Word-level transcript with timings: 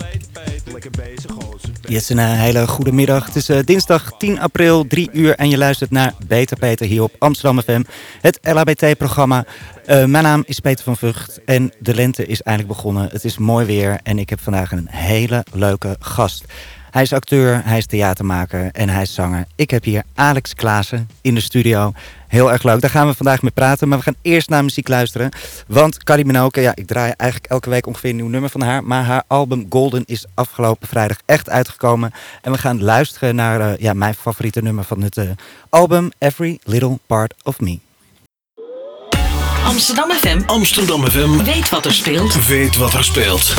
lekker 0.72 0.92
bezig 0.92 1.32
gozer. 1.32 1.70
Yes, 1.88 2.10
een 2.10 2.20
eh, 2.20 2.40
hele 2.40 2.68
goede 2.68 2.92
middag. 2.92 3.26
Het 3.26 3.36
is 3.36 3.50
eh, 3.50 3.60
dinsdag 3.66 4.12
10 4.18 4.40
april, 4.40 4.88
3 4.88 5.10
uur 5.12 5.36
en 5.36 5.50
je 5.50 5.58
luistert 5.58 5.92
naar 5.92 6.14
Beter 6.28 6.58
Peter 6.58 6.86
hier 6.88 7.04
op 7.04 7.16
Amsterdam 7.18 7.62
FM. 7.62 7.84
Het 8.22 8.40
LHBT-programma. 8.42 9.46
Eh, 9.86 10.06
mijn 10.06 10.24
naam 10.24 10.44
is 10.46 10.60
Peter 10.60 10.84
van 10.84 10.98
Vught 10.98 11.42
en 11.46 11.72
de 11.80 11.96
lente 11.96 12.26
is 12.26 12.42
eindelijk 12.42 12.74
begonnen. 12.74 13.10
Het 13.12 13.24
is 13.24 13.38
mooi 13.38 13.66
weer 13.66 14.00
en 14.04 14.20
ik 14.20 14.30
heb 14.30 14.40
vandaag 14.40 14.72
een 14.72 14.88
hele 14.90 15.46
leuke 15.54 15.96
gast. 16.00 16.46
Hij 16.92 17.02
is 17.02 17.14
acteur, 17.14 17.62
hij 17.66 17.78
is 17.78 17.86
theatermaker 17.86 18.70
en 18.72 18.90
hij 18.90 19.02
is 19.02 19.14
zanger. 19.14 19.46
Ik 19.56 19.70
heb 19.70 19.84
hier 19.84 20.04
Alex 20.16 20.54
Klaassen 20.54 21.10
in 21.22 21.36
de 21.36 21.42
studio. 21.42 21.94
Heel 22.28 22.52
erg 22.52 22.64
leuk, 22.64 22.82
daar 22.82 22.90
gaan 22.90 23.08
we 23.08 23.14
vandaag 23.14 23.42
mee 23.42 23.52
praten. 23.52 23.88
Maar 23.88 23.98
we 23.98 24.04
gaan 24.04 24.16
eerst 24.22 24.50
naar 24.50 24.64
muziek 24.64 24.88
luisteren. 24.88 25.30
Want 25.68 25.98
Minogue, 26.24 26.64
ja, 26.64 26.72
ik 26.76 26.88
draai 26.88 27.14
eigenlijk 27.18 27.52
elke 27.52 27.70
week 27.70 27.88
ongeveer 27.88 28.10
een 28.10 28.16
nieuw 28.16 28.28
nummer 28.28 28.50
van 28.50 28.62
haar. 28.62 28.84
Maar 28.84 29.04
haar 29.04 29.24
album 29.28 29.66
Golden 29.70 30.04
is 30.06 30.26
afgelopen 30.34 30.88
vrijdag 30.88 31.18
echt 31.26 31.50
uitgekomen. 31.50 32.12
En 32.42 32.52
we 32.52 32.58
gaan 32.58 32.84
luisteren 32.84 33.36
naar 33.36 33.62
eh, 33.62 33.78
ja, 33.78 33.94
mijn 33.94 34.14
favoriete 34.14 34.62
nummer 34.62 34.84
van 34.84 35.02
het 35.02 35.18
eh, 35.18 35.30
album, 35.70 36.12
Every 36.18 36.60
Little 36.64 37.00
Part 37.06 37.34
of 37.44 37.60
Me. 37.60 37.80
Amsterdam 39.66 40.12
FM 40.12 40.42
Amsterdam 40.46 41.06
FM 41.06 41.44
weet 41.44 41.70
wat 41.70 41.86
er 41.86 41.94
speelt. 41.94 42.46
weet 42.48 42.76
wat 42.76 42.94
er 42.94 43.04
speelt. 43.04 43.54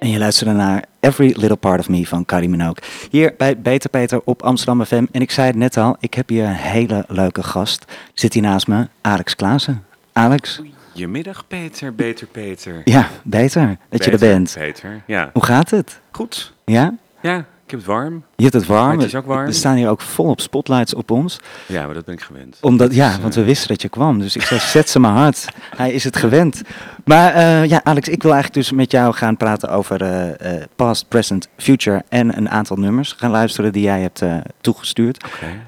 En 0.00 0.08
je 0.08 0.18
luisterde 0.18 0.52
naar 0.52 0.84
Every 1.00 1.26
Little 1.36 1.56
Part 1.56 1.80
of 1.80 1.88
Me 1.88 2.06
van 2.06 2.24
Cardi 2.24 2.48
Minogue. 2.48 2.76
Hier 3.10 3.34
bij 3.36 3.58
Beter 3.60 3.90
Peter 3.90 4.20
op 4.24 4.42
Amsterdam 4.42 4.84
FM. 4.84 5.06
En 5.12 5.20
ik 5.20 5.30
zei 5.30 5.46
het 5.46 5.56
net 5.56 5.76
al, 5.76 5.96
ik 5.98 6.14
heb 6.14 6.28
hier 6.28 6.44
een 6.44 6.52
hele 6.52 7.04
leuke 7.08 7.42
gast. 7.42 7.84
Zit 8.14 8.32
hier 8.32 8.42
naast 8.42 8.66
me, 8.66 8.88
Alex 9.00 9.36
Klaassen. 9.36 9.84
Alex, 10.12 10.60
Goedemiddag 10.92 11.46
Peter, 11.46 11.94
beter 11.94 12.26
Peter. 12.26 12.80
ja, 12.84 13.08
beter 13.22 13.76
dat 13.88 14.04
je 14.04 14.10
er 14.10 14.18
bent. 14.18 14.54
Peter, 14.58 15.02
ja. 15.06 15.30
Hoe 15.32 15.44
gaat 15.44 15.70
het? 15.70 16.00
Goed. 16.10 16.52
Ja? 16.64 16.94
Ja, 17.22 17.44
ik 17.72 17.76
heb 17.76 17.86
het 17.86 17.96
warm. 17.96 18.24
Je 18.36 18.42
hebt 18.42 18.54
het 18.54 18.66
warm. 18.66 18.98
Het 18.98 19.06
is 19.06 19.14
ook 19.14 19.26
warm. 19.26 19.46
Er 19.46 19.54
staan 19.54 19.76
hier 19.76 19.88
ook 19.88 20.00
volop 20.00 20.40
spotlights 20.40 20.94
op 20.94 21.10
ons. 21.10 21.40
Ja, 21.66 21.84
maar 21.84 21.94
dat 21.94 22.04
ben 22.04 22.14
ik 22.14 22.20
gewend. 22.20 22.56
Omdat, 22.60 22.94
ja, 22.94 23.08
Dus, 23.10 23.20
want 23.20 23.34
eh, 23.34 23.40
we 23.40 23.46
wisten 23.46 23.68
dat 23.68 23.82
je 23.82 23.88
kwam. 23.88 24.18
Dus 24.18 24.36
ik 24.36 24.42
zei, 24.42 24.60
zet 24.60 24.88
ze 24.88 24.98
maar 24.98 25.12
hard. 25.12 25.44
Hij 25.76 25.92
is 25.92 26.04
het 26.04 26.16
gewend. 26.16 26.62
Maar 27.04 27.32
eh, 27.34 27.64
ja, 27.64 27.80
Alex, 27.84 28.08
ik 28.08 28.22
wil 28.22 28.32
eigenlijk 28.32 28.62
dus 28.62 28.72
met 28.76 28.90
jou 28.90 29.14
gaan 29.14 29.36
praten 29.36 29.70
over 29.70 30.02
eh, 30.02 30.54
eh, 30.56 30.62
past, 30.76 31.08
present, 31.08 31.48
future 31.56 32.02
en 32.08 32.36
een 32.36 32.48
aantal 32.50 32.76
nummers 32.76 33.12
gaan 33.12 33.30
luisteren 33.30 33.72
die 33.72 33.82
jij 33.82 34.00
hebt 34.00 34.22
eh, 34.22 34.36
toegestuurd. 34.60 35.24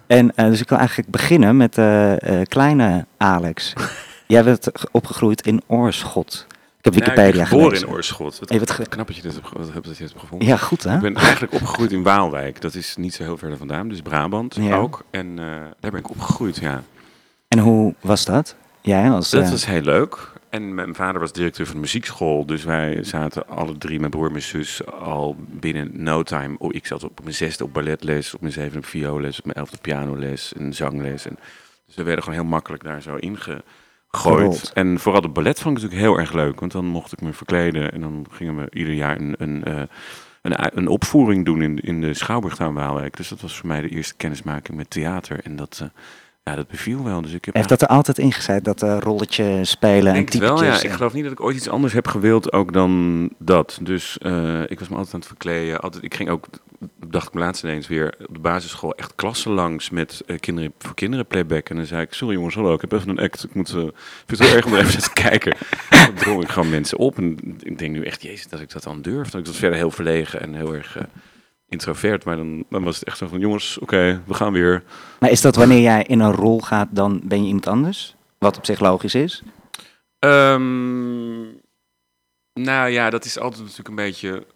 En 0.07 0.35
eh, 0.37 0.47
dus 0.47 0.61
ik 0.61 0.69
wil 0.69 0.79
eigenlijk 0.79 1.11
beginnen 1.11 1.57
met 1.57 1.79
eh, 1.79 2.13
eh, 2.41 2.47
kleine 2.49 3.07
Alex. 3.17 3.73
jij 4.27 4.45
bent 4.45 4.69
ge- 4.73 4.89
opgegroeid 4.93 5.47
in 5.47 5.63
Oorschot. 5.67 6.47
Ik 6.83 6.93
heb 6.93 7.03
ik 7.03 7.05
Wikipedia 7.09 7.39
ben 7.39 7.47
geboren 7.47 7.79
in 7.81 7.89
Oorschot. 7.89 8.39
Wat 8.39 8.49
Je 8.53 8.57
bent 8.57 8.71
ge- 8.71 8.89
knap 8.89 9.07
dat 9.07 9.17
je 9.17 9.23
dit 9.23 9.33
hebt, 9.35 9.93
wat 9.93 10.13
gevonden. 10.17 10.49
Ja, 10.49 10.57
goed 10.57 10.83
hè? 10.83 10.95
Ik 10.95 11.01
ben 11.01 11.15
eigenlijk 11.15 11.53
opgegroeid 11.53 11.93
in 11.93 12.03
Waalwijk. 12.03 12.61
Dat 12.61 12.75
is 12.75 12.97
niet 12.97 13.15
zo 13.15 13.23
heel 13.23 13.37
ver 13.39 13.57
vandaan, 13.57 13.89
dus 13.89 14.01
Brabant 14.01 14.55
Ja. 14.55 14.77
ook. 14.77 15.05
En 15.11 15.39
eh, 15.39 15.45
daar 15.81 15.91
ben 15.91 16.01
ik 16.01 16.11
opgegroeid, 16.11 16.57
ja. 16.57 16.83
En 17.49 17.59
hoe 17.59 17.95
was 18.01 18.25
dat? 18.25 18.57
Jij 18.81 19.11
als... 19.11 19.31
Dat 19.31 19.45
eh, 19.45 19.51
was 19.51 19.67
heel 19.67 19.81
leuk. 19.81 20.33
En 20.51 20.75
mijn 20.75 20.95
vader 20.95 21.21
was 21.21 21.33
directeur 21.33 21.67
van 21.67 21.75
de 21.75 21.81
muziekschool. 21.81 22.47
Dus 22.47 22.65
wij 22.65 23.05
zaten 23.05 23.49
alle 23.49 23.79
drie, 23.79 23.99
mijn 23.99 24.11
broer 24.11 24.27
en 24.27 24.33
mijn 24.33 24.45
zus, 24.45 24.87
al 24.87 25.37
binnen 25.39 25.91
no 26.03 26.23
time. 26.23 26.55
Oh, 26.59 26.75
ik 26.75 26.87
zat 26.87 27.05
op 27.05 27.21
mijn 27.23 27.35
zesde 27.35 27.65
op 27.65 27.73
balletles, 27.73 28.35
op 28.35 28.41
mijn 28.41 28.53
zevende 28.53 28.79
op 28.79 28.85
vioolles, 28.87 29.39
op 29.39 29.45
mijn 29.45 29.57
elfde 29.57 29.77
pianoles 29.81 30.53
en 30.53 30.73
zangles. 30.73 31.27
En, 31.27 31.39
dus 31.87 31.95
we 31.95 32.03
werden 32.03 32.25
gewoon 32.25 32.39
heel 32.39 32.49
makkelijk 32.49 32.85
daar 32.85 33.03
zo 33.03 33.17
Gerold. 34.17 34.71
En 34.75 34.99
vooral 34.99 35.21
de 35.21 35.29
ballet 35.29 35.61
vond 35.61 35.77
ik 35.77 35.83
natuurlijk 35.83 36.09
heel 36.09 36.19
erg 36.19 36.33
leuk. 36.33 36.61
Want 36.61 36.73
dan 36.73 36.85
mocht 36.85 37.13
ik 37.13 37.21
me 37.21 37.33
verkleden. 37.33 37.93
En 37.93 38.01
dan 38.01 38.27
gingen 38.31 38.57
we 38.57 38.67
ieder 38.71 38.95
jaar 38.95 39.21
een, 39.21 39.35
een, 39.39 39.65
eh, 39.65 39.83
een, 40.43 40.79
een 40.79 40.89
opvoering 40.89 41.45
doen 41.45 41.63
in, 41.63 41.79
in 41.79 42.01
de 42.01 42.15
Schouwburgtuin 42.15 42.75
Waalwijk. 42.75 43.17
Dus 43.17 43.29
dat 43.29 43.41
was 43.41 43.57
voor 43.57 43.67
mij 43.67 43.81
de 43.81 43.89
eerste 43.89 44.15
kennismaking 44.15 44.77
met 44.77 44.91
theater. 44.91 45.41
En 45.45 45.57
dat, 45.57 45.79
eh, 45.83 45.89
ja, 46.45 46.55
dat 46.55 46.69
beviel 46.69 47.05
wel. 47.05 47.23
Dus 47.23 47.33
ik 47.33 47.45
heb 47.45 47.55
heeft 47.55 47.69
dat 47.69 47.83
er 47.83 47.89
altijd 47.89 48.19
ingezet, 48.19 48.65
dat 48.65 48.83
eh, 48.83 48.99
rolletje 49.01 49.65
spelen 49.65 50.15
en 50.15 50.15
wel, 50.15 50.25
typetjes? 50.25 50.83
ja. 50.83 50.89
Ik 50.89 50.95
geloof 50.95 51.13
niet 51.13 51.23
dat 51.23 51.33
ik 51.33 51.41
ooit 51.41 51.57
iets 51.57 51.69
anders 51.69 51.93
heb 51.93 52.07
gewild 52.07 52.53
ook 52.53 52.73
dan 52.73 53.31
dat. 53.39 53.79
Dus 53.83 54.19
eh, 54.19 54.61
ik 54.67 54.79
was 54.79 54.89
me 54.89 54.95
altijd 54.95 55.15
aan 55.15 55.21
het 55.21 55.29
verkleden. 55.29 55.81
Altijd, 55.81 56.05
ik 56.05 56.15
ging 56.15 56.29
ook, 56.29 56.47
dacht 57.07 57.27
ik 57.27 57.35
me 57.35 57.41
laatst 57.41 57.65
ineens 57.65 57.89
weer, 57.89 58.15
op 58.27 58.35
de 58.35 58.41
basisschool 58.41 58.95
echt 58.95 59.15
klassen 59.15 59.53
langs 59.53 59.91
met 59.91 60.23
eh, 60.27 60.39
kinderen 60.39 60.73
voor 60.79 60.95
kinderen 60.95 61.27
playback. 61.27 61.69
En 61.69 61.77
dan 61.77 61.87
zei 61.87 62.03
ik, 62.03 62.13
sorry 62.13 62.35
jongens, 62.35 62.55
hallo, 62.55 62.75
ik 62.75 62.81
heb 62.81 62.93
even 62.93 63.09
een 63.09 63.21
act. 63.21 63.45
Ik 63.45 63.55
moet, 63.55 63.69
ik 63.69 63.93
vind 64.27 64.39
het 64.39 64.49
heel 64.49 64.57
erg 64.57 64.67
om 64.67 64.75
er 64.75 64.81
even 64.81 65.03
te 65.03 65.13
kijken. 65.13 65.57
Dan 65.91 66.15
drong 66.15 66.43
ik 66.43 66.49
gewoon 66.49 66.71
mensen 66.71 66.99
op. 66.99 67.17
En 67.19 67.57
ik 67.63 67.79
denk 67.79 67.93
nu 67.93 68.05
echt, 68.05 68.23
jezus, 68.23 68.49
dat 68.49 68.61
ik 68.61 68.73
dat 68.73 68.83
dan 68.83 69.03
durf. 69.03 69.31
Dat 69.31 69.41
ik 69.41 69.47
was 69.47 69.57
verder 69.57 69.79
heel 69.79 69.91
verlegen 69.91 70.41
en 70.41 70.55
heel 70.55 70.75
erg 70.75 70.99
introvert. 71.73 72.25
Maar 72.25 72.37
dan, 72.37 72.65
dan 72.71 72.83
was 72.85 72.95
het 72.95 73.05
echt 73.05 73.19
zo 73.19 73.27
van, 73.27 73.39
jongens, 73.39 73.79
oké, 73.79 74.23
we 74.27 74.35
gaan 74.35 74.53
weer. 74.53 74.83
Maar 75.21 75.31
is 75.31 75.41
dat 75.41 75.57
wanneer 75.57 75.81
jij 75.81 76.03
in 76.03 76.21
een 76.21 76.33
rol 76.33 76.61
gaat, 76.61 76.89
dan 76.91 77.21
ben 77.25 77.41
je 77.41 77.47
iemand 77.47 77.67
anders? 77.67 78.15
Wat 78.39 78.57
op 78.57 78.65
zich 78.67 78.81
logisch 78.81 79.15
is. 79.15 79.43
Ehm, 80.19 81.41
nou 82.53 82.89
ja, 82.91 83.11
dat 83.11 83.25
is 83.25 83.39
altijd 83.39 83.61
natuurlijk 83.63 83.89
een 83.89 83.95
beetje. 83.95 84.47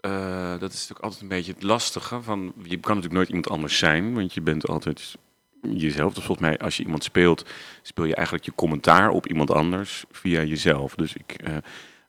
eh, 0.00 0.50
dat 0.58 0.72
is 0.72 0.78
natuurlijk 0.78 1.00
altijd 1.04 1.22
een 1.22 1.28
beetje 1.28 1.52
het 1.52 1.62
lastige. 1.62 2.22
Van, 2.22 2.52
je 2.62 2.76
kan 2.76 2.94
natuurlijk 2.94 3.14
nooit 3.14 3.28
iemand 3.28 3.48
anders 3.48 3.78
zijn, 3.78 4.14
want 4.14 4.34
je 4.34 4.40
bent 4.40 4.68
altijd 4.68 5.14
jezelf. 5.62 6.14
Dus 6.14 6.24
volgens 6.24 6.48
mij, 6.48 6.58
als 6.58 6.76
je 6.76 6.82
iemand 6.82 7.04
speelt, 7.04 7.44
speel 7.82 8.04
je 8.04 8.14
eigenlijk 8.14 8.46
je 8.46 8.52
commentaar 8.54 9.10
op 9.10 9.26
iemand 9.26 9.50
anders 9.50 10.04
via 10.10 10.42
jezelf. 10.42 10.94
Dus 10.94 11.14
ik. 11.14 11.32
eh 11.44 11.56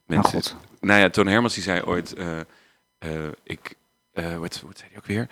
mensen, 0.06 0.32
God. 0.34 0.56
Nou 0.80 1.00
ja, 1.00 1.10
Toon 1.10 1.28
Hermans 1.28 1.54
die 1.54 1.64
zei 1.64 1.82
ooit. 1.82 2.14
eh, 2.14 2.40
eh, 2.98 3.32
ik. 3.44 3.76
Eh 4.24 4.38
wat, 4.38 4.62
wat 4.66 4.78
zei 4.78 4.90
hij 4.90 4.97
ook 4.97 5.06
weer? 5.06 5.28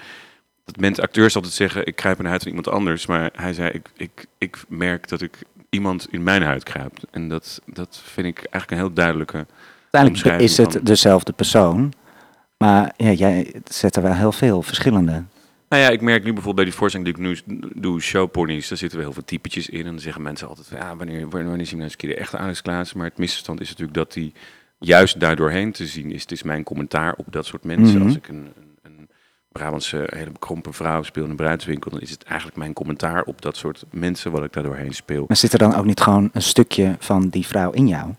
Dat 0.66 0.78
mensen, 0.78 1.04
acteurs 1.04 1.36
altijd 1.36 1.54
zeggen: 1.54 1.86
ik 1.86 1.96
kruip 1.96 2.18
in 2.18 2.24
de 2.24 2.30
huid 2.30 2.42
van 2.42 2.52
iemand 2.52 2.70
anders. 2.76 3.06
Maar 3.06 3.30
hij 3.34 3.54
zei: 3.54 3.70
ik, 3.70 3.90
ik, 3.96 4.26
ik 4.38 4.64
merk 4.68 5.08
dat 5.08 5.22
ik 5.22 5.38
iemand 5.70 6.08
in 6.12 6.24
mijn 6.24 6.44
huid 6.44 6.64
kruipt. 6.64 7.06
En 7.12 7.28
dat, 7.28 7.62
dat 7.66 8.02
vind 8.04 8.28
ik 8.28 8.38
eigenlijk 8.38 8.72
een 8.72 8.78
heel 8.78 8.94
duidelijke. 8.94 9.46
Uiteindelijk 9.92 10.42
is 10.42 10.58
het 10.58 10.74
van- 10.74 10.84
dezelfde 10.84 11.34
persoon. 11.34 11.94
Maar 12.58 12.94
ja, 12.98 13.12
jij 13.12 13.54
zet 13.64 13.96
er 13.96 14.02
wel 14.02 14.14
heel 14.14 14.32
veel 14.32 14.62
verschillende. 14.62 15.24
Nou 15.70 15.82
ja, 15.82 15.90
ik 15.90 16.02
merk 16.02 16.24
nu 16.24 16.34
bijvoorbeeld 16.34 16.56
bij 16.56 16.66
die 16.66 16.74
voorstelling 16.74 17.16
die 17.16 17.26
ik 17.26 17.46
nu 17.46 17.60
doe, 17.82 18.02
showponies, 18.02 18.68
daar 18.68 18.78
zitten 18.78 18.98
wel 18.98 19.08
heel 19.08 19.16
veel 19.16 19.26
typetjes 19.26 19.70
in. 19.70 19.80
En 19.80 19.86
dan 19.86 20.00
zeggen 20.00 20.22
mensen 20.22 20.48
altijd: 20.48 20.68
ja, 20.68 20.96
wanneer, 20.96 21.30
wanneer, 21.30 21.48
zien 21.48 21.66
we 21.66 21.76
nou 21.76 21.84
eens 21.84 21.92
een 21.92 21.98
keer 21.98 22.10
de 22.10 22.16
echte 22.16 22.38
Alex 22.38 22.62
Klaassen? 22.62 22.98
Maar 22.98 23.08
het 23.08 23.18
misverstand 23.18 23.62
is 23.62 23.70
natuurlijk 23.70 23.98
dat 23.98 24.14
die 24.14 24.34
juist 24.80 25.20
daardoorheen 25.20 25.72
te 25.72 25.88
zien 25.88 26.12
is. 26.12 26.22
Het 26.22 26.32
is 26.32 26.44
mijn 26.44 26.64
commentaar 26.64 27.14
op 27.14 27.26
dat 27.30 27.46
soort 27.46 27.64
mensen. 27.64 27.98
Mhm. 27.98 28.06
Als 28.08 28.16
ik 28.16 28.28
een 28.28 28.54
Brabantse 29.58 30.08
hele 30.10 30.32
bekrompen 30.32 30.74
vrouw 30.74 31.04
speel 31.04 31.24
in 31.24 31.30
een 31.30 31.36
bruidswinkel, 31.36 31.92
dan 31.92 32.02
is 32.02 32.10
het 32.12 32.24
eigenlijk 32.24 32.58
mijn 32.58 32.74
commentaar 32.74 33.24
op 33.24 33.42
dat 33.42 33.58
soort 33.58 33.84
mensen 33.90 34.32
wat 34.32 34.44
ik 34.44 34.54
daar 34.54 34.64
doorheen 34.64 34.94
speel. 34.94 35.26
Maar 35.28 35.38
zit 35.38 35.54
er 35.54 35.60
dan 35.60 35.76
ook 35.76 35.86
niet 35.86 36.00
gewoon 36.02 36.30
een 36.34 36.42
stukje 36.42 36.96
van 37.00 37.30
die 37.30 37.48
vrouw 37.48 37.72
in 37.72 37.88
jou? 37.88 38.14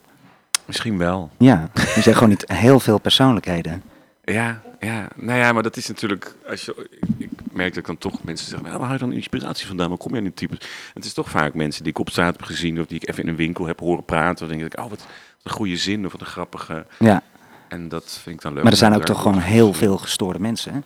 Misschien 0.65 0.99
wel. 0.99 1.31
Ja, 1.39 1.69
er 1.75 2.03
zijn 2.03 2.15
gewoon 2.15 2.29
niet 2.29 2.45
heel 2.53 2.81
veel 2.81 2.99
persoonlijkheden. 2.99 3.83
Ja, 4.25 4.63
ja, 4.81 5.09
nou 5.17 5.39
ja, 5.39 5.53
maar 5.53 5.63
dat 5.63 5.77
is 5.77 5.89
natuurlijk. 5.89 6.37
Als 6.49 6.65
je, 6.65 6.89
ik, 7.19 7.31
merk 7.53 7.69
dat 7.69 7.79
ik 7.79 7.87
dan 7.87 7.99
toch 7.99 8.25
mensen 8.25 8.49
zeggen: 8.49 8.67
nou, 8.67 8.79
waar 8.79 8.89
haal 8.89 8.99
je 8.99 9.05
dan 9.05 9.13
inspiratie 9.13 9.67
vandaan? 9.67 9.89
Waar 9.89 9.99
kom 9.99 10.13
je 10.13 10.19
aan 10.19 10.25
die 10.25 10.35
types? 10.35 10.59
Het 10.95 11.05
is 11.05 11.13
toch 11.13 11.31
vaak 11.31 11.55
mensen 11.55 11.83
die 11.83 11.93
ik 11.93 11.99
op 11.99 12.11
straat 12.11 12.37
heb 12.37 12.43
gezien 12.43 12.81
of 12.81 12.87
die 12.87 13.01
ik 13.01 13.09
even 13.09 13.23
in 13.23 13.29
een 13.29 13.37
winkel 13.37 13.67
heb 13.67 13.81
horen 13.81 14.05
praten. 14.05 14.49
Dan 14.49 14.59
denk 14.59 14.73
ik: 14.73 14.81
oh, 14.81 14.91
wat, 14.91 15.07
een 15.43 15.51
goede 15.51 15.77
zin 15.77 16.07
of 16.07 16.13
wat 16.13 16.21
een 16.21 16.27
grappige. 16.27 16.87
Ja, 16.99 17.23
En 17.69 17.89
dat 17.89 18.19
vind 18.23 18.37
ik 18.37 18.43
dan 18.43 18.53
leuk. 18.53 18.63
maar 18.63 18.73
er 18.73 18.79
zijn 18.79 18.95
ook 18.95 19.05
toch 19.05 19.23
gewoon 19.23 19.39
heel 19.39 19.73
veel 19.73 19.99
gestoorde 19.99 20.39
mensen. 20.39 20.73
hè? 20.73 20.79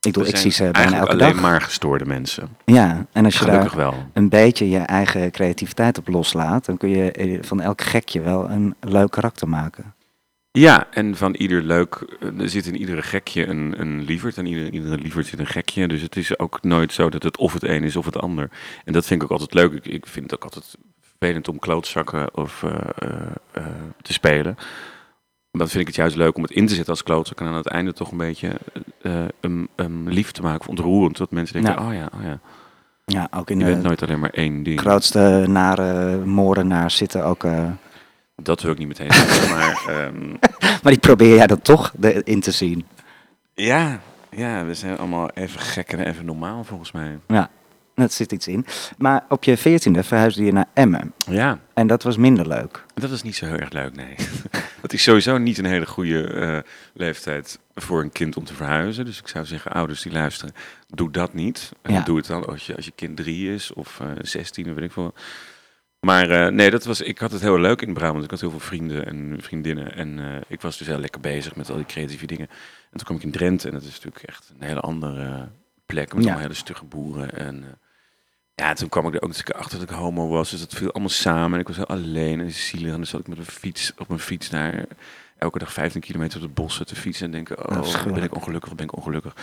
Ik 0.00 0.16
Er 0.16 0.26
ik 0.26 0.36
zie 0.36 0.50
ze 0.50 0.68
bijna 0.72 0.96
elke 0.96 1.10
alleen 1.10 1.32
dag. 1.32 1.40
maar 1.40 1.60
gestoorde 1.60 2.04
mensen. 2.06 2.48
Ja, 2.64 3.06
en 3.12 3.24
als 3.24 3.34
je 3.38 3.44
Gelukkig 3.44 3.74
daar 3.74 3.90
wel. 3.90 4.06
een 4.12 4.28
beetje 4.28 4.68
je 4.70 4.78
eigen 4.78 5.30
creativiteit 5.30 5.98
op 5.98 6.08
loslaat, 6.08 6.64
dan 6.64 6.76
kun 6.76 6.88
je 6.88 7.12
eh, 7.12 7.38
van 7.42 7.60
elk 7.60 7.80
gekje 7.82 8.20
wel 8.20 8.50
een 8.50 8.74
leuk 8.80 9.10
karakter 9.10 9.48
maken. 9.48 9.94
Ja, 10.52 10.86
en 10.90 11.16
van 11.16 11.34
ieder 11.34 11.62
leuk, 11.62 12.16
eh, 12.20 12.40
er 12.40 12.48
zit 12.48 12.66
in 12.66 12.76
iedere 12.76 13.02
gekje 13.02 13.46
een, 13.46 13.74
een 13.80 14.02
lieverd 14.02 14.38
en 14.38 14.46
ieder, 14.46 14.70
iedere 14.72 14.96
lieverd 14.98 15.26
zit 15.26 15.38
een 15.38 15.46
gekje. 15.46 15.88
Dus 15.88 16.02
het 16.02 16.16
is 16.16 16.38
ook 16.38 16.62
nooit 16.62 16.92
zo 16.92 17.08
dat 17.10 17.22
het 17.22 17.36
of 17.38 17.52
het 17.52 17.62
een 17.64 17.84
is 17.84 17.96
of 17.96 18.04
het 18.04 18.16
ander. 18.18 18.50
En 18.84 18.92
dat 18.92 19.06
vind 19.06 19.22
ik 19.22 19.30
ook 19.30 19.38
altijd 19.40 19.54
leuk. 19.54 19.72
Ik, 19.72 19.86
ik 19.86 20.06
vind 20.06 20.30
het 20.30 20.34
ook 20.34 20.44
altijd 20.44 20.76
vervelend 21.00 21.48
om 21.48 21.58
klootzakken 21.58 22.36
of, 22.36 22.62
eh, 22.62 23.62
te 24.02 24.12
spelen. 24.12 24.56
Dan 25.52 25.68
vind 25.68 25.80
ik 25.80 25.86
het 25.86 25.96
juist 25.96 26.16
leuk 26.16 26.36
om 26.36 26.42
het 26.42 26.50
in 26.52 26.66
te 26.66 26.74
zetten 26.74 26.92
als 26.92 27.02
klootzak 27.02 27.40
en 27.40 27.46
aan 27.46 27.54
het 27.54 27.66
einde 27.66 27.92
toch 27.92 28.10
een 28.10 28.16
beetje 28.16 28.50
eh, 29.02 29.22
um, 29.40 29.68
um, 29.76 30.08
lief 30.08 30.30
te 30.30 30.42
maken 30.42 30.60
of 30.60 30.68
ontroerend. 30.68 31.16
Dat 31.16 31.30
mensen 31.30 31.62
denken, 31.62 31.82
oh 31.86 31.94
ja, 31.94 32.08
oh 32.14 32.22
ja. 32.22 32.38
Ja, 33.04 33.28
ook 33.30 33.50
in 33.50 33.58
Je 33.58 33.64
de 33.64 33.70
bent 33.70 33.82
nooit 33.82 34.02
alleen 34.02 34.20
maar 34.20 34.30
één 34.30 34.62
ding. 34.62 34.80
grootste 34.80 35.44
nare 35.48 36.16
moordenaars 36.24 36.96
zitten 36.96 37.24
ook... 37.24 37.44
eh, 37.44 37.70
Dat 38.36 38.62
wil 38.62 38.72
ik 38.72 38.78
niet 38.78 38.88
meteen 38.88 39.12
zeggen, 39.12 39.50
maar... 39.56 39.84
ehm, 39.88 40.28
maar 40.82 40.92
die 40.92 40.98
probeer 40.98 41.34
jij 41.36 41.46
dan 41.46 41.62
toch 41.62 41.92
de- 41.96 42.22
in 42.24 42.40
te 42.40 42.50
zien. 42.50 42.86
Ja, 43.54 44.00
Ja, 44.30 44.64
we 44.64 44.74
zijn 44.74 44.98
allemaal 44.98 45.30
even 45.30 45.60
gek 45.60 45.92
en 45.92 45.98
even 46.06 46.24
normaal 46.24 46.64
volgens 46.64 46.92
mij. 46.92 47.18
Ja, 47.26 47.50
dat 47.94 48.12
zit 48.12 48.32
iets 48.32 48.48
in. 48.48 48.66
Maar 48.98 49.24
op 49.28 49.44
je 49.44 49.56
veertiende 49.56 50.02
verhuisde 50.02 50.44
je 50.44 50.52
naar 50.52 50.66
Emmen. 50.72 51.12
Ja, 51.26 51.58
En 51.74 51.86
dat 51.86 52.02
was 52.02 52.16
minder 52.16 52.48
leuk. 52.48 52.84
dat 52.94 53.10
is 53.10 53.22
niet 53.22 53.36
zo 53.36 53.46
heel 53.46 53.56
erg 53.58 53.72
leuk, 53.72 53.96
nee. 53.96 54.14
Dat 54.80 54.92
is 54.92 55.02
sowieso 55.02 55.38
niet 55.38 55.58
een 55.58 55.64
hele 55.64 55.86
goede 55.86 56.26
eh, 56.26 56.58
leeftijd 56.94 57.58
voor 57.74 58.02
een 58.02 58.12
kind 58.12 58.36
om 58.36 58.44
te 58.44 58.54
verhuizen. 58.54 59.04
Dus 59.04 59.18
ik 59.18 59.28
zou 59.28 59.44
zeggen, 59.44 59.72
ouders 59.72 60.02
die 60.02 60.12
luisteren, 60.12 60.54
doe 60.88 61.10
dat 61.10 61.34
niet. 61.34 61.72
En 61.82 61.92
Ja. 61.92 62.00
doe 62.02 62.16
het 62.16 62.26
dan 62.26 62.46
als 62.46 62.66
je, 62.66 62.76
als 62.76 62.84
je 62.84 62.92
kind 62.94 63.16
drie 63.16 63.52
is 63.54 63.72
of 63.72 64.00
eh 64.00 64.10
16 64.20 64.68
of 64.68 64.74
weet 64.74 64.84
ik 64.84 64.92
veel. 64.92 65.14
Maar 66.00 66.30
eh, 66.30 66.52
nee, 66.52 66.70
dat 66.70 66.84
was, 66.84 67.00
ik 67.00 67.18
had 67.18 67.32
het 67.32 67.40
heel 67.40 67.58
leuk 67.60 67.82
in 67.82 67.94
Brabant. 67.94 68.24
Ik 68.24 68.30
had 68.30 68.40
heel 68.40 68.50
veel 68.50 68.60
vrienden 68.60 69.06
en 69.06 69.36
vriendinnen. 69.40 69.94
En 69.94 70.42
ik 70.48 70.60
was 70.60 70.78
dus 70.78 70.86
heel 70.86 70.98
lekker 70.98 71.20
bezig 71.20 71.56
met 71.56 71.70
al 71.70 71.76
die 71.76 71.86
creatieve 71.86 72.26
dingen. 72.26 72.48
En 72.90 72.96
toen 72.98 73.04
kwam 73.04 73.16
ik 73.16 73.22
in 73.22 73.30
Drenthe 73.30 73.66
en 73.68 73.74
dat 73.74 73.82
is 73.82 73.92
natuurlijk 73.94 74.22
echt 74.22 74.52
een 74.58 74.66
hele 74.66 74.80
andere 74.80 75.48
plek. 75.86 76.06
Met 76.06 76.16
Ja. 76.16 76.20
allemaal 76.20 76.38
hele 76.40 76.54
stugge 76.54 76.84
boeren. 76.84 77.36
En 77.36 77.64
ja, 78.60 78.72
toen 78.72 78.88
kwam 78.88 79.06
ik 79.06 79.14
er 79.14 79.22
ook 79.22 79.28
eens 79.28 79.52
achter 79.52 79.78
dat 79.78 79.90
ik 79.90 79.96
homo 79.96 80.28
was. 80.28 80.50
Dus 80.50 80.60
dat 80.60 80.74
viel 80.74 80.90
allemaal 80.90 81.08
samen. 81.08 81.52
En 81.52 81.60
ik 81.60 81.66
was 81.66 81.76
heel 81.76 81.86
alleen 81.86 82.40
en 82.40 82.52
zielig. 82.52 82.90
En 82.90 82.96
dan 82.96 83.06
zat 83.06 83.20
ik 83.20 83.28
met 83.28 83.38
een 83.38 83.44
fiets, 83.44 83.92
op 83.98 84.08
mijn 84.08 84.20
fiets 84.20 84.50
naar 84.50 84.84
elke 85.38 85.58
dag 85.58 85.72
15 85.72 86.00
kilometer 86.00 86.38
door 86.40 86.48
de 86.48 86.54
bossen 86.54 86.86
te 86.86 86.96
fietsen. 86.96 87.26
En 87.26 87.32
denken, 87.32 87.70
oh, 87.70 88.04
ben 88.04 88.22
ik 88.22 88.34
ongelukkig 88.34 88.70
of 88.70 88.76
ben 88.76 88.86
ik 88.86 88.96
ongelukkig. 88.96 89.34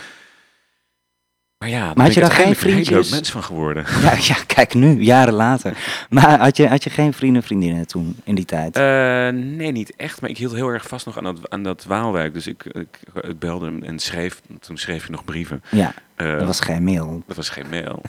Maar 1.58 1.68
ja, 1.68 1.92
had 1.96 2.14
je 2.14 2.20
dan 2.20 2.30
geen 2.30 2.56
vriendjes? 2.56 3.10
mens 3.10 3.30
van 3.30 3.42
geworden. 3.42 3.84
Ja, 4.02 4.14
ja, 4.20 4.36
kijk 4.46 4.74
nu, 4.74 5.02
jaren 5.02 5.34
later. 5.34 5.76
Maar 6.08 6.38
had 6.38 6.56
je, 6.56 6.68
had 6.68 6.84
je 6.84 6.90
geen 6.90 7.12
vrienden 7.12 7.42
vriendinnen 7.42 7.86
toen, 7.86 8.16
in 8.24 8.34
die 8.34 8.44
tijd? 8.44 8.76
Eh, 8.76 8.82
nee, 9.28 9.72
niet 9.72 9.96
echt. 9.96 10.20
Maar 10.20 10.30
ik 10.30 10.38
hield 10.38 10.52
heel 10.54 10.68
erg 10.68 10.88
vast 10.88 11.06
nog 11.06 11.16
aan 11.18 11.24
dat, 11.24 11.50
aan 11.50 11.62
dat 11.62 11.84
Waalwijk. 11.84 12.32
Dus 12.32 12.46
ik, 12.46 12.64
ik, 12.64 12.98
ik 13.20 13.38
belde 13.38 13.66
hem 13.66 13.82
en 13.82 13.98
schreef. 13.98 14.40
Toen 14.60 14.76
schreef 14.76 15.04
je 15.06 15.10
nog 15.10 15.24
brieven. 15.24 15.62
ja, 15.70 15.94
Eh, 16.16 16.38
dat 16.38 16.46
was 16.46 16.60
geen 16.60 16.84
mail. 16.84 17.22
dat 17.26 17.36
was 17.36 17.48
geen 17.48 17.68
mail. 17.70 18.02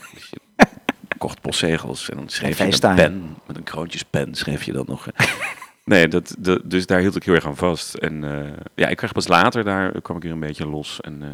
Kocht 1.19 1.41
postzegels 1.41 2.09
en 2.09 2.17
dan 2.17 2.29
schreef 2.29 2.59
En 2.59 2.67
je 2.67 2.77
een 2.81 2.95
pen. 2.95 3.37
Met 3.47 3.57
een 3.57 3.63
kroontjespen 3.63 4.35
schreef 4.35 4.63
je 4.63 4.71
dat 4.71 4.87
nog. 4.87 5.07
nee, 5.85 6.07
dat, 6.07 6.35
dat, 6.39 6.61
dus 6.63 6.85
daar 6.85 6.99
hield 6.99 7.15
ik 7.15 7.23
heel 7.23 7.33
erg 7.33 7.45
aan 7.45 7.55
vast. 7.55 7.93
En 7.93 8.23
eh, 8.23 8.51
ja, 8.75 8.87
ik 8.87 8.97
kreeg 8.97 9.11
pas 9.11 9.27
later, 9.27 9.63
daar 9.63 10.01
kwam 10.01 10.17
ik 10.17 10.23
weer 10.23 10.31
een 10.31 10.39
beetje 10.39 10.67
los. 10.67 11.01
En 11.01 11.21
eh, 11.21 11.27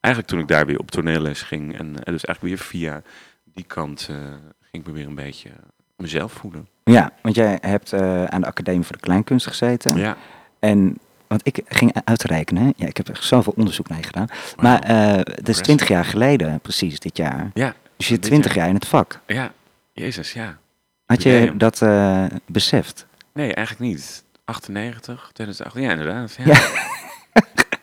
eigenlijk 0.00 0.34
toen 0.34 0.40
ik 0.40 0.48
daar 0.48 0.66
weer 0.66 0.78
op 0.78 0.90
toneelles 0.90 1.42
ging. 1.42 1.78
En, 1.78 1.92
dus 1.92 2.24
eigenlijk 2.24 2.40
weer 2.40 2.58
via 2.58 3.02
die 3.44 3.64
kant 3.64 4.06
eh, 4.10 4.16
ging 4.60 4.82
ik 4.82 4.86
me 4.86 4.92
weer 4.92 5.06
een 5.06 5.14
beetje 5.14 5.50
mezelf 5.96 6.32
voelen. 6.32 6.68
Ja, 6.84 7.12
want 7.22 7.34
jij 7.34 7.58
hebt 7.60 7.92
aan 8.28 8.40
de 8.40 8.46
Academie 8.46 8.84
voor 8.84 8.96
de 8.96 9.02
Kleinkunst 9.02 9.46
gezeten. 9.46 9.96
Ja. 9.96 10.16
En, 10.58 10.98
want 11.26 11.46
ik 11.46 11.62
ging 11.68 11.96
uitrekenen, 12.04 12.62
hè. 12.62 12.70
ja, 12.76 12.86
ik 12.86 12.96
heb 12.96 13.08
er 13.08 13.18
zoveel 13.20 13.52
onderzoek 13.56 13.88
mee 13.88 14.02
gedaan. 14.02 14.26
Maar 14.56 14.78
eh 14.78 15.14
dat 15.24 15.48
is 15.48 15.58
20 15.58 15.88
jaar 15.88 16.04
geleden, 16.04 16.60
precies, 16.60 16.98
dit 16.98 17.16
jaar. 17.16 17.50
Ja, 17.54 17.74
Dus 18.08 18.10
je 18.10 18.18
20 18.18 18.54
jaar. 18.54 18.68
in 18.68 18.74
het 18.74 18.86
vak. 18.86 19.20
ja, 19.26 19.52
Jezus, 19.92 20.32
ja. 20.32 20.58
Had 21.06 21.22
je 21.22 21.52
dat 21.56 21.82
eh, 21.82 22.24
beseft? 22.46 23.06
Nee, 23.32 23.54
eigenlijk 23.54 23.92
niet. 23.92 24.24
98, 24.44 25.30
2008, 25.32 25.76
ja 25.84 25.90
inderdaad. 25.90 26.36
Ja. 26.38 26.44
Ja. 26.44 26.60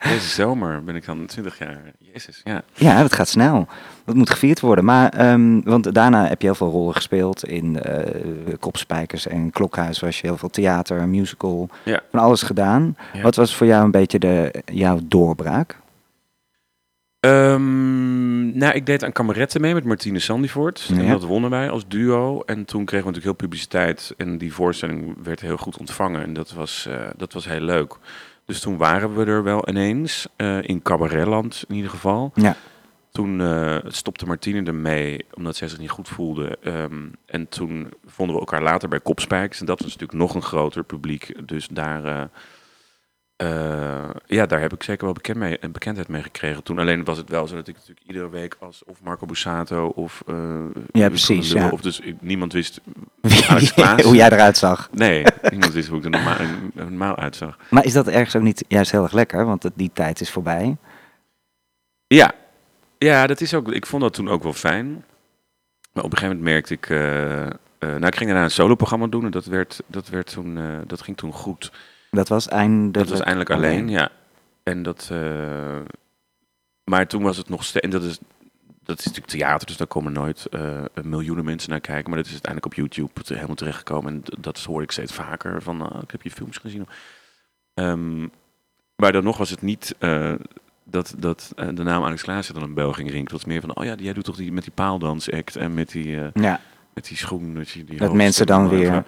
Deze 0.09 0.27
zomer 0.29 0.83
ben 0.83 0.95
ik 0.95 1.05
dan 1.05 1.25
20 1.25 1.57
jaar. 1.59 1.81
Jezus, 1.99 2.41
ja. 2.43 2.61
Ja, 2.73 3.01
dat 3.01 3.13
gaat 3.13 3.27
snel. 3.27 3.67
Dat 4.05 4.15
moet 4.15 4.29
gevierd 4.29 4.59
worden. 4.59 4.85
Maar, 4.85 5.09
ehm, 5.13 5.61
want 5.61 5.93
daarna 5.93 6.27
heb 6.27 6.41
je 6.41 6.47
heel 6.47 6.55
veel 6.55 6.69
rollen 6.69 6.95
gespeeld 6.95 7.45
in 7.45 7.79
eh 7.81 8.53
Kopspijkers 8.59 9.27
en 9.27 9.51
Klokhuis. 9.51 9.99
Was 9.99 10.21
je 10.21 10.27
heel 10.27 10.37
veel 10.37 10.49
theater, 10.49 11.07
musical, 11.07 11.69
Ja. 11.83 12.01
van 12.11 12.19
alles 12.19 12.41
gedaan. 12.41 12.97
Ja. 13.13 13.21
Wat 13.21 13.35
was 13.35 13.55
voor 13.55 13.67
jou 13.67 13.83
een 13.83 13.91
beetje 13.91 14.19
de, 14.19 14.63
jouw 14.65 14.99
doorbraak? 15.03 15.77
Ehm, 17.19 18.57
nou, 18.57 18.73
ik 18.73 18.85
deed 18.85 19.03
aan 19.03 19.11
kameretten 19.11 19.61
mee 19.61 19.73
met 19.73 19.83
Martine 19.83 20.19
Sandivoort. 20.19 20.87
En 20.89 20.95
dat 21.09 21.23
wonnen 21.23 21.49
wij 21.49 21.69
als 21.69 21.87
duo. 21.87 22.41
En 22.45 22.65
toen 22.65 22.85
kregen 22.85 23.07
we 23.07 23.11
natuurlijk 23.13 23.39
heel 23.39 23.47
publiciteit. 23.47 24.13
En 24.17 24.37
die 24.37 24.53
voorstelling 24.53 25.17
werd 25.23 25.41
heel 25.41 25.57
goed 25.57 25.77
ontvangen. 25.77 26.21
En 26.21 26.33
dat 26.33 26.51
was, 26.53 26.85
eh, 26.89 27.07
dat 27.17 27.33
was 27.33 27.45
heel 27.47 27.59
leuk. 27.59 27.95
Dus 28.45 28.59
toen 28.59 28.77
waren 28.77 29.15
we 29.15 29.25
er 29.25 29.43
wel 29.43 29.69
ineens. 29.69 30.27
eh, 30.35 30.57
in 30.61 30.81
Cabaretland 30.81 31.63
in 31.67 31.75
ieder 31.75 31.89
geval. 31.91 32.31
Ja. 32.35 32.55
Toen 33.11 33.41
eh, 33.41 33.77
stopte 33.87 34.25
Martine 34.25 34.63
ermee, 34.63 35.25
omdat 35.33 35.55
zij 35.55 35.67
zich 35.67 35.79
niet 35.79 35.89
goed 35.89 36.09
voelde. 36.09 36.57
Ehm, 36.63 37.05
en 37.25 37.47
toen 37.49 37.87
vonden 38.05 38.35
we 38.35 38.41
elkaar 38.41 38.61
later 38.61 38.89
bij 38.89 38.99
Kopspijkers. 38.99 39.59
En 39.59 39.65
dat 39.65 39.79
was 39.81 39.91
natuurlijk 39.91 40.19
nog 40.19 40.35
een 40.35 40.41
groter 40.41 40.83
publiek. 40.83 41.47
Dus 41.47 41.67
daar, 41.67 42.29
eh, 43.39 44.03
eh, 44.03 44.09
ja, 44.25 44.45
daar 44.45 44.61
heb 44.61 44.73
ik 44.73 44.83
zeker 44.83 45.03
wel 45.05 45.13
bekend 45.13 45.37
mee, 45.37 45.57
een 45.59 45.71
bekendheid 45.71 46.07
mee 46.07 46.21
gekregen. 46.23 46.63
Toen 46.63 46.79
alleen 46.79 47.03
was 47.03 47.17
het 47.17 47.29
wel 47.29 47.47
zo 47.47 47.55
dat 47.55 47.67
ik 47.67 47.73
natuurlijk 47.75 48.07
iedere 48.07 48.29
week 48.29 48.55
als 48.59 48.83
of 48.85 49.01
Marco 49.03 49.25
Bussato 49.25 49.87
of... 49.87 50.23
eh, 50.27 50.35
Ja, 50.91 51.07
precies, 51.07 51.51
ja. 51.51 51.69
Of 51.69 51.81
dus 51.81 51.99
ik- 51.99 52.21
niemand 52.21 52.53
wist... 52.53 52.81
Hoe 54.03 54.15
jij 54.15 54.29
eruit 54.29 54.57
zag. 54.57 54.89
Nee, 54.91 55.23
niemand 55.51 55.73
wist 55.73 55.87
hoe 55.87 55.97
ik 55.97 56.03
er 56.03 56.09
normaal, 56.09 56.37
normaal 56.73 57.15
uitzag. 57.15 57.57
Maar 57.69 57.85
is 57.85 57.93
dat 57.93 58.07
ergens 58.07 58.35
ook 58.35 58.41
niet 58.41 58.65
juist 58.67 58.91
heel 58.91 59.03
erg 59.03 59.11
lekker? 59.11 59.45
Want 59.45 59.69
die 59.75 59.91
tijd 59.93 60.21
is 60.21 60.31
voorbij. 60.31 60.77
Ja. 62.07 62.31
ja, 62.97 63.27
dat 63.27 63.41
is 63.41 63.53
ook. 63.53 63.71
Ik 63.71 63.85
vond 63.85 64.01
dat 64.01 64.13
toen 64.13 64.29
ook 64.29 64.43
wel 64.43 64.53
fijn. 64.53 65.03
Maar 65.93 66.03
op 66.03 66.11
een 66.11 66.17
gegeven 66.17 66.37
moment 66.37 66.53
merkte 66.53 66.73
ik. 66.73 66.89
eh, 66.89 67.41
eh, 67.45 67.49
nou, 67.79 68.05
ik 68.05 68.15
ging 68.15 68.29
daarna 68.29 68.43
een 68.43 68.51
soloprogramma 68.51 69.07
doen 69.07 69.25
en 69.25 69.31
dat, 69.31 69.45
werd, 69.45 69.79
dat, 69.87 70.09
werd 70.09 70.31
toen, 70.31 70.57
eh, 70.57 70.63
dat 70.87 71.01
ging 71.01 71.17
toen 71.17 71.31
goed. 71.33 71.71
Dat 72.11 72.27
was 72.27 72.47
eindelijk... 72.47 72.93
Dat 72.93 73.09
was 73.09 73.19
eindelijk 73.19 73.49
alleen, 73.49 73.89
ja. 73.89 74.09
En 74.63 74.83
dat. 74.83 75.09
eh, 75.11 75.79
maar 76.83 77.07
toen 77.07 77.23
was 77.23 77.37
het 77.37 77.49
nog 77.49 77.63
steeds. 77.63 77.85
En 77.85 77.91
dat 77.91 78.03
is, 78.03 78.19
dat 78.83 78.99
is 78.99 79.05
natuurlijk 79.05 79.33
theater, 79.33 79.67
dus 79.67 79.77
daar 79.77 79.87
komen 79.87 80.11
nooit 80.11 80.45
eh, 80.45 80.83
miljoenen 81.03 81.45
mensen 81.45 81.69
naar 81.69 81.79
kijken. 81.79 82.09
Maar 82.09 82.17
dat 82.17 82.25
is 82.27 82.31
uiteindelijk 82.31 82.73
op 82.73 82.79
YouTube 82.79 83.11
helemaal 83.35 83.55
terechtgekomen. 83.55 84.13
En 84.13 84.23
dat 84.39 84.59
hoor 84.63 84.81
ik 84.81 84.91
steeds 84.91 85.13
vaker. 85.13 85.61
Van, 85.61 85.81
ah, 85.91 86.01
ik 86.03 86.11
heb 86.11 86.21
je 86.21 86.31
films 86.31 86.57
gezien. 86.57 86.87
Ehm, 87.73 88.27
maar 88.95 89.11
dan 89.11 89.23
nog 89.23 89.37
was 89.37 89.49
het 89.49 89.61
niet 89.61 89.95
eh, 89.99 90.33
dat, 90.83 91.15
dat 91.17 91.51
de 91.55 91.83
naam 91.83 92.03
Alex 92.03 92.21
Klaassen 92.21 92.53
dan 92.53 92.63
een 92.63 92.73
bel 92.73 92.93
ging 92.93 93.07
rinken. 93.09 93.33
Het 93.33 93.43
was 93.43 93.45
meer 93.45 93.61
van, 93.61 93.75
oh 93.75 93.83
ja, 93.83 93.95
jij 93.95 94.13
doet 94.13 94.23
toch 94.23 94.35
die, 94.35 94.51
met 94.51 94.63
die 94.63 94.73
paaldansact 94.73 95.55
en 95.55 95.73
met 95.73 95.91
die, 95.91 96.19
Ja, 96.33 96.59
met 96.93 97.07
die 97.07 97.17
schoen. 97.17 97.53
Dat, 97.53 97.69
je 97.69 97.83
die 97.83 97.97
dat 97.97 98.13
mensen 98.13 98.45
dan 98.45 98.69
weer 98.69 99.03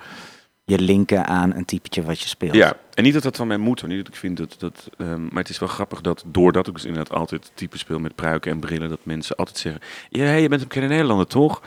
je 0.71 0.79
linken 0.79 1.25
aan 1.25 1.53
een 1.55 1.65
typetje 1.65 2.03
wat 2.03 2.19
je 2.19 2.27
speelt. 2.27 2.55
Ja, 2.55 2.73
en 2.93 3.03
niet 3.03 3.13
dat 3.13 3.23
dat 3.23 3.35
van 3.35 3.47
mij 3.47 3.57
moet. 3.57 3.87
Niet 3.87 3.97
dat 3.97 4.07
ik 4.07 4.15
vind 4.15 4.37
dat... 4.37 4.55
dat 4.59 4.89
ehm, 4.97 5.21
maar 5.21 5.41
het 5.41 5.49
is 5.49 5.59
wel 5.59 5.69
grappig 5.69 6.01
dat 6.01 6.23
doordat 6.27 6.67
ik 6.67 6.73
dus 6.73 6.85
inderdaad 6.85 7.17
altijd 7.17 7.51
type 7.53 7.77
speel 7.77 7.99
met 7.99 8.15
pruiken 8.15 8.51
en 8.51 8.59
brillen... 8.59 8.89
dat 8.89 8.99
mensen 9.03 9.35
altijd 9.35 9.57
zeggen... 9.57 9.81
Ja, 10.09 10.23
hey, 10.23 10.41
je 10.41 10.49
bent 10.49 10.61
een 10.61 10.67
bekende 10.67 10.87
Nederlander, 10.89 11.27
toch? 11.27 11.61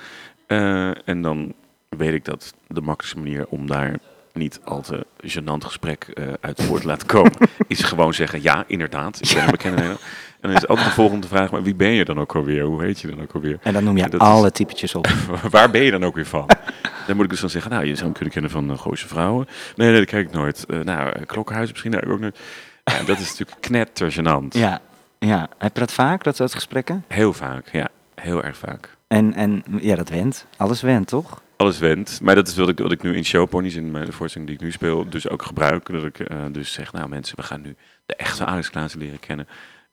Eh, 0.46 1.08
en 1.08 1.23
dan 1.23 1.54
weet 1.88 2.12
ik 2.14 2.25
dat 2.25 2.54
de 2.66 2.80
makkelijkste 2.80 3.18
manier 3.18 3.46
om 3.49 3.66
daar 3.66 3.99
niet 4.32 4.61
al 4.64 4.80
te 4.80 5.06
gênant 5.26 5.64
gesprek 5.64 6.04
eh, 6.04 6.25
uit 6.40 6.62
voort 6.62 6.80
te 6.80 6.87
laten 6.87 7.06
komen... 7.06 7.32
is 7.66 7.82
gewoon 7.82 8.14
zeggen, 8.14 8.42
ja, 8.42 8.64
inderdaad, 8.66 9.20
ik 9.23 9.34
ben 9.34 9.44
een 9.44 9.50
bekende 9.50 9.76
Nederlander. 9.76 10.06
En 10.40 10.50
dan 10.50 10.58
is 10.58 10.68
altijd 10.68 10.88
de 10.88 10.94
volgende 10.94 11.26
vraag, 11.26 11.50
maar 11.50 11.62
wie 11.62 11.75
ben 11.75 11.90
je 11.90 12.04
dan 12.04 12.20
ook 12.20 12.34
alweer? 12.34 12.62
Hoe 12.62 12.82
heet 12.82 13.00
je 13.00 13.08
dan 13.08 13.23
ook 13.23 13.32
alweer? 13.32 13.58
En 13.62 13.73
dan 13.73 13.84
noem 13.84 13.96
je 13.96 14.08
is- 14.11 14.18
alle 14.18 14.50
typetjes 14.50 14.94
op. 14.94 15.06
Waar 15.50 15.70
ben 15.70 15.82
je 15.82 15.90
dan 15.90 16.04
ook 16.04 16.14
weer 16.14 16.26
van? 16.26 16.46
Dan 17.06 17.16
moet 17.16 17.25
ik 17.25 17.30
dus 17.30 17.40
dan 17.40 17.50
zeggen, 17.50 17.70
nou, 17.70 17.84
je 17.84 17.94
zou 17.94 18.06
me 18.08 18.14
kunnen 18.14 18.32
kennen 18.32 18.50
van 18.50 18.70
uh, 18.70 18.78
Gooise 18.78 19.08
Vrouwen. 19.08 19.46
Nee, 19.76 19.88
nee, 19.90 19.99
dat 19.99 20.08
kijk 20.08 20.26
ik 20.26 20.32
nooit. 20.34 20.64
Eh, 20.66 20.80
nou, 20.80 21.08
eh, 21.11 21.26
Klokkenhuis 21.26 21.70
misschien, 21.70 21.90
daar 21.90 22.08
ook 22.08 22.20
nooit. 22.20 22.38
Ja, 22.84 23.02
dat 23.02 23.18
is 23.18 23.28
natuurlijk 23.38 23.61
knetter 23.61 24.12
gênant. 24.12 24.49
Ja, 24.49 24.80
ja. 25.18 25.49
Heb 25.58 25.75
je 25.75 25.80
dat 25.80 25.92
vaak, 25.92 26.25
dat 26.25 26.37
soort 26.37 26.54
gesprekken? 26.54 27.04
Heel 27.08 27.32
vaak, 27.32 27.68
ja. 27.73 27.88
Heel 28.14 28.42
erg 28.44 28.56
vaak. 28.56 28.96
En, 29.08 29.34
en 29.34 29.62
ja, 29.80 29.94
dat 29.94 30.08
went. 30.08 30.46
Alles 30.56 30.80
went, 30.82 31.06
toch? 31.06 31.42
Alles 31.56 31.78
wendt. 31.78 32.20
Maar 32.20 32.34
dat 32.34 32.49
is 32.49 32.56
wat 32.56 32.68
ik, 32.68 32.78
wat 32.78 32.92
ik 32.92 33.02
nu 33.02 33.16
in 33.16 33.25
showponies, 33.25 33.75
in 33.75 33.90
mijn, 33.90 34.12
voorstelling 34.12 34.50
die 34.50 34.58
ik 34.58 34.64
nu 34.64 34.73
speel, 34.73 35.08
dus 35.08 35.28
ook 35.28 35.42
gebruik. 35.42 35.92
Dat 35.92 36.04
ik 36.04 36.26
dus 36.52 36.73
zeg, 36.73 36.92
nou 36.92 37.08
mensen, 37.08 37.37
we 37.37 37.42
gaan 37.42 37.61
nu 37.61 37.76
de 38.06 38.16
echte 38.16 38.44
Alex 38.44 38.70
Klaassen 38.70 39.00
leren 39.00 39.20
kennen. 39.20 39.46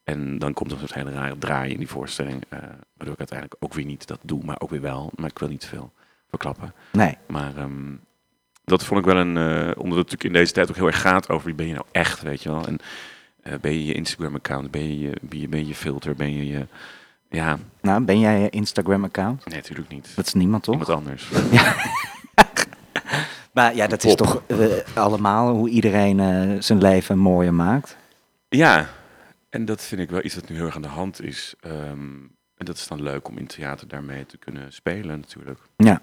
En 0.04 0.40
dan 0.40 0.54
komt 0.54 0.72
er 0.72 0.78
een 0.82 0.88
soort 0.88 1.00
hele 1.00 1.12
rare 1.12 1.38
draai 1.38 1.72
in 1.72 1.78
die 1.78 1.88
voorstelling. 1.88 2.44
eh, 2.50 2.60
waardoor 2.94 3.14
ik 3.14 3.20
uiteindelijk 3.20 3.64
ook 3.64 3.74
weer 3.74 3.86
niet 3.86 4.08
dat 4.08 4.20
doe, 4.22 4.44
maar 4.44 4.60
ook 4.60 4.70
weer 4.70 4.82
wel. 4.82 5.12
Maar 5.16 5.30
ik 5.30 5.40
wil 5.40 5.50
niet 5.50 5.66
veel 5.66 5.94
verklappen. 6.32 6.74
Nee. 6.92 7.18
Maar 7.28 7.58
ehm, 7.58 7.94
dat 8.66 8.84
vond 8.84 9.00
ik 9.00 9.06
wel 9.06 9.18
een. 9.18 9.38
eh, 9.38 9.54
omdat 9.54 9.98
het 9.98 10.10
natuurlijk 10.10 10.24
in 10.24 10.34
deze 10.34 10.52
tijd 10.54 10.70
ook 10.70 10.76
heel 10.76 10.86
erg 10.88 11.02
gaat 11.02 11.30
over 11.30 11.46
wie 11.46 11.56
ben 11.56 11.68
je 11.68 11.74
nou 11.74 11.86
echt, 11.92 12.22
weet 12.22 12.44
je 12.44 12.50
wel. 12.50 12.66
En 12.68 12.78
eh, 13.42 13.54
ben 13.62 13.72
je 13.72 13.86
je 13.86 13.94
Instagram-account, 13.94 14.72
ben 14.72 15.00
je 15.00 15.18
ben 15.22 15.40
je, 15.40 15.48
ben 15.48 15.68
je 15.68 15.76
filter, 15.76 16.16
ben 16.16 16.34
je 16.34 16.48
je. 16.48 16.66
Ja, 17.30 17.58
Nou, 17.82 18.04
ben 18.04 18.20
jij 18.20 18.40
je 18.40 18.50
Instagram-account? 18.50 19.46
nee, 19.46 19.56
natuurlijk 19.58 19.90
niet. 19.90 20.16
Dat 20.16 20.26
is 20.26 20.34
niemand, 20.34 20.64
toch? 20.64 20.74
Iemand 20.80 20.90
anders. 20.98 21.30
Maar 23.54 23.76
ja, 23.76 23.88
dat 23.88 24.04
is 24.04 24.16
toch 24.16 24.42
eh, 24.48 24.58
allemaal 24.96 25.54
hoe 25.56 25.70
iedereen 25.70 26.64
zijn 26.64 26.82
leven 26.82 27.18
mooier 27.18 27.54
maakt. 27.54 27.98
Ja, 28.50 28.90
en 29.50 29.66
dat 29.66 29.82
vind 29.82 30.02
ik 30.02 30.10
wel 30.10 30.24
iets 30.24 30.36
wat 30.36 30.50
nu 30.50 30.56
heel 30.56 30.66
erg 30.66 30.76
aan 30.76 30.82
de 30.82 30.88
hand 30.88 31.22
is. 31.24 31.54
Ehm, 31.60 32.10
en 32.58 32.66
dat 32.66 32.76
is 32.76 32.88
dan 32.88 33.02
leuk 33.02 33.28
om 33.28 33.38
in 33.38 33.48
theater 33.48 33.88
daarmee 33.88 34.26
te 34.26 34.38
kunnen 34.38 34.74
spelen, 34.74 35.20
natuurlijk. 35.20 35.60
Ja. 35.78 36.02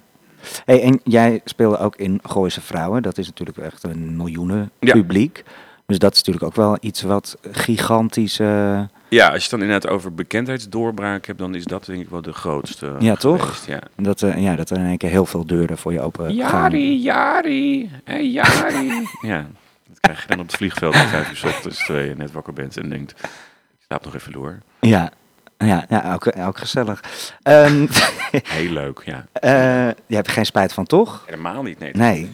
Hey, 0.64 0.82
en 0.82 1.00
jij 1.04 1.40
speelde 1.44 1.78
ook 1.78 1.96
in 1.96 2.20
Gooise 2.22 2.60
Vrouwen. 2.60 3.02
Dat 3.02 3.18
is 3.18 3.26
natuurlijk 3.26 3.58
echt 3.58 3.82
een 3.82 4.16
miljoenen 4.16 4.70
Ja. 4.80 4.92
publiek. 4.92 5.44
Dus 5.86 5.98
dat 5.98 6.12
is 6.12 6.18
natuurlijk 6.18 6.44
ook 6.46 6.54
wel 6.54 6.76
iets 6.80 7.02
wat 7.02 7.36
gigantisch 7.52 8.38
eh, 8.38 8.80
Ja, 9.08 9.24
als 9.26 9.34
je 9.34 9.40
het 9.42 9.50
dan 9.50 9.60
inderdaad 9.62 9.90
over 9.90 10.14
bekendheidsdoorbraak 10.14 11.26
hebt, 11.26 11.38
dan 11.38 11.54
is 11.54 11.64
dat 11.64 11.84
denk 11.84 12.00
ik 12.00 12.08
wel 12.08 12.22
de 12.22 12.32
grootste. 12.32 12.94
Ja, 12.98 13.14
toch? 13.14 13.40
geweest, 13.40 13.66
Ja. 13.66 13.80
Dat, 13.96 14.22
eh, 14.22 14.42
ja, 14.42 14.56
dat 14.56 14.70
er 14.70 14.76
in 14.78 14.84
één 14.86 14.96
keer 14.98 15.10
heel 15.10 15.26
veel 15.26 15.46
deuren 15.46 15.78
voor 15.78 15.92
je 15.92 16.00
open 16.00 16.24
gaan. 16.24 16.34
Jari, 16.34 16.98
Jari, 17.00 17.90
hey, 18.04 18.26
Jari. 18.26 19.06
ja, 19.22 19.46
dat 19.88 20.00
krijg 20.00 20.22
je 20.22 20.28
dan 20.28 20.40
op 20.40 20.46
het 20.46 20.56
vliegveld 20.56 20.94
om 20.94 21.00
vijf 21.00 21.30
uur 21.30 21.36
's 21.36 21.44
ochtends, 21.44 21.84
terwijl 21.86 22.08
je 22.08 22.14
net 22.16 22.32
wakker 22.32 22.52
bent 22.52 22.76
en 22.76 22.88
denkt, 22.88 23.10
ik 23.22 23.84
slaap 23.86 24.04
nog 24.04 24.14
even 24.14 24.32
door. 24.32 24.58
Ja, 24.80 25.10
ja, 25.58 25.84
ja 25.88 26.12
ook, 26.14 26.38
ook 26.38 26.58
gezellig. 26.58 27.02
Ehm, 27.42 27.86
Heel 28.58 28.70
leuk, 28.70 29.02
ja. 29.04 29.26
eh, 29.32 29.94
je 30.06 30.14
hebt 30.14 30.26
er 30.26 30.32
geen 30.32 30.46
spijt 30.46 30.72
van, 30.72 30.84
toch? 30.84 31.22
Helemaal 31.26 31.62
niet, 31.62 31.78
nee. 31.78 31.92
Nee. 31.92 32.32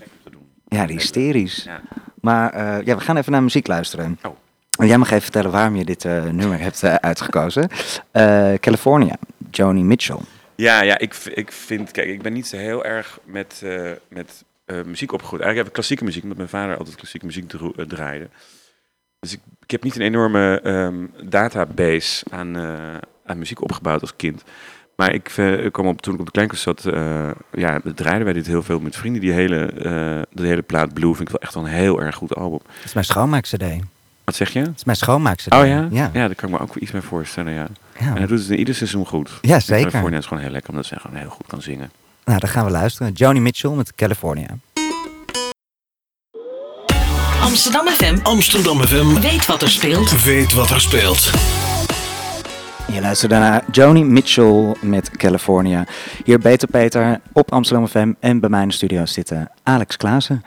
Ja, 0.66 0.87
die 0.87 0.97
hysterisch. 0.97 1.64
Ja. 1.64 1.81
Maar 2.21 2.52
eh, 2.52 2.87
ja, 2.87 2.97
we 2.97 3.00
gaan 3.00 3.16
even 3.16 3.33
naar 3.33 3.43
muziek 3.43 3.66
luisteren. 3.66 4.19
Oh. 4.23 4.37
En 4.78 4.87
jij 4.87 4.99
mag 4.99 5.11
even 5.11 5.23
vertellen 5.23 5.50
waarom 5.50 5.76
je 5.76 5.85
dit 5.85 6.04
eh, 6.04 6.25
nummer 6.25 6.61
hebt 6.61 6.85
uitgekozen. 6.85 7.69
California, 8.61 9.16
Joni 9.50 9.83
Mitchell. 9.83 10.19
Ja, 10.54 10.83
ja 10.83 10.99
ik, 10.99 11.14
ik 11.14 11.52
vind, 11.52 11.90
kijk, 11.90 12.09
ik 12.09 12.23
ben 12.23 12.33
niet 12.33 12.47
zo 12.47 12.57
heel 12.57 12.85
erg 12.85 13.19
met, 13.25 13.62
met 14.09 14.45
muziek 14.66 15.12
opgegroeid. 15.12 15.43
Eigenlijk 15.43 15.57
heb 15.57 15.66
ik 15.66 15.73
klassieke 15.73 16.04
muziek, 16.04 16.23
omdat 16.23 16.38
mijn 16.38 16.49
vader 16.49 16.76
altijd 16.76 16.97
klassieke 16.97 17.26
muziek 17.26 17.52
draaide. 17.88 18.28
Dus 19.21 19.33
ik, 19.33 19.40
ik 19.62 19.71
heb 19.71 19.83
niet 19.83 19.97
een 19.97 20.02
enorme 20.02 20.61
ehm, 20.61 21.28
database 21.31 22.25
aan, 22.31 22.57
aan 23.25 23.38
muziek 23.38 23.62
opgebouwd 23.62 24.00
als 24.00 24.16
kind. 24.16 24.43
Maar 24.97 25.12
ik, 25.14 25.33
eh, 25.37 25.64
ik 25.64 25.73
kwam 25.73 25.87
op, 25.87 26.02
toen 26.02 26.14
ik 26.14 26.21
op 26.21 26.26
de 26.26 26.33
kleinkast 26.33 26.62
zat, 26.62 26.85
eh, 26.85 27.28
ja, 27.52 27.81
draaiden 27.95 28.25
wij 28.25 28.33
dit 28.33 28.47
heel 28.47 28.62
veel 28.62 28.81
met 28.81 28.97
vrienden. 28.97 29.21
Die 29.21 29.33
hele, 29.33 29.57
eh 29.66 30.23
de 30.33 30.47
hele 30.47 30.62
plaat 30.62 30.93
Blue 30.95 31.14
vind 31.14 31.21
ik 31.21 31.28
wel 31.28 31.40
echt 31.40 31.54
wel 31.54 31.64
een 31.64 31.71
heel 31.71 32.00
erg 32.00 32.16
goed 32.16 32.35
album. 32.35 32.59
Dat 32.76 32.85
is 32.85 32.93
mijn 32.93 33.07
schoonmaak-cd. 33.07 33.59
Dat 33.59 33.78
Wat 34.25 34.35
zeg 34.35 34.52
je? 34.52 34.61
is 34.76 34.85
mijn 34.85 34.97
schoonmaak-cd. 34.97 35.52
Oh 35.54 35.66
ja? 35.66 35.88
Ja, 35.90 36.11
Ja, 36.12 36.26
daar 36.26 36.35
kan 36.35 36.49
ik 36.49 36.54
me 36.54 36.61
ook 36.61 36.76
iets 36.76 36.90
mee 36.93 37.02
voorstellen, 37.02 37.52
ja. 37.52 37.66
En 37.99 38.16
hij 38.16 38.26
doet 38.26 38.38
het 38.38 38.49
in 38.50 38.59
ieder 38.59 38.75
seizoen 38.75 39.07
goed. 39.07 39.31
Ja, 39.40 39.61
zeker. 39.61 39.87
California 39.90 40.19
is 40.19 40.26
gewoon 40.26 40.43
heel 40.43 40.52
lekker, 40.52 40.71
omdat 40.71 40.87
ze 40.87 41.00
gewoon 41.00 41.16
heel 41.16 41.31
goed 41.31 41.47
kan 41.47 41.62
zingen. 41.62 41.90
Nou, 42.25 42.38
dan 42.38 42.49
gaan 42.49 42.64
we 42.64 42.71
luisteren. 42.71 43.12
Joni 43.12 43.40
Mitchell 43.40 43.71
met 43.71 43.95
California. 43.95 44.47
Amsterdam 47.43 47.87
FM 47.87 48.16
Amsterdam 48.23 48.81
FM 48.83 49.21
weet 49.21 49.47
wat 49.47 49.62
er 49.62 49.71
speelt. 49.71 50.23
weet 50.25 50.52
wat 50.52 50.71
er 50.71 50.81
speelt. 50.81 51.31
Je 52.95 53.01
luistert 53.01 53.31
daarna 53.31 53.63
Joni 53.71 54.05
Mitchell 54.05 54.75
met 54.83 55.11
California. 55.11 55.87
Hier 56.25 56.39
Beter 56.39 56.69
Peter 56.69 57.21
op 57.33 57.53
Amsterdam 57.53 57.87
FM. 57.87 58.13
En 58.21 58.41
bij 58.41 58.49
mij 58.51 58.63
in 58.63 58.69
de 58.69 58.75
studio 58.75 59.07
zit 59.07 59.31
eh, 59.31 59.41
Alex 59.63 59.97
Klaassen. 59.97 60.43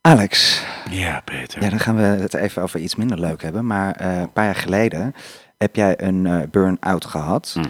Alex, 0.00 0.62
Ja, 0.90 1.20
Peter. 1.24 1.62
ja, 1.62 1.70
dan 1.70 1.78
gaan 1.78 1.96
we 1.96 2.02
het 2.02 2.34
even 2.34 2.62
over 2.62 2.80
iets 2.80 2.96
minder 2.96 3.20
leuk 3.20 3.42
hebben. 3.42 3.66
Maar 3.66 3.94
eh, 3.94 4.20
een 4.20 4.32
paar 4.32 4.44
jaar 4.44 4.54
geleden 4.54 5.14
heb 5.58 5.76
jij 5.76 6.02
een 6.02 6.26
eh, 6.26 6.38
burn-out 6.50 7.04
gehad. 7.04 7.54
Mhm. 7.56 7.68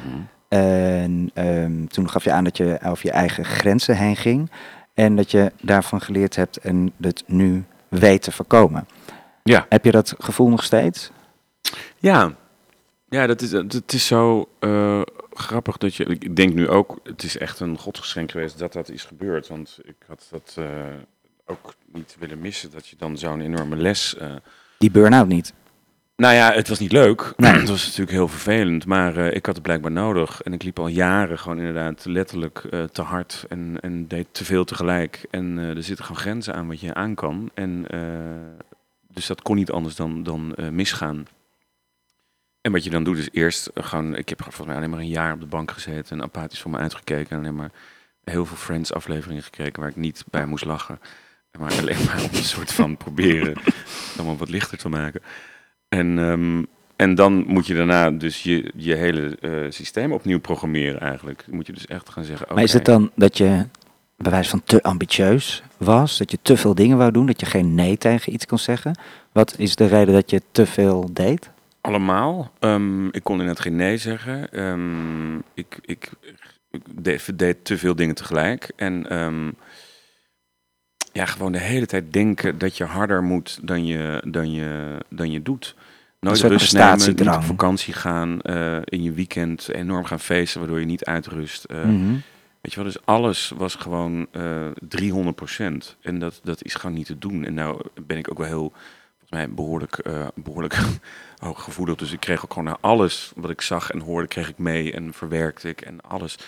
En 0.49 1.31
ehm, 1.35 1.87
toen 1.87 2.11
gaf 2.11 2.25
je 2.25 2.33
aan 2.33 2.45
dat 2.45 2.57
je 2.57 2.79
over 2.85 3.07
je 3.07 3.13
eigen 3.13 3.45
grenzen 3.45 3.97
heen 3.97 4.17
ging. 4.17 4.51
En 4.95 5.17
dat 5.17 5.31
je 5.31 5.53
daarvan 5.61 6.01
geleerd 6.01 6.37
hebt 6.37 6.57
en 6.57 6.93
het 7.01 7.23
nu 7.27 7.65
weet 7.89 8.23
te 8.23 8.33
voorkomen. 8.33 8.89
Ja. 9.43 9.67
Heb 9.69 9.85
je 9.85 9.91
dat 9.91 10.15
gevoel 10.19 10.49
nog 10.49 10.65
steeds? 10.65 11.11
Ja, 11.99 12.33
ja 13.09 13.27
dat 13.27 13.41
is, 13.41 13.53
het 13.53 13.93
is 13.93 14.07
zo 14.07 14.49
eh, 14.59 15.01
grappig 15.33 15.77
dat 15.77 15.95
je... 15.95 16.05
Ik 16.05 16.37
denk 16.37 16.55
nu 16.55 16.69
ook, 16.69 16.99
het 17.03 17.23
is 17.23 17.39
echt 17.39 17.61
een 17.61 17.79
godsgeschenk 17.79 18.31
geweest 18.31 18.59
dat 18.59 18.73
dat 18.73 18.89
is 18.89 19.05
gebeurd. 19.05 19.49
Want 19.49 19.79
ik 19.83 19.97
had 20.07 20.27
dat 20.31 20.55
eh, 20.59 20.67
ook 21.47 21.75
niet 21.93 22.17
willen 22.19 22.39
missen, 22.39 22.71
dat 22.71 22.87
je 22.89 22.97
dan 22.99 23.19
zo'n 23.19 23.41
enorme 23.41 23.77
les... 23.77 24.17
eh, 24.17 24.35
Die 24.79 24.91
burn-out 24.91 25.29
niet. 25.29 25.53
Nou 26.17 26.35
ja, 26.35 26.53
het 26.53 26.69
was 26.69 26.79
niet 26.79 26.93
leuk. 26.93 27.33
Nee. 27.37 27.53
Het 27.53 27.69
was 27.69 27.85
natuurlijk 27.85 28.11
heel 28.11 28.29
vervelend, 28.29 28.87
maar 28.87 29.17
ik 29.19 29.47
had 29.47 29.55
het 29.55 29.65
blijkbaar 29.65 29.91
nodig. 29.91 30.43
En 30.43 30.53
ik 30.53 30.63
liep 30.63 30.79
al 30.79 30.89
jaren 30.89 31.39
gewoon 31.39 31.59
inderdaad 31.59 32.05
letterlijk 32.05 32.59
te 32.93 33.03
hard 33.03 33.45
en, 33.49 33.79
en 33.81 34.07
deed 34.07 34.27
te 34.31 34.45
veel 34.45 34.65
tegelijk. 34.65 35.27
En 35.31 35.59
er 35.59 35.83
zitten 35.83 36.05
gewoon 36.05 36.21
grenzen 36.21 36.55
aan 36.55 36.69
wat 36.69 36.81
je 36.81 36.95
aan 36.95 37.15
kan. 37.15 37.51
En, 37.55 37.87
dus 39.13 39.27
dat 39.27 39.43
kon 39.43 39.57
niet 39.57 39.71
anders 39.71 39.95
dan, 39.97 40.23
dan 40.23 40.55
misgaan. 40.71 41.27
En 42.69 42.75
wat 42.75 42.85
je 42.85 42.91
dan 42.91 43.05
doet 43.05 43.19
is 43.19 43.29
eerst 43.33 43.71
gewoon... 43.75 44.17
Ik 44.17 44.29
heb 44.29 44.43
volgens 44.43 44.67
mij 44.67 44.77
alleen 44.77 44.91
maar 44.91 44.99
een 44.99 45.09
jaar 45.09 45.33
op 45.33 45.41
de 45.41 45.47
bank 45.47 45.71
gezeten 45.71 46.17
en 46.17 46.23
apathisch 46.23 46.61
voor 46.61 46.71
me 46.71 46.79
uitgekeken. 46.79 47.31
En 47.31 47.39
alleen 47.39 47.55
maar 47.55 47.71
heel 48.25 48.47
veel 48.47 48.57
Friends 48.57 48.93
afleveringen 48.93 49.43
gekeken 49.43 49.81
waar 49.81 49.91
ik 49.91 49.97
niet 49.97 50.25
bij 50.31 50.47
moest 50.47 50.65
lachen. 50.65 51.01
Maar 51.59 51.79
alleen 51.79 52.05
maar 52.05 52.23
om 52.23 52.29
een 52.33 52.45
soort 52.45 52.73
van 52.73 52.97
proberen 53.05 53.55
allemaal 54.17 54.37
wat 54.37 54.49
lichter 54.49 54.79
te 54.79 54.89
maken. 54.89 55.21
En, 55.89 56.19
ehm, 56.19 56.63
en 56.97 57.15
dan 57.15 57.45
moet 57.47 57.67
je 57.67 57.75
daarna 57.75 58.11
dus 58.11 58.43
je, 58.43 58.73
je 58.75 58.95
hele 58.95 59.37
eh, 59.41 59.51
systeem 59.69 60.13
opnieuw 60.13 60.41
programmeren 60.41 61.01
eigenlijk. 61.01 61.43
Dan 61.47 61.55
moet 61.55 61.67
je 61.67 61.73
dus 61.73 61.87
echt 61.87 62.09
gaan 62.09 62.25
zeggen, 62.25 62.55
Maar 62.55 62.63
is 62.63 62.73
het 62.73 62.85
dan 62.85 63.11
dat 63.15 63.39
je 63.39 63.67
bij 64.17 64.31
wijze 64.31 64.51
van 64.51 64.63
te 64.65 64.83
ambitieus 64.83 65.63
was? 65.77 66.19
Dat 66.19 66.31
je 66.31 66.39
te 66.43 66.57
veel 66.57 66.75
dingen 66.75 66.99
wou 66.99 67.13
doen? 67.13 67.27
Dat 67.27 67.41
je 67.41 67.47
geen 67.47 67.75
nee 67.75 67.97
tegen 67.97 68.33
iets 68.33 68.47
kon 68.47 68.59
zeggen? 68.59 68.99
Wat 69.33 69.55
is 69.59 69.77
de 69.77 69.87
reden 69.87 70.15
dat 70.15 70.31
je 70.31 70.43
te 70.51 70.67
veel 70.67 71.11
deed? 71.13 71.51
Allemaal. 71.81 72.53
Ehm, 72.59 73.07
ik 73.07 73.23
kon 73.25 73.41
inderdaad 73.41 73.65
geen 73.65 73.77
nee 73.77 73.97
zeggen. 73.97 74.53
Ehm, 74.53 75.37
ik 75.37 75.79
ik, 75.81 76.11
ik 76.71 76.81
deed, 76.91 77.39
deed 77.39 77.65
te 77.65 77.79
veel 77.79 77.95
dingen 77.95 78.15
tegelijk. 78.15 78.73
En 78.77 79.09
ehm, 79.11 79.51
ja, 81.13 81.27
gewoon 81.27 81.53
de 81.53 81.59
hele 81.59 81.87
tijd 81.87 82.13
denken 82.13 82.59
dat 82.59 82.77
je 82.77 82.85
harder 82.85 83.23
moet 83.23 83.59
dan 83.63 83.87
je, 83.87 84.23
dan 84.27 84.53
je, 84.53 84.99
dan 85.11 85.31
je 85.31 85.43
doet. 85.43 85.75
Nooit 86.21 86.41
rust 86.41 86.73
nemen, 86.73 87.17
niet 87.17 87.21
op 87.37 87.43
vakantie 87.43 87.95
gaan, 87.95 88.41
eh, 88.41 88.77
in 88.85 89.03
je 89.03 89.13
weekend 89.13 89.69
enorm 89.69 90.05
gaan 90.05 90.21
feesten, 90.21 90.61
waardoor 90.61 90.81
je 90.81 90.87
niet 90.87 91.05
uitrust. 91.05 91.65
Eh, 91.65 91.85
Mhm. 91.85 92.15
Weet 92.61 92.73
je 92.73 92.83
wel, 92.83 92.93
dus 92.93 93.05
alles 93.05 93.53
was 93.57 93.75
gewoon 93.75 94.27
eh 94.33 94.67
300% 94.89 95.97
En 96.01 96.19
dat, 96.19 96.41
dat 96.45 96.65
is 96.65 96.75
gewoon 96.75 96.97
niet 96.97 97.07
te 97.07 97.19
doen. 97.19 97.45
En 97.45 97.55
nou 97.55 97.81
ben 98.07 98.19
ik 98.19 98.31
ook 98.31 98.39
wel 98.39 98.47
heel, 98.47 98.73
volgens 99.11 99.31
mij, 99.31 99.51
behoorlijk, 99.51 99.99
eh 99.99 100.27
behoorlijk 101.39 101.67
hooggevoelig. 101.67 101.97
Dus 101.97 102.13
ik 102.13 102.21
kreeg 102.21 102.45
ook 102.45 102.53
gewoon 102.53 102.65
naar 102.65 102.79
alles 102.81 103.33
wat 103.37 103.51
ik 103.51 103.61
zag 103.61 103.91
en 103.91 104.01
hoorde, 104.01 104.29
kreeg 104.29 104.49
ik 104.49 104.59
mee 104.59 104.93
en 104.93 105.13
verwerkte 105.13 105.69
ik 105.69 105.81
en 105.81 106.01
alles. 106.01 106.39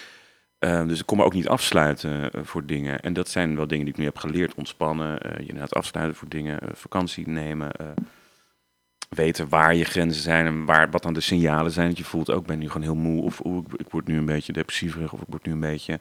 Eh, 0.59 0.87
dus 0.87 1.01
ik 1.01 1.07
kon 1.07 1.17
me 1.17 1.25
ook 1.25 1.33
niet 1.33 1.49
afsluiten 1.49 2.33
eh, 2.33 2.41
voor 2.45 2.67
dingen. 2.67 3.01
En 3.01 3.13
dat 3.13 3.29
zijn 3.29 3.57
wel 3.57 3.67
dingen 3.67 3.85
die 3.85 3.95
ik 3.95 4.01
nu 4.01 4.05
heb 4.07 4.19
geleerd. 4.19 4.55
Ontspannen, 4.55 5.21
eh, 5.21 5.33
je 5.33 5.47
inderdaad 5.47 5.75
afsluiten 5.75 6.17
voor 6.17 6.29
dingen, 6.29 6.59
vakantie 6.75 7.29
nemen. 7.29 7.71
weten 9.11 9.49
waar 9.49 9.75
je 9.75 9.85
grenzen 9.85 10.23
zijn 10.23 10.47
en 10.47 10.65
waar, 10.65 10.91
wat 10.91 11.03
dan 11.03 11.13
de 11.13 11.21
signalen 11.21 11.73
zijn. 11.73 11.89
Dat 11.89 11.99
je 11.99 12.05
voelt 12.05 12.31
ook, 12.31 12.41
ik 12.41 12.47
ben 12.47 12.59
nu 12.59 12.67
gewoon 12.67 12.83
heel 12.83 12.95
moe. 12.95 13.23
Of 13.23 13.45
oeh, 13.45 13.65
ik, 13.67 13.81
ik 13.81 13.91
word 13.91 14.07
nu 14.07 14.17
een 14.17 14.25
beetje 14.25 14.53
depressieverig. 14.53 15.13
Of 15.13 15.21
ik 15.21 15.27
word 15.29 15.47
nu 15.47 15.53
een 15.53 15.61
beetje... 15.61 16.01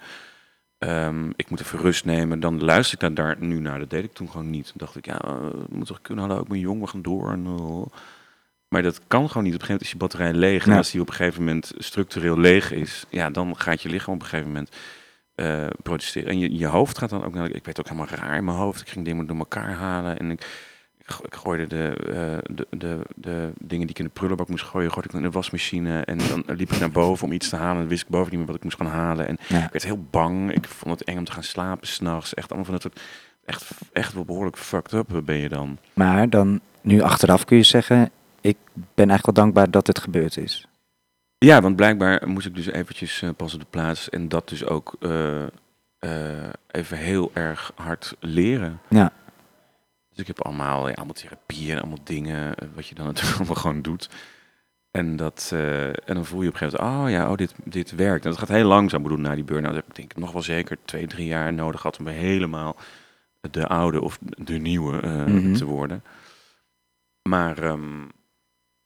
ehm, 0.78 1.30
ik 1.36 1.50
moet 1.50 1.60
even 1.60 1.80
rust 1.80 2.06
nemen. 2.06 2.40
Dan 2.40 2.64
luister 2.64 2.94
ik 2.94 3.16
daar, 3.16 3.36
daar 3.36 3.46
nu 3.48 3.60
naar. 3.60 3.80
Dat 3.80 3.90
deed 3.90 4.04
ik 4.04 4.14
toen 4.14 4.30
gewoon 4.30 4.50
niet. 4.50 4.66
Toen 4.66 4.76
dacht 4.78 4.96
ik, 4.96 5.06
ja, 5.06 5.22
moet 5.70 5.88
toch 5.88 6.02
kunnen. 6.02 6.26
Hallo, 6.26 6.42
ik 6.42 6.48
ben 6.48 6.60
jong, 6.60 6.82
we 6.82 6.88
gaan 6.88 7.02
door. 7.02 7.32
En, 7.32 7.46
uh. 7.46 7.86
Maar 8.70 8.82
dat 8.82 9.02
kan 9.08 9.28
gewoon 9.28 9.44
niet. 9.44 9.54
Op 9.54 9.60
een 9.62 9.66
gegeven 9.68 9.68
moment 9.70 9.82
is 9.82 9.92
je 9.92 9.98
batterij 9.98 10.34
leeg. 10.34 10.66
En 10.68 10.78
als 10.78 10.92
die 10.92 11.02
op 11.02 11.08
een 11.08 11.14
gegeven 11.14 11.44
moment 11.44 11.72
structureel 11.78 12.38
leeg 12.40 12.72
is, 12.72 13.06
ja, 13.10 13.30
dan 13.30 13.58
gaat 13.58 13.82
je 13.82 13.90
lichaam 13.90 14.14
op 14.14 14.22
een 14.22 14.28
gegeven 14.28 14.52
moment 14.52 14.76
eh, 15.36 15.68
protesteren. 15.84 16.30
En 16.30 16.40
je, 16.40 16.58
je 16.58 16.66
hoofd 16.68 16.98
gaat 16.98 17.10
dan 17.10 17.24
ook 17.24 17.34
naar. 17.34 17.50
Ik 17.52 17.66
weet 17.66 17.80
ook 17.80 17.88
helemaal 17.90 18.08
raar 18.16 18.38
in 18.38 18.44
mijn 18.44 18.58
hoofd. 18.58 18.82
Ik 18.82 18.90
ging 18.90 19.06
dingen 19.06 19.26
door 19.28 19.38
elkaar 19.38 19.72
halen. 19.74 20.20
En 20.20 20.32
ik, 20.32 20.42
ik, 20.98 21.10
go- 21.12 21.24
ik 21.26 21.36
gooide 21.36 21.68
de, 21.68 21.94
eh, 21.96 22.56
de, 22.56 22.68
de, 22.78 23.00
de 23.16 23.52
dingen 23.60 23.82
die 23.88 23.90
ik 23.90 24.00
in 24.00 24.06
de 24.06 24.12
prullenbak 24.12 24.48
moest 24.48 24.64
gooien, 24.66 24.90
gooide 24.92 25.10
ik 25.10 25.16
in 25.16 25.22
de 25.22 25.32
wasmachine. 25.32 26.02
En 26.02 26.18
dan 26.18 26.44
liep 26.58 26.72
ik 26.72 26.80
naar 26.80 26.92
boven 26.92 27.26
om 27.26 27.32
iets 27.34 27.50
te 27.50 27.56
halen. 27.56 27.82
En 27.82 27.88
wist 27.88 28.02
ik 28.04 28.10
boven 28.10 28.30
niet 28.30 28.38
meer 28.38 28.48
wat 28.48 28.56
ik 28.56 28.64
moest 28.64 28.78
gaan 28.78 28.88
halen. 28.88 29.28
En 29.28 29.38
Ja. 29.48 29.64
ik 29.66 29.72
werd 29.72 29.84
heel 29.84 30.06
bang. 30.10 30.52
Ik 30.54 30.66
vond 30.68 31.00
het 31.00 31.08
eng 31.08 31.18
om 31.18 31.24
te 31.26 31.32
gaan 31.32 31.44
slapen 31.44 31.88
s'nachts. 31.88 32.34
Echt 32.34 32.48
allemaal 32.48 32.66
van 32.66 32.74
dat 32.74 32.82
soort. 32.84 33.00
Echt, 33.46 33.72
echt 33.94 34.14
wel 34.14 34.26
behoorlijk 34.26 34.58
fucked 34.58 34.92
up 34.94 35.22
ben 35.26 35.38
je 35.38 35.50
dan. 35.50 35.78
Maar 35.94 36.30
dan, 36.30 36.60
nu 36.82 37.02
achteraf 37.02 37.46
kun 37.46 37.58
je 37.58 37.64
zeggen, 37.64 38.12
ik 38.42 38.58
ben 38.74 39.10
eigenlijk 39.10 39.26
wel 39.26 39.46
dankbaar 39.46 39.72
dat 39.72 39.88
het 39.88 40.00
gebeurd 40.00 40.38
is. 40.38 40.68
Ja, 41.38 41.62
want 41.62 41.76
blijkbaar 41.76 42.28
moest 42.28 42.46
ik 42.46 42.56
dus 42.56 42.66
eventjes 42.66 43.22
eh, 43.22 43.30
pas 43.38 43.54
op 43.54 43.60
de 43.60 43.66
plaats 43.70 44.10
en 44.10 44.30
dat 44.30 44.50
dus 44.50 44.66
ook 44.66 44.96
eh, 45.00 45.44
eh, 46.00 46.50
even 46.72 46.98
heel 46.98 47.32
erg 47.34 47.72
hard 47.76 48.16
leren. 48.20 48.80
Ja. 48.90 49.12
Dus 50.10 50.18
ik 50.18 50.28
heb 50.28 50.44
allemaal, 50.44 50.88
ja, 50.88 50.94
allemaal 50.94 51.14
therapieën 51.14 51.72
en 51.72 51.80
allemaal 51.80 52.04
dingen, 52.04 52.56
wat 52.76 52.88
je 52.88 52.96
dan 52.96 53.06
natuurlijk 53.12 53.38
allemaal 53.38 53.56
gewoon 53.56 53.82
doet. 53.82 54.10
En, 54.92 55.16
dat, 55.16 55.52
en 56.06 56.14
dan 56.16 56.26
voel 56.26 56.42
je 56.42 56.48
op 56.48 56.54
een 56.54 56.60
gegeven 56.60 56.86
moment, 56.86 57.06
oh 57.06 57.12
ja, 57.12 57.32
oh, 57.32 57.36
dit, 57.36 57.54
dit 57.64 57.92
werkt. 57.96 58.24
En 58.24 58.30
dat 58.30 58.40
gaat 58.40 58.48
heel 58.48 58.68
langzaam. 58.68 59.02
Ik 59.02 59.08
bedoel, 59.08 59.24
na 59.24 59.36
die 59.36 59.44
burn-out 59.44 59.76
heb 59.76 59.88
ik 59.88 59.96
denk 59.96 60.12
ik 60.12 60.18
nog 60.18 60.32
wel 60.32 60.42
zeker 60.42 60.78
twee, 60.86 61.08
drie 61.08 61.28
jaar 61.28 61.54
nodig 61.54 61.82
gehad 61.82 62.00
om 62.00 62.08
helemaal 62.08 62.76
de 63.52 63.68
oude 63.68 64.02
of 64.02 64.20
de 64.22 64.58
nieuwe 64.58 65.08
Mhm. 65.08 65.54
te 65.54 65.66
worden. 65.66 66.04
Maar 67.30 67.58
ehm, 67.64 68.06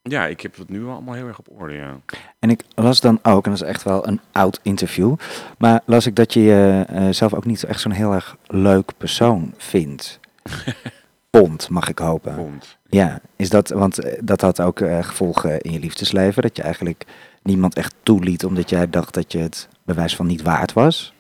ja, 0.04 0.26
ik 0.26 0.42
heb 0.42 0.58
het 0.58 0.70
nu 0.70 0.86
allemaal 0.86 1.14
heel 1.14 1.28
erg 1.28 1.40
op 1.40 1.48
orde, 1.58 1.74
ja. 1.74 2.00
En 2.40 2.50
ik 2.50 2.64
las 2.76 3.02
dan 3.02 3.20
ook, 3.22 3.46
en 3.46 3.52
dat 3.52 3.62
is 3.62 3.68
echt 3.68 3.84
wel 3.84 4.08
een 4.08 4.20
oud 4.32 4.60
interview, 4.62 5.16
maar 5.58 5.82
las 5.86 6.06
ik 6.06 6.16
dat 6.16 6.34
je 6.34 6.42
je 6.42 6.86
eh, 6.88 7.08
zelf 7.10 7.34
ook 7.34 7.46
niet 7.46 7.64
echt 7.64 7.82
zo'n 7.82 7.92
heel 7.92 8.14
erg 8.14 8.38
leuk 8.48 8.92
persoon 8.98 9.54
vindt. 9.58 10.20
pond, 11.40 11.70
mag 11.70 11.90
ik 11.90 12.00
hopen. 12.00 12.36
Bond. 12.36 12.78
Ja, 12.90 13.20
is 13.36 13.50
dat, 13.50 13.70
want 13.70 14.00
eh, 14.00 14.20
dat 14.24 14.42
had 14.42 14.62
ook 14.62 14.80
eh, 14.80 15.04
gevolgen 15.04 15.62
in 15.62 15.72
je 15.72 15.80
liefdesleven. 15.80 16.42
Dat 16.42 16.56
je 16.56 16.64
eigenlijk 16.64 17.06
niemand 17.42 17.76
echt 17.76 17.96
toeliet 18.04 18.46
omdat 18.46 18.70
jij 18.70 18.90
dacht 18.90 19.14
dat 19.14 19.32
je 19.32 19.38
het 19.38 19.68
bewijs 19.84 20.16
van 20.16 20.28
niet 20.28 20.42
waard 20.42 20.74
was. 20.74 21.13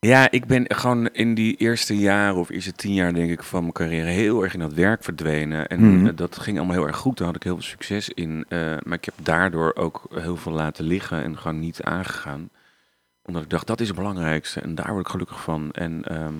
Ja, 0.00 0.30
ik 0.30 0.46
ben 0.46 0.64
gewoon 0.74 1.08
in 1.08 1.34
die 1.34 1.56
eerste 1.56 1.96
jaren 1.98 2.36
of 2.36 2.48
eerste 2.48 2.72
tien 2.72 2.94
jaar 2.94 3.14
denk 3.14 3.30
ik 3.30 3.42
van 3.42 3.60
mijn 3.60 3.72
carrière 3.72 4.08
heel 4.08 4.42
erg 4.42 4.54
in 4.54 4.60
dat 4.60 4.72
werk 4.72 5.04
verdwenen. 5.04 5.68
En 5.68 5.80
Mhm. 5.96 6.06
eh, 6.06 6.12
dat 6.16 6.38
ging 6.38 6.56
allemaal 6.58 6.76
heel 6.76 6.86
erg 6.86 6.96
goed. 6.96 7.16
Daar 7.16 7.26
had 7.26 7.36
ik 7.36 7.42
heel 7.42 7.54
veel 7.54 7.62
succes 7.62 8.08
in. 8.08 8.44
Eh, 8.48 8.58
maar 8.58 8.96
ik 8.96 9.04
heb 9.04 9.14
daardoor 9.22 9.74
ook 9.74 10.06
heel 10.14 10.36
veel 10.36 10.52
laten 10.52 10.84
liggen 10.84 11.22
en 11.22 11.38
gewoon 11.38 11.58
niet 11.58 11.82
aangegaan. 11.82 12.50
Omdat 13.22 13.42
ik 13.42 13.50
dacht, 13.50 13.66
dat 13.66 13.80
is 13.80 13.86
het 13.88 13.96
belangrijkste. 13.96 14.60
En 14.60 14.74
daar 14.74 14.90
word 14.92 15.04
ik 15.04 15.10
gelukkig 15.10 15.42
van. 15.42 15.70
En 15.72 16.04
ehm, 16.04 16.34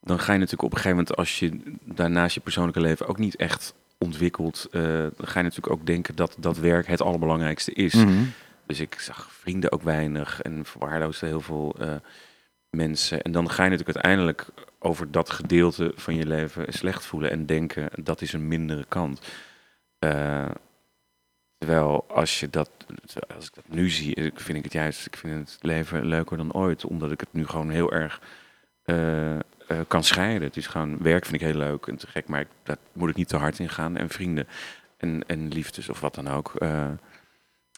dan 0.00 0.18
ga 0.18 0.32
je 0.32 0.38
natuurlijk 0.38 0.62
op 0.64 0.70
een 0.72 0.76
gegeven 0.76 0.96
moment, 0.96 1.16
als 1.16 1.38
je 1.38 1.60
daarnaast 1.84 2.34
je 2.34 2.40
persoonlijke 2.40 2.80
leven 2.80 3.06
ook 3.06 3.18
niet 3.18 3.36
echt 3.36 3.74
ontwikkelt, 3.98 4.66
eh, 4.70 4.82
dan 4.82 5.26
ga 5.26 5.38
je 5.38 5.44
natuurlijk 5.44 5.72
ook 5.72 5.86
denken 5.86 6.16
dat 6.16 6.36
dat 6.38 6.58
werk 6.58 6.86
het 6.86 7.02
allerbelangrijkste 7.02 7.72
is. 7.72 7.94
Mhm. 7.94 8.22
Dus 8.66 8.80
ik 8.80 8.94
zag 9.00 9.28
vrienden 9.32 9.72
ook 9.72 9.82
weinig 9.82 10.42
en 10.42 10.64
verwaarloosde 10.64 11.26
heel 11.26 11.40
veel 11.40 11.76
mensen. 12.74 13.22
En 13.22 13.32
dan 13.32 13.50
ga 13.50 13.64
je 13.64 13.70
natuurlijk 13.70 13.96
uiteindelijk 13.96 14.46
over 14.84 15.10
dat 15.10 15.30
gedeelte 15.30 15.92
van 15.94 16.14
je 16.14 16.26
leven 16.26 16.72
slecht 16.72 17.06
voelen 17.06 17.30
en 17.30 17.46
denken 17.46 17.88
dat 18.02 18.20
is 18.20 18.32
een 18.32 18.48
mindere 18.48 18.84
kant. 18.88 19.20
Eh, 19.98 20.50
terwijl 21.58 22.04
als 22.08 22.40
je 22.40 22.50
dat, 22.50 22.70
als 23.34 23.46
ik 23.46 23.54
dat 23.54 23.68
nu 23.68 23.90
zie, 23.90 24.32
vind 24.34 24.58
ik 24.58 24.64
het 24.64 24.72
juist, 24.72 25.06
ik 25.06 25.16
vind 25.16 25.50
het 25.50 25.58
leven 25.62 26.06
leuker 26.06 26.36
dan 26.36 26.52
ooit, 26.52 26.84
omdat 26.84 27.10
ik 27.10 27.20
het 27.20 27.32
nu 27.32 27.46
gewoon 27.46 27.70
heel 27.70 27.92
erg 27.92 28.20
eh, 28.82 29.34
eh, 29.34 29.40
kan 29.88 30.04
scheiden. 30.04 30.42
Het 30.42 30.56
is 30.56 30.66
gewoon 30.66 31.02
werk 31.02 31.24
vind 31.24 31.42
ik 31.42 31.48
heel 31.48 31.58
leuk 31.58 31.86
en 31.86 31.96
te 31.96 32.06
gek, 32.06 32.28
maar 32.28 32.40
ik, 32.40 32.48
daar 32.62 32.76
moet 32.92 33.10
ik 33.10 33.16
niet 33.16 33.28
te 33.28 33.36
hard 33.36 33.58
in 33.58 33.68
gaan. 33.68 33.96
En 33.96 34.08
vrienden 34.08 34.46
en, 34.96 35.24
en 35.26 35.48
liefdes 35.48 35.88
of 35.88 36.00
wat 36.00 36.14
dan 36.14 36.28
ook. 36.28 36.52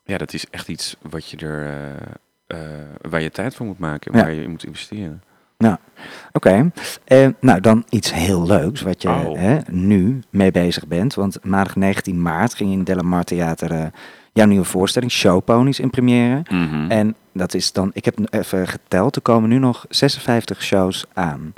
ja, 0.04 0.18
dat 0.18 0.32
is 0.32 0.50
echt 0.50 0.68
iets 0.68 0.96
wat 1.00 1.28
je 1.30 1.36
er, 1.36 1.98
eh, 2.46 2.58
waar 3.00 3.22
je 3.22 3.30
tijd 3.30 3.54
voor 3.54 3.66
moet 3.66 3.78
maken, 3.78 4.12
en 4.12 4.18
Ja. 4.18 4.24
waar 4.24 4.34
je 4.34 4.42
in 4.42 4.50
moet 4.50 4.64
investeren. 4.64 5.22
Oké, 6.32 6.70
Eh, 7.04 7.28
nou 7.40 7.60
dan 7.60 7.84
iets 7.88 8.12
heel 8.12 8.46
leuks 8.46 8.80
wat 8.82 9.02
je 9.02 9.08
Oh. 9.08 9.38
hè, 9.38 9.58
nu 9.70 10.20
mee 10.30 10.50
bezig 10.50 10.86
bent. 10.86 11.14
Want 11.14 11.44
maandag 11.44 11.76
19 11.76 12.22
maart 12.22 12.54
ging 12.54 12.72
in 12.72 12.84
Delamar 12.84 13.24
Theater 13.24 13.70
eh, 13.72 13.86
jouw 14.32 14.46
nieuwe 14.46 14.64
voorstelling 14.64 15.10
Showponies 15.12 15.80
in 15.80 15.90
première. 15.90 16.42
En 16.88 17.14
dat 17.32 17.54
is 17.54 17.72
dan, 17.72 17.90
ik 17.92 18.04
heb 18.04 18.18
even 18.30 18.68
geteld, 18.68 19.16
er 19.16 19.22
komen 19.22 19.48
nu 19.48 19.58
nog 19.58 19.84
56 19.88 20.62
shows 20.62 21.04
aan. 21.12 21.52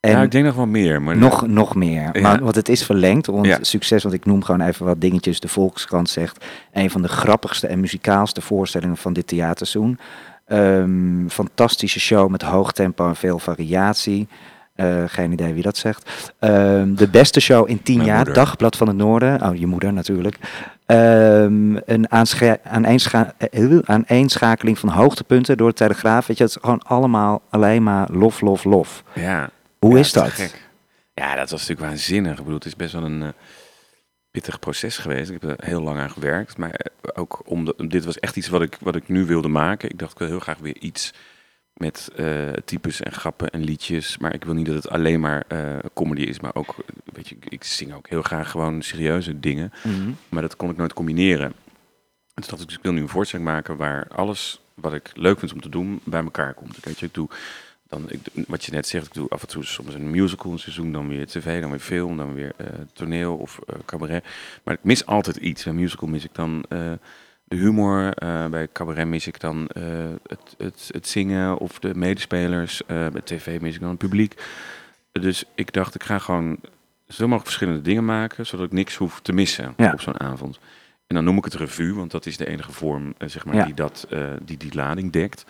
En 0.00 0.10
ja, 0.10 0.22
ik 0.22 0.30
denk 0.30 0.44
nog 0.44 0.54
wel 0.54 0.66
meer, 0.66 1.02
maar 1.02 1.16
nog, 1.16 1.46
nog 1.46 1.74
meer. 1.74 2.08
Ja. 2.12 2.20
Maar, 2.20 2.42
want 2.42 2.54
het 2.54 2.68
is 2.68 2.84
verlengd. 2.84 3.26
Want 3.26 3.46
Ja. 3.46 3.58
succes, 3.60 4.02
want 4.02 4.14
ik 4.14 4.24
noem 4.24 4.42
gewoon 4.44 4.60
even 4.60 4.86
wat 4.86 5.00
dingetjes. 5.00 5.40
De 5.40 5.48
Volkskrant 5.48 6.10
zegt 6.10 6.44
een 6.72 6.90
van 6.90 7.02
de 7.02 7.08
grappigste 7.08 7.66
en 7.66 7.80
muzikaalste 7.80 8.40
voorstellingen 8.40 8.96
van 8.96 9.12
dit 9.12 9.26
theaterseizoen. 9.26 9.98
Ehm, 10.46 11.28
fantastische 11.28 12.00
show 12.00 12.30
met 12.30 12.42
hoog 12.42 12.72
tempo 12.72 13.08
en 13.08 13.16
veel 13.16 13.38
variatie. 13.38 14.28
Eh, 14.74 15.02
geen 15.06 15.32
idee 15.32 15.54
wie 15.54 15.62
dat 15.62 15.76
zegt. 15.76 16.32
Ehm, 16.38 16.94
de 16.94 17.08
beste 17.08 17.40
show 17.40 17.68
in 17.68 17.82
tien 17.82 17.96
Mijn 17.96 18.08
jaar. 18.08 18.16
moeder. 18.16 18.34
Dagblad 18.34 18.76
van 18.76 18.86
het 18.88 18.96
Noorden. 18.96 19.42
Oh, 19.42 19.56
je 19.56 19.66
moeder 19.66 19.92
natuurlijk. 19.92 20.38
Ehm, 20.86 21.76
een 21.86 22.10
aanscha- 22.10 22.56
aaneenscha- 22.64 23.34
eh, 23.38 23.78
aaneenschakeling 23.84 24.78
van 24.78 24.88
hoogtepunten 24.88 25.56
door 25.56 25.68
de 25.68 25.74
Telegraaf. 25.74 26.26
Weet 26.26 26.36
je, 26.38 26.44
het 26.44 26.52
is 26.52 26.58
gewoon 26.60 26.82
allemaal 26.82 27.42
alleen 27.50 27.82
maar 27.82 28.08
lof, 28.12 28.40
lof, 28.40 28.64
lof. 28.64 29.02
ja. 29.14 29.48
Hoe 29.78 29.92
Ja, 29.94 29.98
is 29.98 30.12
dat? 30.12 30.30
gek. 30.30 30.68
Ja, 31.14 31.34
dat 31.34 31.50
was 31.50 31.60
natuurlijk 31.60 31.88
waanzinnig. 31.88 32.30
Ik 32.32 32.38
bedoel, 32.38 32.54
het 32.54 32.64
is 32.64 32.76
best 32.76 32.92
wel 32.92 33.04
een 33.04 33.22
eh, 33.22 33.28
pittig 34.30 34.58
proces 34.58 34.98
geweest. 34.98 35.30
Ik 35.30 35.40
heb 35.40 35.50
er 35.60 35.66
heel 35.66 35.82
lang 35.82 35.98
aan 35.98 36.10
gewerkt. 36.10 36.56
Maar 36.56 36.70
eh, 36.70 36.90
ook 37.14 37.40
omdat 37.44 37.74
dit 37.78 38.04
was 38.04 38.18
echt 38.18 38.36
iets 38.36 38.48
wat 38.48 38.62
ik, 38.62 38.76
wat 38.80 38.96
ik 38.96 39.08
nu 39.08 39.24
wilde 39.24 39.48
maken. 39.48 39.90
Ik 39.90 39.98
dacht, 39.98 40.12
ik 40.12 40.18
wil 40.18 40.28
heel 40.28 40.40
graag 40.40 40.58
weer 40.58 40.76
iets 40.78 41.12
met 41.74 42.08
eh, 42.16 42.48
types 42.64 43.00
en 43.00 43.12
grappen 43.12 43.50
en 43.50 43.62
liedjes. 43.64 44.18
Maar 44.18 44.34
ik 44.34 44.44
wil 44.44 44.54
niet 44.54 44.66
dat 44.66 44.74
het 44.74 44.88
alleen 44.88 45.20
maar 45.20 45.44
comedy 45.94 46.22
is. 46.22 46.40
Maar 46.40 46.54
ook, 46.54 46.74
weet 47.12 47.28
je, 47.28 47.36
ik- 47.48 47.64
zing 47.64 47.94
ook 47.94 48.08
heel 48.08 48.22
graag 48.22 48.50
gewoon 48.50 48.82
serieuze 48.82 49.40
dingen. 49.40 49.72
Mhm. 49.84 50.10
Maar 50.28 50.42
dat 50.42 50.56
kon 50.56 50.70
ik 50.70 50.76
nooit 50.76 50.92
combineren. 50.92 51.46
En 51.46 52.44
toen 52.44 52.50
dacht 52.50 52.60
ik, 52.60 52.66
dus 52.68 52.76
ik 52.76 52.82
wil 52.82 52.92
nu 52.92 53.00
een 53.00 53.08
voorstelling 53.08 53.48
maken 53.48 53.76
waar 53.76 54.06
alles 54.08 54.60
wat 54.74 54.94
ik 54.94 55.10
leuk 55.14 55.38
vind 55.38 55.52
om 55.52 55.60
te 55.60 55.68
doen 55.68 56.00
bij 56.04 56.22
elkaar 56.22 56.54
komt. 56.54 56.76
Ik, 56.76 56.84
weet 56.84 56.98
je, 56.98 57.06
ik 57.06 57.14
doe 57.14 57.28
dan, 57.88 58.04
ik, 58.08 58.20
wat 58.46 58.64
je 58.64 58.72
net 58.72 58.86
zegt, 58.86 59.06
ik 59.06 59.14
doe 59.14 59.28
af 59.28 59.42
en 59.42 59.48
toe 59.48 59.64
soms 59.64 59.94
een 59.94 60.10
musical 60.10 60.52
een 60.52 60.58
seizoen, 60.58 60.92
dan 60.92 61.08
weer 61.08 61.26
tv, 61.26 61.60
dan 61.60 61.70
weer 61.70 61.78
film, 61.80 62.16
dan 62.16 62.34
weer 62.34 62.52
eh, 62.56 62.66
toneel 62.92 63.36
of 63.36 63.58
eh, 63.66 63.74
cabaret. 63.84 64.24
Maar 64.64 64.74
ik 64.74 64.80
mis 64.84 65.06
altijd 65.06 65.36
iets. 65.36 65.64
Bij 65.64 65.72
musical 65.72 66.08
mis 66.08 66.24
ik 66.24 66.34
dan 66.34 66.64
eh, 66.68 66.92
de 67.44 67.56
humor, 67.56 68.12
bij 68.50 68.68
cabaret 68.72 69.06
mis 69.06 69.26
ik 69.26 69.40
dan 69.40 69.68
het, 70.28 70.54
het, 70.58 70.88
het 70.92 71.08
zingen 71.08 71.58
of 71.58 71.78
de 71.78 71.94
medespelers, 71.94 72.82
bij 72.86 73.20
tv 73.24 73.60
mis 73.60 73.74
ik 73.74 73.80
dan 73.80 73.88
het 73.90 73.98
publiek. 73.98 74.34
Dus 75.12 75.44
ik 75.54 75.72
dacht, 75.72 75.94
ik 75.94 76.02
ga 76.02 76.18
gewoon 76.18 76.58
zoveel 77.06 77.26
mogelijk 77.26 77.44
verschillende 77.46 77.82
dingen 77.82 78.04
maken, 78.04 78.46
zodat 78.46 78.66
ik 78.66 78.72
niks 78.72 78.96
hoef 78.96 79.20
te 79.20 79.32
missen 79.32 79.74
Ja. 79.76 79.92
op 79.92 80.00
zo'n 80.00 80.20
avond. 80.20 80.58
En 81.06 81.14
dan 81.14 81.24
noem 81.24 81.36
ik 81.38 81.44
het 81.44 81.54
revue, 81.54 81.94
want 81.94 82.10
dat 82.10 82.26
is 82.26 82.36
de 82.36 82.46
enige 82.46 82.72
vorm 82.72 83.14
zeg 83.26 83.44
maar, 83.44 83.54
Ja. 83.54 83.64
die, 83.64 83.74
dat, 83.74 84.06
die 84.42 84.56
die 84.56 84.74
lading 84.74 85.12
dekt. 85.12 85.44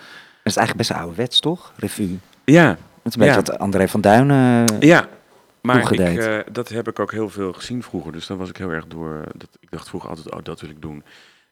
Is 0.48 0.56
eigenlijk 0.56 0.88
best 0.88 1.00
ouderwets, 1.00 1.40
toch? 1.40 1.72
Revue. 1.76 2.18
Ja, 2.44 2.68
Het 2.68 2.76
is 2.76 3.14
een 3.14 3.20
beetje 3.20 3.26
Ja. 3.26 3.34
wat 3.34 3.58
André 3.58 3.88
van 3.88 4.00
Duinen... 4.00 4.66
ja. 4.80 5.08
Maar 5.62 5.92
ik, 5.92 6.18
eh, 6.18 6.38
dat 6.52 6.68
heb 6.68 6.88
ik 6.88 6.98
ook 6.98 7.12
heel 7.12 7.28
veel 7.28 7.52
gezien 7.52 7.82
vroeger. 7.82 8.12
Dus 8.12 8.26
daar 8.26 8.36
was 8.36 8.48
ik 8.48 8.56
heel 8.56 8.70
erg 8.70 8.86
door. 8.86 9.24
Dat, 9.36 9.48
ik 9.60 9.70
dacht 9.70 9.88
vroeger 9.88 10.10
altijd, 10.10 10.32
oh, 10.34 10.38
dat 10.42 10.60
wil 10.60 10.70
ik 10.70 10.82
doen. 10.82 11.02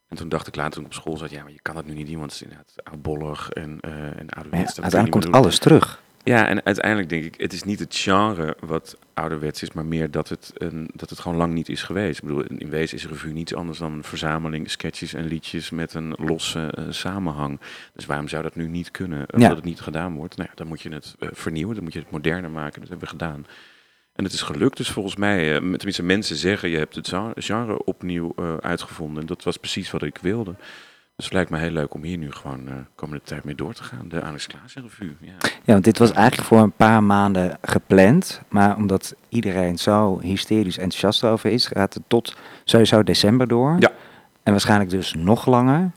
En 0.08 0.16
toen 0.16 0.28
dacht 0.28 0.46
ik 0.46 0.56
later 0.56 0.72
toen 0.72 0.82
ik 0.82 0.88
op 0.88 0.94
school 0.94 1.16
zat, 1.16 1.30
ja, 1.30 1.42
maar 1.42 1.52
je 1.52 1.60
kan 1.62 1.74
dat 1.74 1.86
nu 1.86 1.94
niet 1.94 2.06
doen, 2.06 2.18
want 2.18 2.32
het 2.32 2.40
is 2.40 2.46
inderdaad 2.48 2.74
oudbollig 2.84 3.50
en, 3.50 3.78
eh 3.80 3.90
en 3.92 4.26
ja, 4.26 4.36
ouderwets. 4.36 4.74
je 4.76 4.82
uiteindelijk 4.82 5.22
komt 5.22 5.34
alles 5.34 5.58
terug. 5.58 6.02
Ja, 6.22 6.46
en 6.48 6.64
uiteindelijk 6.64 7.08
denk 7.08 7.24
ik, 7.24 7.40
het 7.40 7.52
is 7.52 7.62
niet 7.62 7.78
het 7.78 7.94
genre 7.96 8.56
wat 8.60 8.96
ouderwets 9.16 9.62
is, 9.62 9.72
maar 9.72 9.86
meer 9.86 10.10
dat 10.10 10.28
het, 10.28 10.50
een, 10.54 10.90
dat 10.94 11.10
het 11.10 11.18
gewoon 11.18 11.36
lang 11.36 11.52
niet 11.54 11.68
is 11.68 11.82
geweest. 11.82 12.18
Ik 12.18 12.24
bedoel, 12.28 12.42
in 12.44 12.70
wezen 12.70 12.96
is 12.96 13.06
revue 13.06 13.32
niets 13.32 13.54
anders 13.54 13.78
dan 13.78 13.92
een 13.92 14.04
verzameling 14.04 14.70
sketches 14.70 15.14
en 15.14 15.26
liedjes 15.26 15.70
met 15.70 15.94
een 15.94 16.14
losse 16.18 16.66
eh, 16.66 16.84
samenhang. 16.90 17.60
Dus 17.94 18.06
waarom 18.06 18.28
zou 18.28 18.42
dat 18.42 18.54
nu 18.56 18.68
niet 18.68 18.90
kunnen, 18.90 19.18
omdat 19.18 19.40
Ja. 19.50 19.54
het 19.54 19.64
niet 19.64 19.80
gedaan 19.80 20.14
wordt? 20.14 20.36
Nou 20.36 20.48
ja, 20.48 20.54
dan 20.56 20.66
moet 20.66 20.82
je 20.82 20.88
het 20.92 21.14
eh, 21.18 21.28
vernieuwen, 21.32 21.74
dan 21.74 21.84
moet 21.84 21.92
je 21.92 21.98
het 21.98 22.10
moderner 22.10 22.50
maken. 22.50 22.80
Dat 22.80 22.88
hebben 22.88 23.08
we 23.08 23.12
gedaan. 23.12 23.46
En 24.12 24.24
het 24.24 24.32
is 24.32 24.42
gelukt, 24.42 24.76
dus 24.76 24.90
volgens 24.90 25.16
mij, 25.16 25.54
eh, 25.54 25.56
tenminste 25.56 26.02
mensen 26.02 26.36
zeggen, 26.36 26.68
je 26.68 26.78
hebt 26.78 26.94
het 26.94 27.12
genre 27.36 27.84
opnieuw 27.84 28.34
uitgevonden. 28.60 29.20
En 29.20 29.26
dat 29.26 29.42
was 29.42 29.56
precies 29.56 29.90
wat 29.90 30.02
ik 30.02 30.18
wilde. 30.18 30.54
Dus 31.16 31.24
het 31.24 31.34
lijkt 31.34 31.50
me 31.50 31.58
heel 31.58 31.70
leuk 31.70 31.94
om 31.94 32.02
hier 32.02 32.18
nu 32.18 32.32
gewoon 32.32 32.68
eh 32.68 32.74
komende 32.94 33.24
tijd 33.24 33.44
mee 33.44 33.54
door 33.54 33.74
te 33.74 33.84
gaan. 33.84 34.08
De 34.08 34.22
Alex 34.22 34.46
Klaassen 34.46 34.82
revue, 34.82 35.16
ja. 35.20 35.34
Ja, 35.40 35.72
want 35.72 35.84
dit 35.84 35.98
was 35.98 36.12
eigenlijk 36.12 36.48
voor 36.48 36.58
een 36.58 36.72
paar 36.72 37.02
maanden 37.02 37.58
gepland. 37.62 38.40
Maar 38.48 38.76
omdat 38.76 39.14
iedereen 39.28 39.78
zo 39.78 40.20
hysterisch 40.20 40.78
enthousiast 40.78 41.24
over 41.24 41.50
is, 41.50 41.66
gaat 41.66 41.94
het 41.94 42.02
tot 42.06 42.36
sowieso 42.64 43.02
december 43.02 43.48
door. 43.48 43.76
Ja. 43.78 43.92
En 44.42 44.52
waarschijnlijk 44.52 44.90
dus 44.90 45.14
nog 45.14 45.46
langer. 45.46 45.90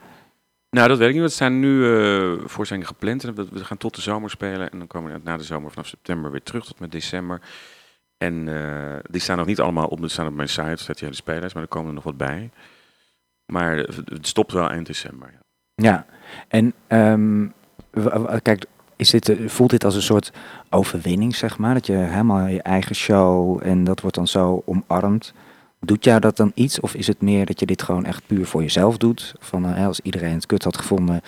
Nou, 0.69 0.87
dat 0.87 0.97
weet 0.97 1.07
ik 1.07 1.13
niet. 1.13 1.21
want 1.21 1.31
Het 1.31 1.39
zijn 1.39 1.59
nu 1.59 1.95
eh 1.95 2.47
voorstellingen 2.47 2.89
gepland. 2.89 3.23
En 3.23 3.35
we, 3.35 3.47
we 3.51 3.65
gaan 3.65 3.77
tot 3.77 3.95
de 3.95 4.01
zomer 4.01 4.29
spelen. 4.29 4.71
En 4.71 4.77
dan 4.77 4.87
komen 4.87 5.13
we 5.13 5.19
na 5.23 5.37
de 5.37 5.43
zomer 5.43 5.69
vanaf 5.69 5.87
september 5.87 6.31
weer 6.31 6.43
terug 6.43 6.65
tot 6.65 6.79
met 6.79 6.91
december. 6.91 7.41
En 8.17 8.47
eh, 8.47 8.99
die 9.09 9.21
staan 9.21 9.37
nog 9.37 9.45
niet 9.45 9.59
allemaal 9.59 9.87
op. 9.87 9.99
Die 9.99 10.09
staan 10.09 10.27
op 10.27 10.33
mijn 10.33 10.49
site, 10.49 10.83
staat 10.83 10.99
je 10.99 11.05
hele 11.05 11.17
spelers. 11.17 11.53
Maar 11.53 11.63
er 11.63 11.69
komen 11.69 11.87
er 11.87 11.93
nog 11.93 12.03
wat 12.03 12.17
bij. 12.17 12.49
Maar 13.49 13.77
het 14.05 14.27
stopt 14.27 14.51
wel 14.51 14.69
eind 14.69 14.87
december. 14.87 15.29
Ja. 15.31 15.37
Ja. 15.75 16.05
En 16.47 16.73
ehm, 16.87 17.47
kijk, 18.41 18.65
is 18.95 19.09
dit, 19.09 19.29
eh, 19.29 19.47
voelt 19.47 19.69
dit 19.69 19.83
als 19.83 19.95
een 19.95 20.01
soort 20.01 20.31
overwinning, 20.69 21.35
zeg 21.35 21.57
maar? 21.57 21.73
Dat 21.73 21.85
je 21.85 21.93
helemaal 21.93 22.47
je 22.47 22.61
eigen 22.61 22.95
show 22.95 23.59
en 23.63 23.83
dat 23.83 24.01
wordt 24.01 24.15
dan 24.15 24.27
zo 24.27 24.63
omarmd. 24.65 25.33
Doet 25.79 26.03
jou 26.03 26.19
dat 26.19 26.37
dan 26.37 26.51
iets? 26.55 26.79
Of 26.79 26.93
is 26.93 27.07
het 27.07 27.21
meer 27.21 27.45
dat 27.45 27.59
je 27.59 27.65
dit 27.65 27.81
gewoon 27.81 28.05
echt 28.05 28.27
puur 28.27 28.45
voor 28.45 28.61
jezelf 28.61 28.97
doet? 28.97 29.33
Van 29.39 29.65
eh, 29.73 29.85
als 29.85 29.99
iedereen 29.99 30.33
het 30.33 30.45
kut 30.45 30.63
had 30.63 30.77
gevonden, 30.77 31.21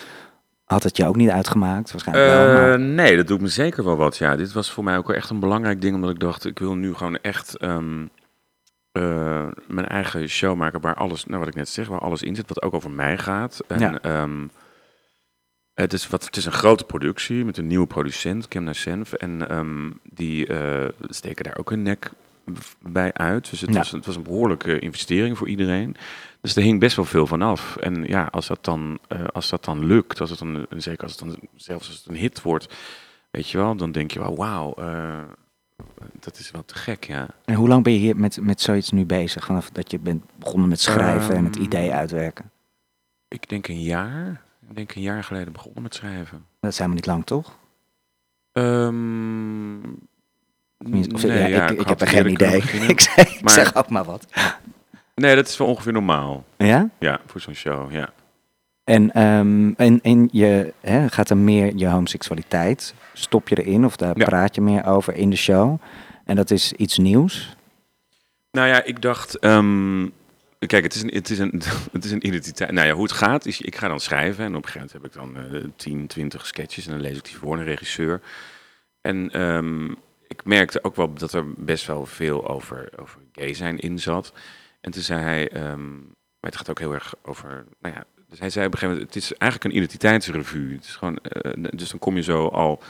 had 0.65 0.83
het 0.83 0.97
je 0.97 1.05
ook 1.05 1.15
niet 1.15 1.29
uitgemaakt? 1.29 1.91
Waarschijnlijk 1.91 2.29
wel. 2.29 2.47
Eh, 2.47 2.53
Maar... 2.53 2.79
nee, 2.79 3.15
dat 3.15 3.27
doet 3.27 3.41
me 3.41 3.47
zeker 3.47 3.83
wel 3.83 3.95
wat. 3.95 4.17
Ja, 4.17 4.35
dit 4.35 4.53
was 4.53 4.71
voor 4.71 4.83
mij 4.83 4.97
ook 4.97 5.07
wel 5.07 5.15
echt 5.15 5.29
een 5.29 5.39
belangrijk 5.39 5.81
ding. 5.81 5.95
Omdat 5.95 6.09
ik 6.09 6.19
dacht, 6.19 6.45
ik 6.45 6.59
wil 6.59 6.75
nu 6.75 6.93
gewoon 6.93 7.17
echt 7.17 7.57
ehm, 7.57 8.05
eh, 8.91 9.47
mijn 9.67 9.87
eigen 9.87 10.29
show 10.29 10.55
maken. 10.57 10.81
Waar 10.81 10.95
alles, 10.95 11.25
nou 11.25 11.39
wat 11.39 11.47
ik 11.47 11.55
net 11.55 11.69
zeg, 11.69 11.87
waar 11.87 11.99
alles 11.99 12.21
in 12.23 12.35
zit. 12.35 12.47
Wat 12.47 12.61
ook 12.61 12.73
over 12.73 12.91
mij 12.91 13.17
gaat. 13.17 13.59
En, 13.67 13.79
Ja. 13.79 13.99
ehm, 14.01 14.47
het, 15.73 15.93
is 15.93 16.07
wat, 16.07 16.25
het 16.25 16.37
is 16.37 16.45
een 16.45 16.51
grote 16.51 16.83
productie 16.83 17.45
met 17.45 17.57
een 17.57 17.67
nieuwe 17.67 17.87
producent, 17.87 18.47
Kemna 18.47 18.73
Senf. 18.73 19.13
En 19.13 19.49
ehm, 19.49 19.89
die 20.03 20.47
eh, 20.47 20.89
steken 21.07 21.43
daar 21.43 21.57
ook 21.57 21.69
hun 21.69 21.81
nek 21.81 22.11
bij 22.79 23.13
uit. 23.13 23.49
Dus 23.49 23.61
het, 23.61 23.69
Ja. 23.69 23.75
was, 23.77 23.91
het 23.91 24.05
was 24.05 24.15
een 24.15 24.23
behoorlijke 24.23 24.79
investering 24.79 25.37
voor 25.37 25.47
iedereen. 25.47 25.95
Dus 26.41 26.55
er 26.55 26.61
hing 26.63 26.79
best 26.79 26.95
wel 26.95 27.05
veel 27.05 27.27
van 27.27 27.41
af. 27.41 27.77
En 27.77 28.03
ja, 28.07 28.27
als 28.31 28.47
dat 28.47 28.63
dan, 28.65 28.99
eh, 29.07 29.23
als 29.27 29.49
dat 29.49 29.65
dan 29.65 29.85
lukt, 29.85 30.19
als 30.21 30.29
het 30.29 30.39
dan, 30.39 30.65
zeker 30.69 31.03
als 31.03 31.11
het 31.11 31.19
dan 31.21 31.37
zelfs 31.55 31.87
als 31.87 31.97
het 31.97 32.07
een 32.07 32.15
hit 32.15 32.41
wordt, 32.41 32.73
weet 33.31 33.49
je 33.49 33.57
wel, 33.57 33.75
dan 33.75 33.91
denk 33.91 34.11
je 34.11 34.19
wel, 34.19 34.35
wauw, 34.35 34.73
dat 36.19 36.37
is 36.39 36.51
wel 36.51 36.65
te 36.65 36.75
gek, 36.75 37.03
ja. 37.03 37.27
En 37.45 37.53
hoe 37.55 37.67
lang 37.67 37.83
ben 37.83 37.93
je 37.93 37.99
hier 37.99 38.15
met, 38.17 38.41
met 38.41 38.61
zoiets 38.61 38.91
nu 38.91 39.05
bezig? 39.05 39.45
Vanaf 39.45 39.69
dat 39.69 39.91
je 39.91 39.99
bent 39.99 40.23
begonnen 40.35 40.69
met 40.69 40.79
schrijven 40.81 41.35
en 41.35 41.45
het 41.45 41.55
Ehm, 41.55 41.63
idee 41.65 41.91
uitwerken. 41.93 42.51
Ik 43.27 43.49
denk 43.49 43.67
een 43.67 43.81
jaar. 43.81 44.41
Ik 44.69 44.75
denk 44.75 44.95
een 44.95 45.01
jaar 45.01 45.23
geleden 45.23 45.53
begonnen 45.53 45.81
met 45.83 45.95
schrijven. 45.95 46.45
Dat 46.59 46.75
zijn 46.75 46.89
we 46.89 46.95
niet 46.95 47.05
lang, 47.05 47.25
toch? 47.25 47.57
Ehm, 48.51 49.79
Tenminste, 50.77 51.15
of- 51.15 51.23
nee, 51.23 51.39
ja, 51.39 51.45
ja, 51.47 51.69
ik, 51.69 51.79
ik 51.79 51.87
heb 51.87 52.01
er 52.01 52.07
geen 52.07 52.29
idee. 52.29 52.57
ik 52.87 52.99
zeg, 53.01 53.39
ik 53.39 53.49
zeg 53.49 53.75
ook 53.75 53.89
maar 53.89 54.03
wat. 54.03 54.25
Nee, 55.15 55.35
dat 55.35 55.47
is 55.47 55.57
wel 55.57 55.67
ongeveer 55.67 55.93
normaal. 55.93 56.45
Ja? 56.57 56.89
Ja, 56.99 57.19
voor 57.25 57.41
zo'n 57.41 57.53
show, 57.53 57.91
ja. 57.91 58.09
En, 58.83 59.11
ehm, 59.11 59.71
en, 59.77 59.99
en 60.01 60.29
je 60.31 60.73
hè, 60.81 61.09
gaat 61.09 61.29
er 61.29 61.37
meer 61.37 61.75
je 61.75 61.87
homoseksualiteit, 61.87 62.93
stop 63.13 63.49
je 63.49 63.63
erin 63.63 63.85
of 63.85 63.95
daar 63.95 64.17
Ja. 64.17 64.25
praat 64.25 64.55
je 64.55 64.61
meer 64.61 64.85
over 64.85 65.15
in 65.15 65.29
de 65.29 65.35
show. 65.35 65.81
En 66.25 66.35
dat 66.35 66.51
is 66.51 66.73
iets 66.73 66.97
nieuws. 66.97 67.55
Nou 68.51 68.67
ja, 68.67 68.83
ik 68.83 69.01
dacht... 69.01 69.39
ehm, 69.39 70.07
kijk, 70.59 70.83
het 70.83 70.95
is, 70.95 71.01
een, 71.01 71.09
het, 71.13 71.29
is 71.29 71.39
een, 71.39 71.61
het 71.91 72.05
is 72.05 72.11
een 72.11 72.27
identiteit. 72.27 72.71
Nou 72.71 72.87
ja, 72.87 72.93
hoe 72.93 73.03
het 73.03 73.11
gaat 73.11 73.45
is, 73.45 73.61
ik 73.61 73.75
ga 73.75 73.87
dan 73.87 73.99
schrijven. 73.99 74.45
En 74.45 74.55
op 74.55 74.63
een 74.65 74.69
gegeven 74.69 74.99
moment 75.01 75.15
heb 75.15 75.25
ik 75.25 75.51
dan 75.51 75.61
eh 75.61 75.67
10, 75.75 76.07
20 76.07 76.45
sketches. 76.47 76.85
En 76.85 76.91
dan 76.91 77.01
lees 77.01 77.17
ik 77.17 77.23
die 77.25 77.37
voor 77.37 77.57
een 77.57 77.63
regisseur. 77.63 78.21
En 79.01 79.29
ehm, 79.31 79.85
ik 80.27 80.43
merkte 80.45 80.83
ook 80.83 80.95
wel 80.95 81.13
dat 81.13 81.33
er 81.33 81.45
best 81.57 81.85
wel 81.87 82.05
veel 82.05 82.47
over, 82.47 82.89
over 82.95 83.19
gay 83.31 83.53
zijn 83.53 83.79
in 83.79 83.99
zat. 83.99 84.33
En 84.81 84.91
toen 84.91 85.01
zei 85.01 85.21
hij... 85.21 85.49
maar 86.39 86.49
het 86.51 86.55
gaat 86.57 86.69
ook 86.69 86.79
heel 86.79 86.93
erg 86.93 87.13
over... 87.21 87.65
Nou 87.79 87.95
ja, 87.95 88.03
dus 88.31 88.39
hij 88.39 88.49
zei 88.49 88.65
op 88.65 88.71
een 88.73 88.77
gegeven 88.79 88.97
moment... 88.99 89.13
Het 89.15 89.23
is 89.23 89.33
eigenlijk 89.37 89.71
een 89.71 89.77
identiteitsrevue. 89.79 90.73
Het 90.75 90.83
is 90.85 90.95
gewoon, 90.95 91.17
eh, 91.17 91.63
dus 91.71 91.89
dan 91.89 91.99
kom 91.99 92.15
je 92.15 92.21
zo 92.23 92.47
al 92.47 92.81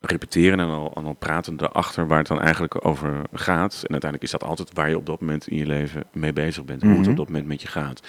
repeteren 0.00 0.60
en 0.60 0.66
al, 0.68 0.92
en 0.94 1.04
al 1.04 1.12
praten 1.14 1.60
erachter 1.60 2.06
waar 2.06 2.18
het 2.18 2.26
dan 2.26 2.40
eigenlijk 2.40 2.86
over 2.86 3.08
gaat. 3.32 3.72
En 3.74 3.90
uiteindelijk 3.90 4.22
is 4.22 4.30
dat 4.30 4.44
altijd 4.44 4.72
waar 4.72 4.88
je 4.88 4.96
op 4.96 5.06
dat 5.06 5.20
moment 5.20 5.46
in 5.48 5.56
je 5.56 5.66
leven 5.66 6.04
mee 6.12 6.32
bezig 6.32 6.64
bent. 6.64 6.82
Hoe 6.82 6.90
het 6.90 7.00
Mhm. 7.00 7.10
op 7.10 7.16
dat 7.16 7.26
moment 7.26 7.46
met 7.46 7.62
je 7.62 7.68
gaat. 7.68 8.00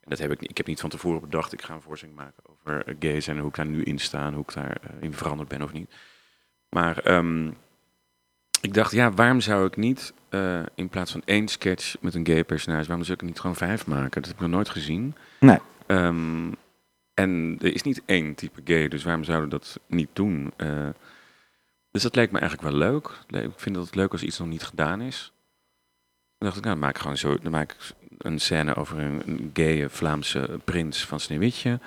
En 0.00 0.10
dat 0.10 0.18
heb 0.18 0.30
ik. 0.30 0.42
Ik 0.42 0.56
heb 0.56 0.66
niet 0.66 0.80
van 0.80 0.90
tevoren 0.90 1.20
bedacht. 1.20 1.52
Ik 1.52 1.62
ga 1.62 1.74
een 1.74 1.82
voorstelling 1.82 2.18
maken 2.18 2.42
over 2.50 2.84
eh, 2.86 2.94
gay 2.98 3.20
zijn 3.20 3.36
en 3.36 3.42
hoe 3.42 3.50
ik 3.50 3.56
daar 3.56 3.66
nu 3.66 3.82
in 3.82 3.98
sta. 3.98 4.26
en 4.26 4.32
Hoe 4.34 4.42
ik 4.42 4.54
daarin 4.54 4.76
in 5.00 5.14
veranderd 5.14 5.48
ben 5.48 5.62
of 5.62 5.72
niet. 5.72 5.90
Maar 6.68 6.98
ehm, 6.98 7.46
ik 8.60 8.74
dacht, 8.74 8.92
ja, 8.92 9.12
waarom 9.12 9.40
zou 9.40 9.66
ik 9.66 9.76
niet 9.76 10.12
eh, 10.28 10.60
in 10.74 10.88
plaats 10.88 11.12
van 11.12 11.22
één 11.24 11.48
sketch 11.48 11.96
met 12.00 12.14
een 12.14 12.26
gay 12.26 12.44
personage, 12.44 12.86
waarom 12.86 13.04
zou 13.04 13.14
ik 13.14 13.20
er 13.22 13.28
niet 13.28 13.40
gewoon 13.40 13.56
vijf 13.56 13.86
maken? 13.86 14.10
Dat 14.10 14.24
heb 14.26 14.34
ik 14.34 14.40
nog 14.40 14.50
nooit 14.50 14.68
gezien. 14.68 15.14
Nee. 15.40 15.58
Ehm, 15.90 16.52
en 17.14 17.58
er 17.60 17.74
is 17.74 17.82
niet 17.82 18.02
één 18.06 18.34
type 18.34 18.60
gay, 18.64 18.88
dus 18.88 19.04
waarom 19.04 19.24
zouden 19.24 19.48
we 19.50 19.56
dat 19.56 19.80
niet 19.86 20.08
doen? 20.12 20.52
Eh, 20.56 20.88
dus 21.90 22.02
dat 22.02 22.14
leek 22.14 22.30
me 22.30 22.38
eigenlijk 22.38 22.70
wel 22.70 22.78
leuk. 22.78 23.10
Le- 23.28 23.42
Ik 23.42 23.50
vind 23.56 23.76
het 23.76 23.94
leuk 23.94 24.12
als 24.12 24.22
iets 24.22 24.38
nog 24.38 24.48
niet 24.48 24.62
gedaan 24.62 25.00
is. 25.00 25.32
Toen 26.38 26.48
dacht 26.48 26.56
ik, 26.56 26.62
nou, 26.64 26.74
dan 26.76 26.84
maak 26.84 26.94
ik 26.94 27.00
gewoon 27.02 27.16
zo, 27.16 27.38
dan 27.38 27.52
maak 27.52 27.72
ik 27.72 27.78
een 28.18 28.38
scène 28.38 28.74
over 28.74 28.98
een, 28.98 29.22
een 29.26 29.50
gaye 29.52 29.88
Vlaamse 29.88 30.60
prins 30.64 31.04
van 31.06 31.20
Sneeuwwitje. 31.20 31.80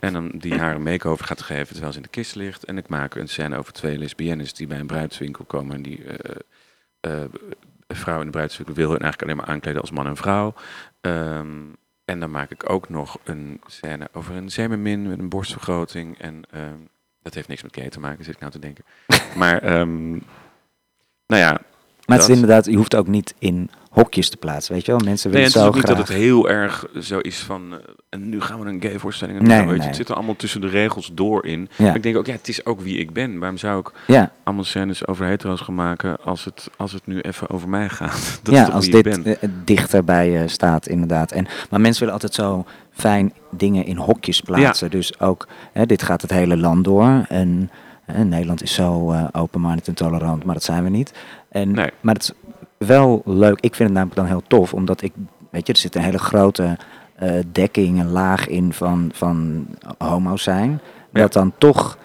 En 0.00 0.12
dan 0.12 0.30
die 0.34 0.54
haar 0.58 0.74
een 0.74 0.82
make-over 0.82 1.24
gaat 1.24 1.42
geven 1.42 1.66
terwijl 1.68 1.90
ze 1.92 1.96
in 1.98 2.04
de 2.04 2.10
kist 2.10 2.34
ligt. 2.34 2.64
En 2.64 2.78
ik 2.78 2.88
maak 2.88 3.14
een 3.14 3.28
scène 3.28 3.56
over 3.56 3.72
twee 3.72 3.98
lesbiennes 3.98 4.52
die 4.54 4.66
bij 4.66 4.78
een 4.78 4.86
bruidswinkel 4.86 5.44
komen. 5.44 5.76
En 5.76 5.82
die 5.82 6.04
eh, 7.00 7.24
vrouw 7.88 8.18
in 8.18 8.24
de 8.24 8.30
bruidswinkel 8.32 8.74
wil 8.74 8.88
eigenlijk 8.88 9.22
alleen 9.22 9.36
maar 9.36 9.46
aankleden 9.46 9.80
als 9.80 9.90
man 9.90 10.06
en 10.06 10.16
vrouw. 10.16 10.54
Ehm, 11.00 11.62
en 12.04 12.20
dan 12.20 12.30
maak 12.30 12.50
ik 12.50 12.70
ook 12.70 12.88
nog 12.88 13.18
een 13.24 13.60
scène 13.66 14.08
over 14.12 14.34
een 14.34 14.50
zeemermin 14.50 15.08
met 15.08 15.18
een 15.18 15.28
borstvergroting. 15.28 16.18
En 16.18 16.42
ehm, 16.50 16.78
dat 17.22 17.34
heeft 17.34 17.48
niks 17.48 17.62
met 17.62 17.76
gay 17.76 17.88
te 17.88 18.00
maken, 18.00 18.24
zit 18.24 18.34
ik 18.34 18.40
nou 18.40 18.52
te 18.52 18.58
denken. 18.58 18.84
maar, 19.36 19.62
ehm, 19.62 20.10
nou 21.26 21.42
ja, 21.42 21.60
Maar 22.06 22.18
het 22.18 22.28
is 22.28 22.34
inderdaad, 22.34 22.64
je 22.64 22.76
hoeft 22.76 22.96
ook 22.96 23.06
niet 23.06 23.34
in 23.38 23.70
hokjes 23.94 24.28
te 24.28 24.36
plaatsen, 24.36 24.74
weet 24.74 24.84
je 24.86 24.90
wel? 24.92 25.00
Mensen 25.04 25.30
Nee, 25.30 25.38
willen 25.40 25.52
het 25.54 25.62
is 25.62 25.68
ook 25.68 25.74
niet 25.74 25.86
dat 25.86 26.08
het 26.08 26.16
heel 26.16 26.48
erg 26.48 26.86
zo 27.00 27.18
is 27.18 27.38
van. 27.38 27.62
eh, 27.72 27.78
en 28.08 28.28
nu 28.28 28.40
gaan 28.40 28.60
we 28.60 28.68
een 28.68 28.82
gay 28.82 28.98
voorstelling. 28.98 29.40
Nee, 29.40 29.66
weet 29.66 29.80
je. 29.80 29.86
Het 29.86 29.96
zit 29.96 30.08
er 30.08 30.14
allemaal 30.14 30.36
tussen 30.36 30.60
de 30.60 30.68
regels 30.68 31.10
door 31.14 31.46
in. 31.46 31.68
Ja. 31.76 31.84
Maar 31.84 31.96
ik 31.96 32.02
denk 32.02 32.16
ook, 32.16 32.26
ja, 32.26 32.32
het 32.32 32.48
is 32.48 32.66
ook 32.66 32.80
wie 32.80 32.98
ik 32.98 33.12
ben. 33.12 33.38
Waarom 33.38 33.58
zou 33.58 33.80
ik 33.80 33.90
Ja, 34.06 34.30
allemaal 34.44 34.64
scènes 34.64 35.06
over 35.06 35.26
hetero's 35.26 35.60
gaan 35.60 35.74
maken 35.74 36.16
als 36.24 36.44
het, 36.44 36.70
als 36.76 36.92
het 36.92 37.06
nu 37.06 37.20
even 37.20 37.50
over 37.50 37.68
mij 37.68 37.88
gaat? 37.88 38.38
Dat 38.42 38.54
ja 38.54 38.64
als 38.64 38.84
wie 38.88 39.02
dit 39.02 39.16
ik 39.16 39.22
ben? 39.22 39.40
eh, 39.40 39.48
dichter 39.64 40.04
bij 40.04 40.30
je 40.30 40.48
staat, 40.48 40.86
inderdaad. 40.88 41.32
En, 41.32 41.46
maar 41.70 41.80
mensen 41.80 41.98
willen 41.98 42.14
altijd 42.14 42.34
zo 42.34 42.64
fijn 42.92 43.32
dingen 43.50 43.84
in 43.86 43.96
hokjes 43.96 44.40
plaatsen. 44.40 44.90
Dus 44.90 45.20
ook, 45.20 45.48
hè, 45.72 45.86
dit 45.86 46.02
gaat 46.02 46.22
het 46.22 46.30
hele 46.30 46.56
land 46.56 46.84
door. 46.84 47.24
En 47.28 47.70
Nederland 48.24 48.62
is 48.62 48.74
zo 48.74 49.12
eh 49.12 49.24
open-minded 49.32 49.88
en 49.88 49.94
tolerant, 49.94 50.44
maar 50.44 50.54
dat 50.54 50.62
zijn 50.64 50.84
we 50.84 50.90
niet. 50.90 51.12
En, 51.48 51.70
Nee. 51.70 51.90
Maar 52.00 52.14
het 52.14 52.34
wel 52.86 53.22
leuk. 53.24 53.60
Ik 53.60 53.74
vind 53.74 53.88
het 53.88 53.98
namelijk 53.98 54.16
dan 54.16 54.26
heel 54.26 54.42
tof, 54.48 54.74
omdat 54.74 55.02
ik, 55.02 55.12
weet 55.50 55.66
je, 55.66 55.72
er 55.72 55.78
zit 55.78 55.94
een 55.94 56.02
hele 56.02 56.18
grote 56.18 56.78
eh, 57.14 57.32
dekking, 57.52 58.00
een 58.00 58.10
laag 58.10 58.46
in 58.48 58.72
van, 58.72 59.10
van 59.14 59.66
homo's 59.98 60.42
zijn. 60.42 60.80
Ja. 61.12 61.20
Dat 61.20 61.32
dan 61.32 61.52
toch, 61.58 61.98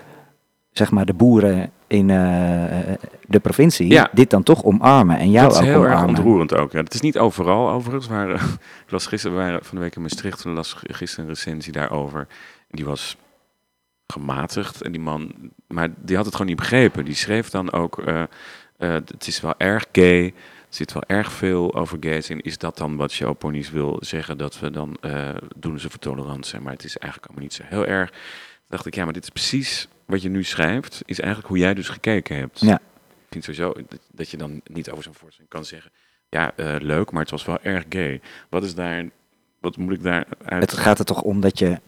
zeg 0.72 0.92
maar, 0.92 1.06
de 1.06 1.14
boeren 1.14 1.72
in 1.88 2.10
eh, 2.10 2.94
de 3.28 3.40
provincie 3.40 3.88
Ja. 3.88 4.10
dit 4.14 4.30
dan 4.30 4.44
toch 4.44 4.64
omarmen 4.64 5.18
en 5.18 5.32
jou 5.32 5.48
dat 5.48 5.54
is 5.56 5.60
ook 5.62 5.66
heel 5.66 5.84
erg 5.84 5.94
omarmen. 5.94 6.16
ontroerend 6.16 6.56
ook. 6.56 6.72
Ja. 6.72 6.80
Het 6.80 6.94
is 6.94 7.02
niet 7.02 7.18
overal 7.18 7.70
overigens. 7.70 8.08
Maar, 8.08 8.30
eh, 8.30 8.44
ik 8.86 8.92
las 8.92 9.08
gisteren, 9.08 9.38
we 9.38 9.44
waren 9.44 9.66
van 9.66 9.78
de 9.78 9.84
week 9.84 9.96
in 9.96 10.02
Maastricht. 10.02 10.42
Toen 10.42 10.54
las 10.54 10.76
gisteren 10.82 11.26
een 11.26 11.34
recensie 11.34 11.72
daarover. 11.74 12.20
En 12.20 12.76
die 12.78 12.86
was 12.86 13.18
gematigd. 14.08 14.82
En 14.82 14.92
die 14.92 15.02
man, 15.02 15.32
maar 15.68 15.90
die 15.98 16.16
had 16.16 16.26
het 16.26 16.34
gewoon 16.34 16.50
niet 16.50 16.60
begrepen. 16.60 17.06
Die 17.06 17.14
schreef 17.16 17.50
dan 17.50 17.72
ook, 17.72 18.00
eh, 18.00 18.22
eh, 18.22 18.28
het 18.94 19.28
is 19.28 19.42
wel 19.42 19.54
erg 19.58 19.86
gay. 19.92 20.34
Er 20.70 20.76
zit 20.76 20.94
wel 20.94 21.04
erg 21.08 21.32
veel 21.32 21.76
over 21.76 21.98
gays 22.00 22.30
in. 22.30 22.42
Is 22.42 22.58
dat 22.58 22.78
dan 22.78 22.96
wat 22.96 23.14
Joe 23.14 23.34
Ponies 23.34 23.70
wil 23.70 23.98
zeggen? 24.00 24.38
Dat 24.38 24.60
we 24.60 24.72
dan 24.72 24.98
eh, 25.02 25.30
doen 25.56 25.80
ze 25.80 25.90
voor 25.90 26.00
tolerant 26.00 26.46
zijn. 26.46 26.64
Maar 26.64 26.74
het 26.74 26.84
is 26.84 26.98
eigenlijk 26.98 27.32
allemaal 27.32 27.50
niet 27.50 27.54
zo 27.54 27.64
heel 27.66 27.86
erg. 27.86 28.10
Toen 28.10 28.20
dacht 28.68 28.86
ik, 28.86 28.96
ja, 28.96 29.04
maar 29.04 29.14
dit 29.14 29.24
is 29.24 29.30
precies 29.30 29.88
wat 30.06 30.22
je 30.22 30.30
nu 30.30 30.44
schrijft. 30.44 31.02
Is 31.06 31.20
eigenlijk 31.20 31.50
hoe 31.50 31.58
jij 31.58 31.74
dus 31.74 31.90
gekeken 31.90 32.38
hebt. 32.38 32.60
Ja. 32.60 32.76
Ik 32.76 33.30
vind 33.30 33.44
sowieso 33.44 33.74
dat, 33.88 34.00
dat 34.12 34.30
je 34.30 34.38
dan 34.38 34.62
niet 34.64 34.92
over 34.92 35.04
zo'n 35.04 35.14
voorstelling 35.14 35.52
kan 35.52 35.66
zeggen... 35.66 35.92
Ja, 36.30 36.54
eh, 36.56 36.76
leuk, 36.80 37.12
maar 37.12 37.22
het 37.22 37.32
was 37.32 37.46
wel 37.46 37.60
erg 37.62 37.86
gay. 37.90 38.22
Wat 38.50 38.64
is 38.64 38.76
daar... 38.76 39.06
Wat 39.60 39.78
moet 39.78 39.94
ik 39.94 40.04
daar 40.04 40.26
uit... 40.44 40.62
Het 40.62 40.80
gaat 40.80 41.00
er 41.00 41.06
toch 41.06 41.22
om 41.22 41.42
dat 41.42 41.60
je 41.60 41.80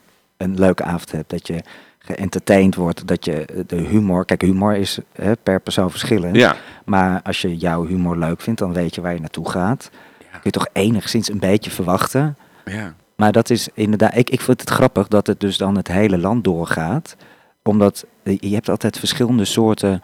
een 0.41 0.59
leuke 0.59 0.83
avond 0.83 1.11
hebt, 1.11 1.29
dat 1.29 1.47
je 1.47 1.63
geëntertained 1.99 2.75
wordt, 2.75 3.07
dat 3.07 3.25
je 3.25 3.63
de 3.67 3.75
humor... 3.75 4.25
Kijk, 4.25 4.41
humor 4.41 4.75
is 4.75 4.99
hè, 5.13 5.35
per 5.35 5.59
persoon 5.61 5.91
verschillend. 5.91 6.35
Ja. 6.35 6.55
Maar 6.85 7.21
als 7.23 7.41
je 7.41 7.57
jouw 7.57 7.85
humor 7.85 8.17
leuk 8.17 8.41
vindt, 8.41 8.59
dan 8.59 8.73
weet 8.73 8.95
je 8.95 9.01
waar 9.01 9.13
je 9.13 9.19
naartoe 9.19 9.49
gaat. 9.49 9.89
Ja. 10.19 10.27
Kun 10.31 10.39
je 10.43 10.51
toch 10.51 10.67
enigszins 10.73 11.29
een 11.29 11.39
beetje 11.39 11.71
verwachten. 11.71 12.37
ja. 12.65 12.93
Maar 13.15 13.31
dat 13.31 13.49
is 13.49 13.69
inderdaad... 13.73 14.17
Ik, 14.17 14.29
ik 14.29 14.41
vind 14.41 14.59
het 14.59 14.69
grappig 14.69 15.07
dat 15.07 15.27
het 15.27 15.39
dus 15.39 15.57
dan 15.57 15.75
het 15.75 15.87
hele 15.87 16.17
land 16.17 16.43
doorgaat. 16.43 17.15
Omdat 17.63 18.05
eh, 18.23 18.37
je 18.39 18.53
hebt 18.53 18.69
altijd 18.69 18.99
verschillende 18.99 19.45
soorten 19.45 20.01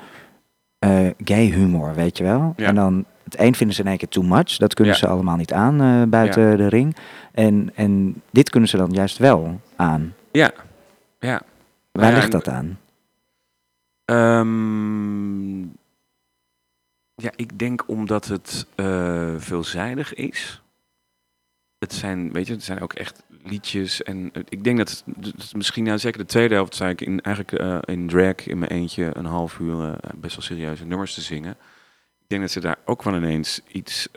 eh, 0.80 1.08
gay 1.24 1.46
humor, 1.46 1.94
weet 1.96 2.18
je 2.18 2.24
wel. 2.24 2.54
Ja. 2.56 2.68
En 2.68 2.76
dan... 2.76 3.06
Het 3.24 3.40
een 3.40 3.56
vinden 3.56 3.76
ze 3.76 3.82
in 3.82 3.88
één 3.88 3.98
keer 3.98 4.08
too 4.08 4.24
much. 4.24 4.58
Dat 4.58 4.74
kunnen 4.74 4.94
Ja. 4.94 5.00
ze 5.00 5.08
allemaal 5.08 5.36
niet 5.36 5.54
aan 5.54 5.82
eh, 5.82 6.02
buiten 6.10 6.58
de 6.58 6.68
ring. 6.68 6.96
En, 7.32 7.72
en 7.76 8.22
dit 8.32 8.50
kunnen 8.50 8.70
ze 8.70 8.78
dan 8.78 8.90
juist 8.92 9.18
wel 9.18 9.60
aan. 9.76 10.14
Ja. 10.38 10.54
Ja. 11.20 11.42
Waar 11.92 12.12
Ja, 12.12 12.16
ligt 12.18 12.32
dat 12.32 12.48
aan? 12.48 12.80
Ehm, 14.06 15.62
ja, 17.16 17.32
ik 17.36 17.60
denk 17.60 17.88
omdat 17.88 18.26
het 18.28 18.68
eh, 18.76 19.34
veelzijdig 19.38 20.14
is. 20.14 20.62
Het 21.80 21.94
zijn, 21.94 22.32
weet 22.34 22.48
je, 22.48 22.54
het 22.54 22.64
zijn 22.64 22.82
ook 22.82 22.94
echt 22.94 23.24
liedjes. 23.44 24.04
En 24.04 24.30
eh, 24.34 24.42
ik 24.50 24.64
denk 24.64 24.78
dat, 24.78 25.04
het- 25.22 25.54
misschien, 25.56 25.84
nou, 25.84 25.98
zeker 25.98 26.20
de 26.20 26.26
tweede 26.26 26.54
helft, 26.54 26.76
zei 26.76 26.92
ik 26.92 27.02
in, 27.02 27.22
eigenlijk 27.22 27.60
eh, 27.64 27.78
in 27.96 28.08
drag 28.08 28.36
in 28.48 28.60
mijn 28.60 28.72
eentje 28.72 29.10
een 29.18 29.26
half 29.26 29.60
uur 29.60 29.96
best 30.16 30.36
wel 30.36 30.46
serieuze 30.46 30.86
nummers 30.86 31.14
te 31.14 31.22
zingen. 31.22 31.52
Ik 32.22 32.28
denk 32.28 32.42
dat 32.42 32.52
ze 32.52 32.60
daar 32.60 32.78
ook 32.86 33.04
wel 33.04 33.16
ineens 33.16 33.62
iets 33.68 34.08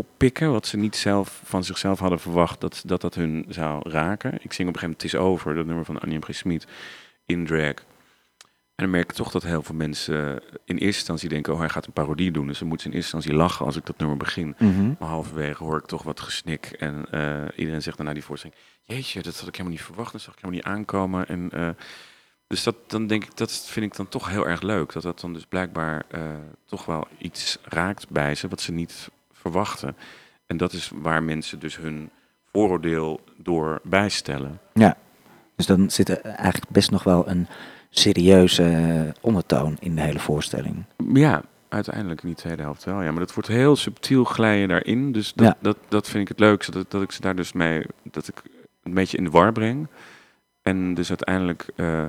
oppikken, 0.00 0.52
wat 0.52 0.66
ze 0.66 0.76
niet 0.76 0.96
zelf 0.96 1.40
van 1.44 1.64
zichzelf 1.64 1.98
hadden 1.98 2.20
verwacht 2.20 2.60
dat 2.60 2.82
dat, 2.86 3.00
dat 3.00 3.14
hun 3.14 3.44
zou 3.48 3.90
raken. 3.90 4.32
Ik 4.42 4.52
zing 4.52 4.68
op 4.68 4.74
een 4.74 4.80
gegeven 4.80 4.80
moment 4.80 5.02
Het 5.02 5.12
is 5.12 5.18
over, 5.18 5.54
dat 5.54 5.66
nummer 5.66 5.84
van 5.84 6.00
Annie 6.00 6.18
M. 6.18 6.22
G. 6.22 6.34
Smit, 6.34 6.66
in 7.26 7.46
drag. 7.46 7.74
En 8.76 8.84
dan 8.84 8.90
merk 8.90 9.10
ik 9.10 9.16
toch 9.16 9.30
dat 9.30 9.42
heel 9.42 9.62
veel 9.62 9.74
mensen 9.74 10.42
in 10.64 10.76
eerste 10.76 10.84
instantie 10.84 11.28
denken, 11.28 11.52
oh 11.52 11.58
hij 11.58 11.68
gaat 11.68 11.86
een 11.86 11.92
parodie 11.92 12.30
doen. 12.30 12.46
Dus 12.46 12.58
dan 12.58 12.68
moeten 12.68 12.86
ze 12.86 12.92
in 12.92 12.98
eerste 12.98 13.16
instantie 13.16 13.42
lachen 13.42 13.66
als 13.66 13.76
ik 13.76 13.86
dat 13.86 13.98
nummer 13.98 14.16
begin. 14.16 14.54
Mhm. 14.58 14.92
Maar 14.98 15.08
halverwege 15.08 15.64
hoor 15.64 15.78
ik 15.78 15.86
toch 15.86 16.02
wat 16.02 16.20
gesnik. 16.20 16.66
En 16.66 17.06
eh, 17.10 17.58
iedereen 17.58 17.82
zegt 17.82 17.96
dan 17.96 18.06
na 18.06 18.12
die 18.12 18.24
voorstelling, 18.24 18.58
jeetje, 18.82 19.22
dat 19.22 19.38
had 19.38 19.48
ik 19.48 19.56
helemaal 19.56 19.76
niet 19.76 19.86
verwacht. 19.86 20.12
Dat 20.12 20.20
zag 20.20 20.34
ik 20.34 20.40
helemaal 20.40 20.62
niet 20.64 20.78
aankomen. 20.78 21.28
En, 21.28 21.50
eh, 21.52 21.68
dus 22.46 22.62
dat, 22.62 22.76
dan 22.86 23.06
denk 23.06 23.24
ik, 23.24 23.36
dat 23.36 23.52
vind 23.52 23.86
ik 23.86 23.96
dan 23.96 24.08
toch 24.08 24.28
heel 24.28 24.46
erg 24.46 24.62
leuk. 24.62 24.92
Dat 24.92 25.02
dat 25.02 25.20
dan 25.20 25.32
dus 25.32 25.46
blijkbaar 25.46 26.04
eh, 26.10 26.20
toch 26.64 26.84
wel 26.84 27.08
iets 27.18 27.58
raakt 27.62 28.08
bij 28.08 28.34
ze 28.34 28.48
wat 28.48 28.60
ze 28.60 28.72
niet 28.72 29.10
verwachten. 29.50 29.96
En 30.46 30.56
dat 30.56 30.72
is 30.72 30.90
waar 30.94 31.22
mensen 31.22 31.58
dus 31.58 31.76
hun 31.76 32.10
vooroordeel 32.52 33.20
door 33.36 33.80
bijstellen. 33.84 34.60
Dus 35.56 35.66
dan 35.66 35.90
zit 35.90 36.08
er 36.08 36.20
eigenlijk 36.20 36.70
best 36.70 36.90
nog 36.90 37.02
wel 37.02 37.28
een 37.28 37.46
serieuze 37.90 38.62
eh, 38.64 39.12
ondertoon 39.20 39.76
in 39.80 39.94
de 39.94 40.00
hele 40.02 40.18
voorstelling. 40.18 40.84
Ja, 41.12 41.42
uiteindelijk 41.68 42.20
in 42.22 42.26
die 42.28 42.36
tweede 42.36 42.62
helft 42.62 42.84
wel. 42.84 43.02
Ja, 43.02 43.10
maar 43.10 43.20
dat 43.20 43.34
wordt 43.34 43.48
heel 43.48 43.76
subtiel 43.76 44.24
glijden 44.24 44.68
daarin. 44.68 45.12
Dus 45.12 45.32
dat, 45.32 45.46
Ja. 45.46 45.56
dat, 45.60 45.76
dat 45.88 46.08
vind 46.08 46.22
ik 46.22 46.28
het 46.28 46.38
leukste. 46.40 46.70
Dat, 46.72 46.90
dat 46.90 47.02
ik 47.02 47.12
ze 47.12 47.20
daar 47.20 47.36
dus 47.36 47.52
mee, 47.52 47.86
dat 48.02 48.28
ik 48.28 48.42
een 48.82 48.94
beetje 48.94 49.16
in 49.16 49.24
de 49.24 49.30
war 49.30 49.52
breng. 49.52 49.86
En 50.62 50.94
dus 50.94 51.08
uiteindelijk 51.08 51.66
eh, 51.76 52.08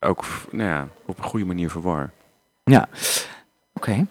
ook 0.00 0.24
nou 0.50 0.68
ja, 0.68 0.88
op 1.06 1.18
een 1.18 1.24
goede 1.24 1.46
manier 1.46 1.70
verwar. 1.70 2.10
Ja, 2.64 2.88
oké. 3.72 4.06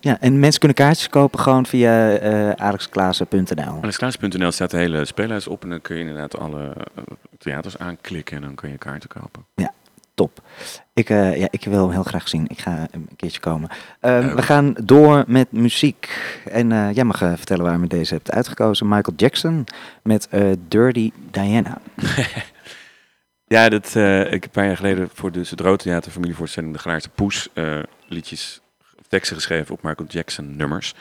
Ja, 0.00 0.20
en 0.20 0.38
mensen 0.38 0.58
kunnen 0.60 0.76
kaartjes 0.78 1.08
kopen 1.08 1.38
gewoon 1.40 1.66
via 1.66 2.12
eh 2.16 2.50
alexklaassen.nl. 2.50 3.78
Alexklaas.nl 3.82 4.50
staat 4.50 4.70
de 4.70 4.76
hele 4.76 5.04
speellijst 5.04 5.48
op. 5.48 5.62
En 5.62 5.68
dan 5.70 5.80
kun 5.80 5.94
je 5.96 6.00
inderdaad 6.00 6.38
alle 6.38 6.72
eh, 6.94 7.02
theaters 7.38 7.78
aanklikken. 7.78 8.36
En 8.36 8.42
dan 8.42 8.54
kun 8.54 8.70
je 8.70 8.78
kaarten 8.78 9.08
kopen. 9.08 9.46
Top. 10.14 10.40
Ik, 10.94 11.10
eh, 11.10 11.36
ja, 11.36 11.48
ik 11.50 11.64
wil 11.64 11.82
hem 11.82 11.90
heel 11.90 12.02
graag 12.02 12.28
zien. 12.28 12.44
Ik 12.48 12.58
ga 12.58 12.86
een 12.90 13.08
keertje 13.16 13.40
komen. 13.40 13.68
Ehm, 14.00 14.26
Ja. 14.26 14.34
we 14.34 14.42
gaan 14.42 14.74
door 14.84 15.24
met 15.26 15.52
muziek. 15.52 16.08
En 16.50 16.68
jij 16.94 17.04
mag 17.04 17.18
vertellen 17.18 17.64
waarom 17.64 17.82
je 17.82 17.88
deze 17.88 18.14
hebt 18.14 18.30
uitgekozen. 18.30 18.88
Michael 18.88 19.16
Jackson 19.16 19.64
met 20.02 20.28
Dirty 20.68 21.10
Diana. 21.30 21.78
Ja, 23.44 23.68
dat, 23.68 23.86
ik 23.94 24.32
heb 24.32 24.44
een 24.44 24.50
paar 24.50 24.66
jaar 24.66 24.76
geleden 24.76 25.08
voor 25.14 25.32
de 25.32 25.44
Zedro 25.44 25.76
Theater 25.76 26.12
familievoorstelling 26.12 26.72
De 26.72 26.78
Glaarse 26.78 27.08
Poes 27.08 27.48
liedjes, 28.08 28.59
teksten 29.10 29.36
geschreven 29.36 29.74
op 29.74 29.82
Michael 29.82 30.08
Jackson 30.08 30.56
nummers. 30.56 30.94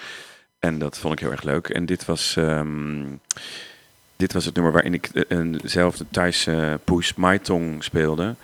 En 0.59 0.79
dat 0.79 0.97
vond 0.97 1.13
ik 1.13 1.19
heel 1.19 1.31
erg 1.31 1.43
leuk. 1.43 1.69
En 1.69 1.85
dit 1.85 2.05
was, 2.05 2.35
ehm, 2.35 3.05
dit 4.15 4.33
was 4.33 4.45
het 4.45 4.55
nummer 4.55 4.73
waarin 4.73 4.93
ik 4.93 5.05
eh, 5.13 5.23
een, 5.27 5.59
zelf 5.63 5.97
de 5.97 6.05
Thaise 6.11 6.79
poes 6.83 7.13
Maitong 7.15 7.83
speelde. 7.83 8.35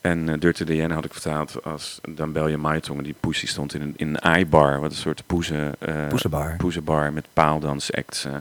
En 0.00 0.28
uh, 0.28 0.34
Dirty 0.38 0.64
Diana 0.64 0.94
had 0.94 1.04
ik 1.04 1.12
vertaald 1.12 1.64
als 1.64 2.00
dan 2.08 2.32
bel 2.32 2.48
je 2.48 2.56
Maitong. 2.56 2.98
En 2.98 3.04
die 3.04 3.14
poes 3.20 3.40
die 3.40 3.48
stond 3.48 3.74
in 3.74 3.80
een, 3.80 3.94
in 3.96 4.08
een 4.08 4.18
eye-bar, 4.18 4.80
wat 4.80 4.90
een 4.90 4.96
soort 4.96 5.22
eh, 5.26 6.08
Poesenbar. 6.08 6.56
poezenbar 6.56 7.12
met 7.12 7.26
paaldansacts. 7.32 8.24
eh, 8.24 8.34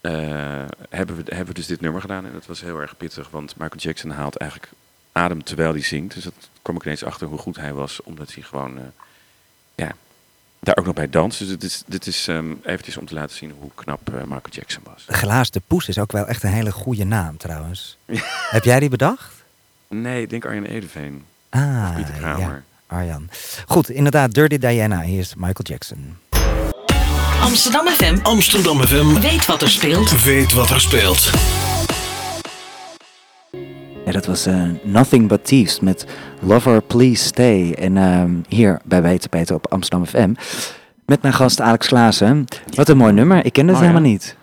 eh, 0.00 0.68
hebben, 0.90 1.16
we, 1.16 1.22
hebben 1.26 1.46
we 1.46 1.54
dus 1.54 1.66
dit 1.66 1.80
nummer 1.80 2.00
gedaan. 2.00 2.26
En 2.26 2.32
dat 2.32 2.46
was 2.46 2.60
heel 2.60 2.80
erg 2.80 2.96
pittig, 2.96 3.30
want 3.30 3.56
Michael 3.56 3.80
Jackson 3.80 4.10
haalt 4.10 4.36
eigenlijk 4.36 4.72
adem 5.12 5.44
terwijl 5.44 5.72
hij 5.72 5.82
zingt. 5.82 6.14
Dus 6.14 6.24
dat 6.24 6.48
kwam 6.62 6.76
ik 6.76 6.84
ineens 6.84 7.04
achter 7.04 7.26
hoe 7.26 7.38
goed 7.38 7.56
hij 7.56 7.72
was, 7.72 8.02
omdat 8.02 8.34
hij 8.34 8.42
gewoon 8.42 8.78
eh, 8.78 8.84
ja, 9.80 9.92
daar 10.60 10.76
ook 10.78 10.86
nog 10.86 10.94
bij 10.94 11.10
danst. 11.10 11.38
Dus 11.38 11.48
dit 11.48 11.62
is, 11.62 11.82
dit 11.86 12.06
is 12.06 12.28
ehm, 12.28 12.52
eventjes 12.64 12.96
om 12.96 13.06
te 13.06 13.14
laten 13.14 13.36
zien 13.36 13.52
hoe 13.60 13.70
knap 13.74 14.08
eh, 14.08 14.20
Michael 14.20 14.50
Jackson 14.50 14.82
was. 14.84 15.04
De 15.06 15.14
Glaasde 15.14 15.60
Poes 15.66 15.88
is 15.88 15.98
ook 15.98 16.12
wel 16.12 16.26
echt 16.26 16.42
een 16.42 16.50
hele 16.50 16.72
goede 16.72 17.04
naam 17.04 17.36
trouwens. 17.36 17.96
Heb 18.56 18.64
jij 18.64 18.80
die 18.80 18.88
bedacht? 18.88 19.32
Nee, 19.88 20.22
ik 20.22 20.30
denk 20.30 20.44
Arjen 20.44 20.66
Edeveen. 20.66 21.24
Ah, 21.48 21.94
Pieter 21.94 22.14
ja, 22.14 22.20
Kramer. 22.20 22.64
Arjan. 22.86 23.28
Goed, 23.66 23.90
inderdaad, 23.90 24.34
Dirty 24.34 24.58
Diana. 24.58 25.00
Hier 25.00 25.18
is 25.18 25.34
Michael 25.34 25.62
Jackson. 25.62 26.16
Amsterdam 27.40 27.86
FM 27.88 28.18
Amsterdam 28.22 28.86
FM 28.86 29.20
weet 29.20 29.46
wat 29.46 29.62
er 29.62 29.70
speelt. 29.70 30.22
weet 30.22 30.52
wat 30.52 30.70
er 30.70 30.80
speelt. 30.80 31.30
Dat 34.12 34.26
was 34.26 34.46
eh, 34.46 34.62
Nothing 34.82 35.28
But 35.28 35.44
Thieves 35.44 35.80
met 35.80 36.06
Lover 36.40 36.82
Please 36.82 37.24
Stay. 37.24 37.72
En 37.72 37.96
ehm, 37.96 38.30
hier 38.48 38.80
bij 38.84 39.02
Weten 39.02 39.30
Peter 39.30 39.54
op 39.54 39.72
Amsterdam 39.72 40.06
FM. 40.06 40.34
Met 41.06 41.22
mijn 41.22 41.34
gast 41.34 41.60
Alex 41.60 41.86
Klaassen. 41.86 42.44
Wat 42.74 42.88
een 42.88 42.96
mooi 42.96 43.12
nummer. 43.12 43.44
Ik 43.44 43.52
ken 43.52 43.68
het 43.68 43.78
helemaal 43.78 44.00
niet. 44.00 44.36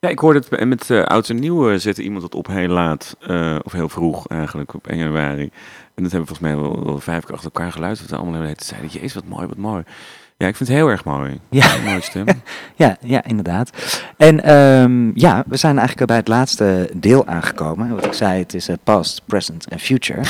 Ja, 0.00 0.08
ik 0.08 0.18
hoorde 0.18 0.42
het 0.48 0.64
met 0.64 0.88
uh, 0.88 1.02
Oud 1.02 1.28
en 1.28 1.38
Nieuw 1.38 1.70
uh, 1.70 1.78
zette 1.78 2.02
iemand 2.02 2.22
het 2.22 2.34
op 2.34 2.46
heel 2.46 2.68
laat, 2.68 3.16
uh, 3.28 3.56
of 3.62 3.72
heel 3.72 3.88
vroeg 3.88 4.26
eigenlijk, 4.26 4.74
op 4.74 4.86
1 4.86 4.98
januari. 4.98 5.50
En 5.94 6.02
dat 6.02 6.12
hebben 6.12 6.20
we 6.20 6.36
volgens 6.36 6.40
mij 6.40 6.56
wel, 6.56 6.84
wel 6.84 7.00
vijf 7.00 7.24
keer 7.24 7.34
achter 7.34 7.50
elkaar 7.54 7.72
geluisterd. 7.72 8.10
En 8.10 8.16
allemaal 8.16 8.40
hebben 8.40 8.64
zeiden, 8.64 8.90
jezus, 8.90 9.14
wat 9.14 9.24
mooi, 9.24 9.46
wat 9.46 9.56
mooi. 9.56 9.82
Ja, 10.38 10.46
ik 10.46 10.56
vind 10.56 10.68
het 10.68 10.78
heel 10.78 10.88
erg 10.88 11.04
mooi. 11.04 11.40
Ja. 11.50 11.74
Een 11.74 11.84
mooie 11.90 12.00
stem. 12.00 12.26
ja, 12.76 12.96
ja, 13.00 13.24
inderdaad. 13.24 13.70
En 14.16 14.54
um, 14.54 15.12
ja, 15.14 15.44
we 15.46 15.56
zijn 15.56 15.78
eigenlijk 15.78 16.06
bij 16.06 16.16
het 16.16 16.28
laatste 16.28 16.90
deel 16.94 17.26
aangekomen. 17.26 17.94
Wat 17.94 18.04
ik 18.04 18.12
zei, 18.12 18.38
het 18.38 18.54
is 18.54 18.68
uh, 18.68 18.76
past, 18.84 19.22
present 19.26 19.68
en 19.68 19.78
future. 19.78 20.20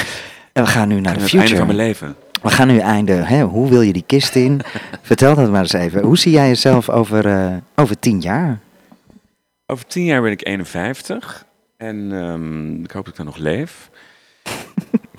En 0.52 0.62
we 0.62 0.68
gaan 0.68 0.88
nu 0.88 1.00
naar 1.00 1.12
en 1.12 1.18
de 1.18 1.20
het 1.20 1.30
future. 1.30 1.40
einde 1.40 1.56
van 1.56 1.66
mijn 1.66 1.78
leven. 1.78 2.16
We 2.42 2.50
gaan 2.50 2.68
nu 2.68 2.78
einde. 2.78 3.12
Hè, 3.12 3.42
hoe 3.42 3.68
wil 3.68 3.80
je 3.80 3.92
die 3.92 4.04
kist 4.06 4.34
in? 4.34 4.60
Vertel 5.02 5.34
dat 5.34 5.50
maar 5.50 5.60
eens 5.60 5.72
even. 5.72 6.02
Hoe 6.02 6.18
zie 6.18 6.32
jij 6.32 6.48
jezelf 6.48 6.88
over, 6.88 7.26
uh, 7.26 7.56
over 7.74 7.98
tien 7.98 8.20
jaar? 8.20 8.58
Over 9.66 9.86
tien 9.86 10.04
jaar 10.04 10.22
ben 10.22 10.30
ik 10.30 10.46
51. 10.46 11.44
En 11.76 11.96
um, 11.96 12.84
ik 12.84 12.90
hoop 12.90 13.04
dat 13.04 13.12
ik 13.12 13.16
dan 13.16 13.26
nog 13.26 13.36
leef. 13.36 13.90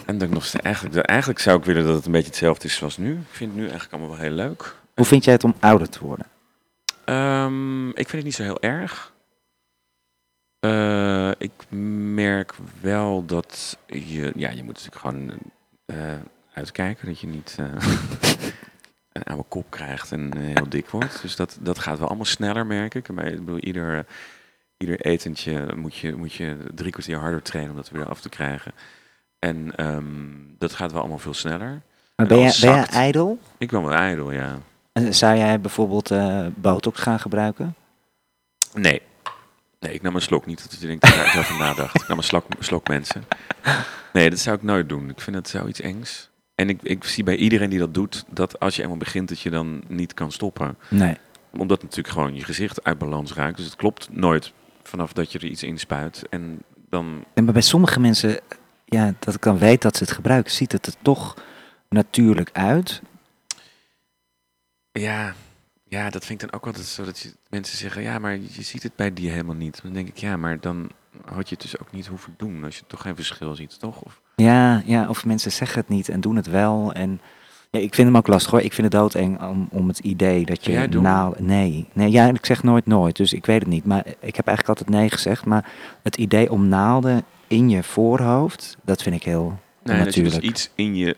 En 0.09 0.17
dat 0.17 0.27
ik 0.27 0.33
nog 0.33 0.45
steeds, 0.45 0.63
eigenlijk, 0.63 0.95
eigenlijk 0.95 1.39
zou 1.39 1.59
ik 1.59 1.65
willen 1.65 1.85
dat 1.85 1.95
het 1.95 2.05
een 2.05 2.11
beetje 2.11 2.27
hetzelfde 2.27 2.67
is 2.67 2.75
zoals 2.75 2.97
nu. 2.97 3.11
Ik 3.11 3.19
vind 3.29 3.49
het 3.49 3.59
nu 3.59 3.67
eigenlijk 3.67 3.93
allemaal 3.93 4.11
wel 4.11 4.25
heel 4.25 4.35
leuk. 4.35 4.75
Hoe 4.95 5.05
vind 5.05 5.23
jij 5.23 5.33
het 5.33 5.43
om 5.43 5.55
ouder 5.59 5.89
te 5.89 5.99
worden? 6.05 6.25
Um, 7.05 7.89
ik 7.89 7.95
vind 7.95 8.11
het 8.11 8.23
niet 8.23 8.35
zo 8.35 8.43
heel 8.43 8.61
erg. 8.61 9.13
Uh, 10.65 11.31
ik 11.37 11.51
merk 12.13 12.53
wel 12.81 13.25
dat 13.25 13.77
je, 13.87 14.31
ja, 14.35 14.49
je 14.49 14.63
moet 14.63 14.73
natuurlijk 14.73 15.01
gewoon 15.01 15.33
uh, 15.85 15.97
uitkijken 16.53 17.07
dat 17.07 17.19
je 17.19 17.27
niet 17.27 17.57
uh, 17.59 17.65
een 19.11 19.23
oude 19.23 19.45
kop 19.47 19.65
krijgt 19.69 20.11
en 20.11 20.37
heel 20.37 20.69
dik 20.69 20.89
wordt. 20.89 21.21
Dus 21.21 21.35
dat, 21.35 21.57
dat 21.61 21.79
gaat 21.79 21.97
wel 21.97 22.07
allemaal 22.07 22.25
sneller, 22.25 22.65
merk 22.65 22.95
ik. 22.95 23.09
Maar 23.09 23.25
ik 23.25 23.45
bedoel, 23.45 23.59
ieder, 23.59 24.05
ieder 24.77 24.99
etentje 24.99 25.75
moet 25.75 25.95
je, 25.95 26.15
moet 26.15 26.33
je 26.33 26.57
drie 26.75 26.91
kwartier 26.91 27.17
harder 27.17 27.41
trainen 27.41 27.71
om 27.71 27.77
dat 27.77 27.89
weer 27.89 28.09
af 28.09 28.21
te 28.21 28.29
krijgen. 28.29 28.73
En 29.39 29.85
um, 29.85 30.55
dat 30.57 30.73
gaat 30.73 30.91
wel 30.91 30.99
allemaal 30.99 31.17
veel 31.17 31.33
sneller. 31.33 31.81
Maar 32.15 32.27
ben 32.27 32.49
jij 32.51 32.85
ijdel? 32.85 33.39
Ik 33.57 33.69
ben 33.69 33.83
wel 33.83 33.93
ijdel, 33.93 34.31
ja. 34.31 34.59
En 34.91 35.15
zou 35.15 35.37
jij 35.37 35.61
bijvoorbeeld 35.61 36.11
uh, 36.11 36.45
botox 36.55 36.99
gaan 36.99 37.19
gebruiken? 37.19 37.75
Nee. 38.73 39.01
Nee, 39.79 39.93
ik 39.93 40.01
nam 40.01 40.15
een 40.15 40.21
slok. 40.21 40.45
Niet 40.45 40.69
dat 40.69 40.81
je 40.81 40.87
denkt 40.87 41.01
dat 41.01 41.11
ik 41.11 41.17
daar 41.17 41.37
over 41.37 41.57
nadacht. 41.57 41.95
Ik 41.95 42.07
nam 42.07 42.17
een 42.17 42.23
slok, 42.23 42.45
slok 42.59 42.87
mensen. 42.87 43.23
Nee, 44.13 44.29
dat 44.29 44.39
zou 44.39 44.55
ik 44.55 44.63
nooit 44.63 44.89
doen. 44.89 45.09
Ik 45.09 45.21
vind 45.21 45.35
het 45.35 45.49
zoiets 45.49 45.81
engs. 45.81 46.29
En 46.55 46.69
ik, 46.69 46.81
ik 46.81 47.03
zie 47.03 47.23
bij 47.23 47.35
iedereen 47.35 47.69
die 47.69 47.79
dat 47.79 47.93
doet, 47.93 48.25
dat 48.29 48.59
als 48.59 48.75
je 48.75 48.81
eenmaal 48.81 48.97
begint, 48.97 49.29
dat 49.29 49.39
je 49.39 49.49
dan 49.49 49.83
niet 49.87 50.13
kan 50.13 50.31
stoppen. 50.31 50.77
Nee. 50.89 51.17
Omdat 51.51 51.81
natuurlijk 51.81 52.13
gewoon 52.13 52.35
je 52.35 52.43
gezicht 52.43 52.83
uit 52.83 52.97
balans 52.97 53.33
raakt. 53.33 53.57
Dus 53.57 53.65
het 53.65 53.75
klopt 53.75 54.07
nooit 54.11 54.53
vanaf 54.83 55.13
dat 55.13 55.31
je 55.31 55.39
er 55.39 55.45
iets 55.45 55.63
in 55.63 55.79
spuit. 55.79 56.23
En 56.29 56.61
dan... 56.89 57.23
En 57.33 57.43
maar 57.43 57.53
bij 57.53 57.61
sommige 57.61 57.99
mensen, 57.99 58.39
ja, 58.89 59.13
dat 59.19 59.33
ik 59.33 59.41
dan 59.41 59.57
weet 59.57 59.81
dat 59.81 59.97
ze 59.97 60.03
het 60.03 60.11
gebruiken, 60.11 60.51
ziet 60.51 60.71
het 60.71 60.85
er 60.85 60.93
toch 61.01 61.35
natuurlijk 61.89 62.49
uit. 62.53 63.01
Ja, 64.91 65.33
ja, 65.83 66.09
dat 66.09 66.25
vind 66.25 66.41
ik 66.41 66.49
dan 66.49 66.59
ook 66.59 66.65
altijd 66.65 66.85
zo 66.85 67.05
dat 67.05 67.19
je, 67.19 67.33
mensen 67.49 67.77
zeggen, 67.77 68.01
ja, 68.01 68.19
maar 68.19 68.37
je 68.37 68.61
ziet 68.63 68.83
het 68.83 68.95
bij 68.95 69.13
die 69.13 69.29
helemaal 69.29 69.55
niet. 69.55 69.79
Dan 69.83 69.93
denk 69.93 70.07
ik, 70.07 70.17
ja, 70.17 70.37
maar 70.37 70.59
dan 70.59 70.89
had 71.25 71.49
je 71.49 71.55
het 71.55 71.63
dus 71.63 71.79
ook 71.79 71.91
niet 71.91 72.07
hoeven 72.07 72.33
doen 72.37 72.63
als 72.63 72.77
je 72.77 72.83
toch 72.87 73.01
geen 73.01 73.15
verschil 73.15 73.55
ziet, 73.55 73.79
toch? 73.79 74.01
Of... 74.01 74.21
Ja, 74.35 74.81
ja, 74.85 75.09
of 75.09 75.25
mensen 75.25 75.51
zeggen 75.51 75.79
het 75.79 75.89
niet 75.89 76.09
en 76.09 76.21
doen 76.21 76.35
het 76.35 76.47
wel. 76.47 76.93
En 76.93 77.21
ja, 77.69 77.79
ik 77.79 77.95
vind 77.95 78.07
hem 78.07 78.17
ook 78.17 78.27
lastig 78.27 78.51
hoor. 78.51 78.61
Ik 78.61 78.73
vind 78.73 78.93
het 78.93 79.01
doodeng 79.01 79.41
om, 79.41 79.67
om 79.71 79.87
het 79.87 79.99
idee 79.99 80.45
dat 80.45 80.65
je 80.65 80.87
naal... 80.87 81.35
Nee, 81.37 81.89
nee, 81.93 82.11
ja, 82.11 82.27
ik 82.27 82.45
zeg 82.45 82.63
nooit 82.63 82.85
nooit, 82.85 83.15
dus 83.15 83.33
ik 83.33 83.45
weet 83.45 83.59
het 83.59 83.69
niet. 83.69 83.85
Maar 83.85 84.05
ik 84.19 84.35
heb 84.35 84.47
eigenlijk 84.47 84.79
altijd 84.79 84.99
nee 84.99 85.09
gezegd. 85.09 85.45
Maar 85.45 85.71
het 86.03 86.17
idee 86.17 86.51
om 86.51 86.67
naalden 86.67 87.23
in 87.49 87.69
je 87.69 87.83
voorhoofd, 87.83 88.77
dat 88.83 89.01
vind 89.01 89.15
ik 89.15 89.23
heel 89.23 89.59
nee, 89.83 89.97
natuurlijk. 89.97 90.33
Dat 90.33 90.43
je 90.43 90.49
dus 90.49 90.49
iets 90.49 90.69
in 90.75 90.95
je 90.95 91.17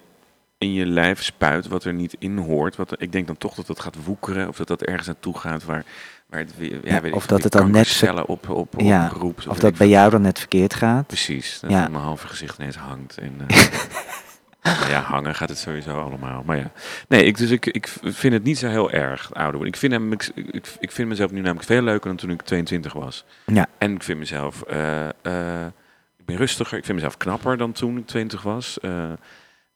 in 0.62 0.74
je 0.74 0.86
lijf 0.86 1.24
spuit 1.24 1.68
wat 1.68 1.84
er 1.84 1.94
niet 1.94 2.16
in 2.20 2.38
hoort. 2.38 2.76
Wat 2.76 3.02
ik 3.02 3.12
denk 3.12 3.28
dan 3.28 3.38
toch 3.38 3.54
dat 3.54 3.68
dat 3.68 3.80
gaat 3.80 4.04
woekeren 4.04 4.48
of 4.48 4.58
dat 4.58 4.68
dat 4.68 4.82
ergens 4.82 5.08
naartoe 5.08 5.38
gaat 5.38 5.64
waar, 5.64 5.86
waar 6.26 6.40
het 6.40 6.58
weer, 6.58 6.80
ja, 6.84 6.94
ja, 6.94 7.02
weet 7.02 7.14
of 7.14 7.24
ik, 7.24 7.30
dat 7.30 7.44
het 7.44 7.52
dan 7.52 7.72
net 7.72 7.88
cellen 7.88 8.28
op, 8.28 8.50
op, 8.50 8.74
op 8.74 8.82
ja, 8.82 9.08
roept. 9.08 9.48
Of, 9.48 9.52
of 9.52 9.60
dat 9.60 9.78
bij 9.78 9.88
jou 9.88 10.10
dan 10.10 10.22
net 10.22 10.40
verkeerd 10.40 10.74
gaat. 10.74 11.08
Precies, 11.08 11.60
dat 11.60 11.72
ja. 11.72 11.88
mijn 11.88 12.04
halve 12.04 12.28
gezicht 12.28 12.60
ineens 12.60 12.76
hangt. 12.76 13.18
En, 13.18 13.34
uh, 13.42 13.58
ja, 14.92 15.02
hangen 15.02 15.36
gaat 15.36 15.50
het 15.50 15.58
sowieso 15.58 16.02
allemaal. 16.02 16.44
Maar 16.46 16.58
ja, 16.58 16.72
nee, 17.08 17.24
ik, 17.24 17.38
dus 17.38 17.50
ik, 17.50 17.66
ik 17.66 17.88
vind 18.02 18.34
het 18.34 18.44
niet 18.44 18.58
zo 18.58 18.68
heel 18.68 18.92
erg 18.92 19.34
ouder 19.34 19.56
worden. 19.56 19.74
Ik 19.74 19.80
vind, 19.80 19.92
hem, 19.92 20.14
ik, 20.14 20.32
ik, 20.36 20.68
ik 20.80 20.92
vind 20.92 21.10
mezelf 21.10 21.32
nu 21.32 21.40
namelijk 21.40 21.66
veel 21.66 21.82
leuker 21.82 22.08
dan 22.08 22.18
toen 22.18 22.30
ik 22.30 22.42
22 22.42 22.94
was. 22.94 23.26
Ja. 23.46 23.68
En 23.78 23.94
ik 23.94 24.04
vind 24.04 24.20
mezelf, 24.20 24.64
uh, 24.72 25.08
uh, 25.24 25.66
ik 26.32 26.38
rustiger. 26.38 26.78
Ik 26.78 26.86
vind 26.86 26.98
mezelf 26.98 27.18
knapper 27.18 27.58
dan 27.58 27.72
toen 27.72 27.98
ik 27.98 28.08
20 28.08 28.42
was. 28.42 28.78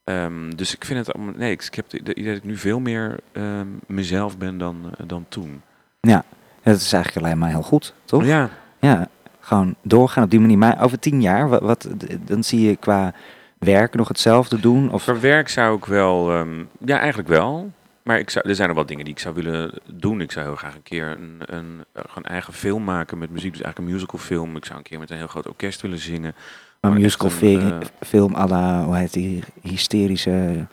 Um, 0.05 0.55
dus 0.55 0.75
ik 0.75 0.85
vind 0.85 1.05
het 1.05 1.15
allemaal. 1.15 1.33
Nee, 1.37 1.51
ik 1.51 1.75
heb 1.75 1.91
het 1.91 2.01
idee 2.01 2.25
dat 2.25 2.35
ik 2.35 2.43
nu 2.43 2.57
veel 2.57 2.79
meer 2.79 3.19
um, 3.33 3.79
mezelf 3.87 4.37
ben 4.37 4.57
dan, 4.57 4.77
uh, 4.85 5.07
dan 5.07 5.25
toen. 5.29 5.61
Ja, 6.01 6.23
dat 6.63 6.75
is 6.75 6.93
eigenlijk 6.93 7.25
alleen 7.25 7.37
maar 7.37 7.49
heel 7.49 7.61
goed, 7.61 7.93
toch? 8.05 8.25
Ja. 8.25 8.49
Ja, 8.79 9.07
gewoon 9.39 9.75
doorgaan 9.81 10.23
op 10.23 10.29
die 10.29 10.39
manier. 10.39 10.57
Maar 10.57 10.83
over 10.83 10.99
tien 10.99 11.21
jaar, 11.21 11.49
wat, 11.49 11.61
wat 11.61 11.87
dan 12.19 12.43
zie 12.43 12.67
je 12.67 12.75
qua 12.75 13.13
werk 13.57 13.95
nog 13.95 14.07
hetzelfde 14.07 14.59
doen? 14.59 14.91
Of? 14.91 15.03
Voor 15.03 15.19
werk 15.19 15.49
zou 15.49 15.77
ik 15.77 15.85
wel. 15.85 16.37
Um, 16.37 16.69
ja, 16.85 16.97
eigenlijk 16.97 17.29
wel. 17.29 17.71
Maar 18.05 18.19
ik 18.19 18.29
zou, 18.29 18.49
er 18.49 18.55
zijn 18.55 18.67
nog 18.67 18.77
wel 18.77 18.85
dingen 18.85 19.05
die 19.05 19.13
ik 19.13 19.19
zou 19.19 19.35
willen 19.35 19.71
doen. 19.85 20.21
Ik 20.21 20.31
zou 20.31 20.45
heel 20.45 20.55
graag 20.55 20.75
een 20.75 20.83
keer 20.83 21.07
een, 21.07 21.41
een, 21.45 21.83
een 22.15 22.23
eigen 22.23 22.53
film 22.53 22.83
maken 22.83 23.17
met 23.17 23.29
muziek. 23.29 23.51
Dus 23.51 23.61
eigenlijk 23.61 23.91
een 23.91 23.95
musicalfilm. 23.95 24.55
Ik 24.55 24.65
zou 24.65 24.77
een 24.77 24.83
keer 24.83 24.99
met 24.99 25.09
een 25.09 25.17
heel 25.17 25.27
groot 25.27 25.47
orkest 25.47 25.81
willen 25.81 25.97
zingen. 25.97 26.35
Een 26.79 26.89
Maar 26.89 26.99
musical 26.99 27.27
echt 27.27 27.41
een, 27.41 27.59
film, 27.59 27.81
eh, 27.81 27.87
film 28.01 28.35
à 28.35 28.47
la, 28.47 28.83
hoe 28.83 28.95
heet 28.95 29.13
die, 29.13 29.43
hysterische 29.61 30.65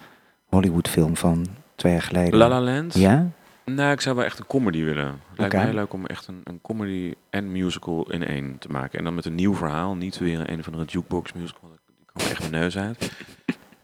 Hollywood 0.46 0.88
film 0.88 1.16
van 1.16 1.46
twee 1.74 1.92
jaar 1.92 2.02
geleden. 2.02 2.38
La 2.38 2.48
La 2.48 2.60
Land? 2.60 2.94
Ja? 2.94 3.30
Nou, 3.64 3.92
ik 3.92 4.00
zou 4.00 4.16
wel 4.16 4.24
echt 4.24 4.38
een 4.38 4.46
comedy 4.46 4.82
willen. 4.84 5.20
Lijkt 5.36 5.54
me 5.54 5.60
heel 5.60 5.74
leuk 5.74 5.92
om 5.92 6.06
echt 6.06 6.26
een, 6.26 6.40
een 6.44 6.60
comedy 6.62 7.14
en 7.30 7.52
musical 7.52 8.10
in 8.10 8.26
één 8.26 8.58
te 8.58 8.68
maken. 8.68 8.98
En 8.98 9.04
dan 9.04 9.14
met 9.14 9.24
een 9.24 9.34
nieuw 9.34 9.54
verhaal. 9.54 9.94
Niet 9.94 10.18
weer 10.18 10.50
een, 10.50 10.58
of 10.58 10.66
andere 10.66 10.84
jukebox 10.84 11.32
musical. 11.32 11.68
Die 11.86 12.06
komt 12.12 12.30
echt 12.30 12.40
mijn 12.40 12.62
neus 12.62 12.78
uit. 12.78 13.12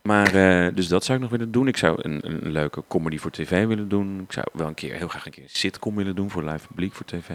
Maar, 0.09 0.35
eh, 0.35 0.75
dus 0.75 0.88
dat 0.88 1.05
zou 1.05 1.18
ik 1.18 1.23
nog 1.23 1.33
willen 1.33 1.53
doen. 1.53 1.68
Ik 1.68 1.77
zou 1.77 1.99
een, 2.03 2.21
een 2.23 2.53
leuke 2.53 2.83
comedy 2.88 3.18
voor 3.18 3.31
tv 3.31 3.66
willen 3.66 3.88
doen. 3.88 4.21
Ik 4.21 4.33
zou 4.33 4.47
wel 4.53 4.66
een 4.66 4.75
keer, 4.75 4.94
heel 4.94 5.09
graag 5.09 5.27
een 5.27 5.33
keer 5.33 5.42
een 5.42 5.49
sitcom 5.53 5.94
willen 5.94 6.14
doen 6.14 6.31
voor 6.31 6.44
live 6.44 6.66
publiek 6.66 6.94
voor 6.94 7.07
tv. 7.07 7.29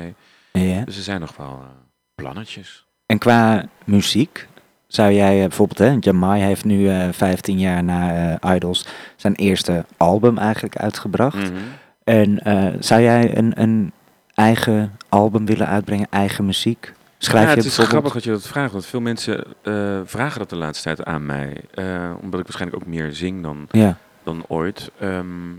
ja. 0.51 0.83
Dus 0.85 0.97
er 0.97 1.03
zijn 1.03 1.19
nog 1.19 1.35
wel 1.37 1.59
eh, 1.61 1.67
plannetjes. 2.15 2.85
En 3.05 3.17
qua 3.17 3.65
muziek, 3.83 4.47
zou 4.87 5.11
jij 5.13 5.41
eh, 5.41 5.47
bijvoorbeeld, 5.47 5.79
hè, 5.79 5.97
Jamai 5.99 6.41
heeft 6.41 6.65
nu 6.65 6.89
eh 6.89 7.07
15 7.11 7.59
jaar 7.59 7.83
na 7.83 8.39
Idols 8.55 8.85
zijn 9.15 9.35
eerste 9.35 9.85
album 9.97 10.37
eigenlijk 10.37 10.77
uitgebracht. 10.77 11.51
Mhm. 11.51 11.61
En 12.03 12.39
zou 12.79 13.01
jij 13.01 13.37
een, 13.37 13.61
een 13.61 13.91
eigen 14.33 14.97
album 15.09 15.45
willen 15.45 15.67
uitbrengen, 15.67 16.07
eigen 16.09 16.45
muziek? 16.45 16.93
Schrijf 17.23 17.43
ja, 17.43 17.49
je 17.51 17.55
het 17.57 17.65
is 17.65 17.75
bijvoorbeeld... 17.75 17.89
grappig 17.89 18.13
dat 18.13 18.23
je 18.23 18.31
dat 18.31 18.51
vraagt. 18.51 18.71
Want 18.71 18.85
veel 18.85 19.01
mensen 19.01 19.43
eh, 19.61 20.01
vragen 20.05 20.39
dat 20.39 20.49
de 20.49 20.55
laatste 20.55 20.83
tijd 20.83 21.03
aan 21.03 21.25
mij. 21.25 21.61
eh, 21.73 22.13
omdat 22.21 22.39
ik 22.39 22.45
waarschijnlijk 22.45 22.81
ook 22.83 22.87
meer 22.89 23.11
zing 23.13 23.43
dan, 23.43 23.67
Ja, 23.71 23.97
dan 24.23 24.45
ooit. 24.47 24.91
Ehm, 24.99 25.51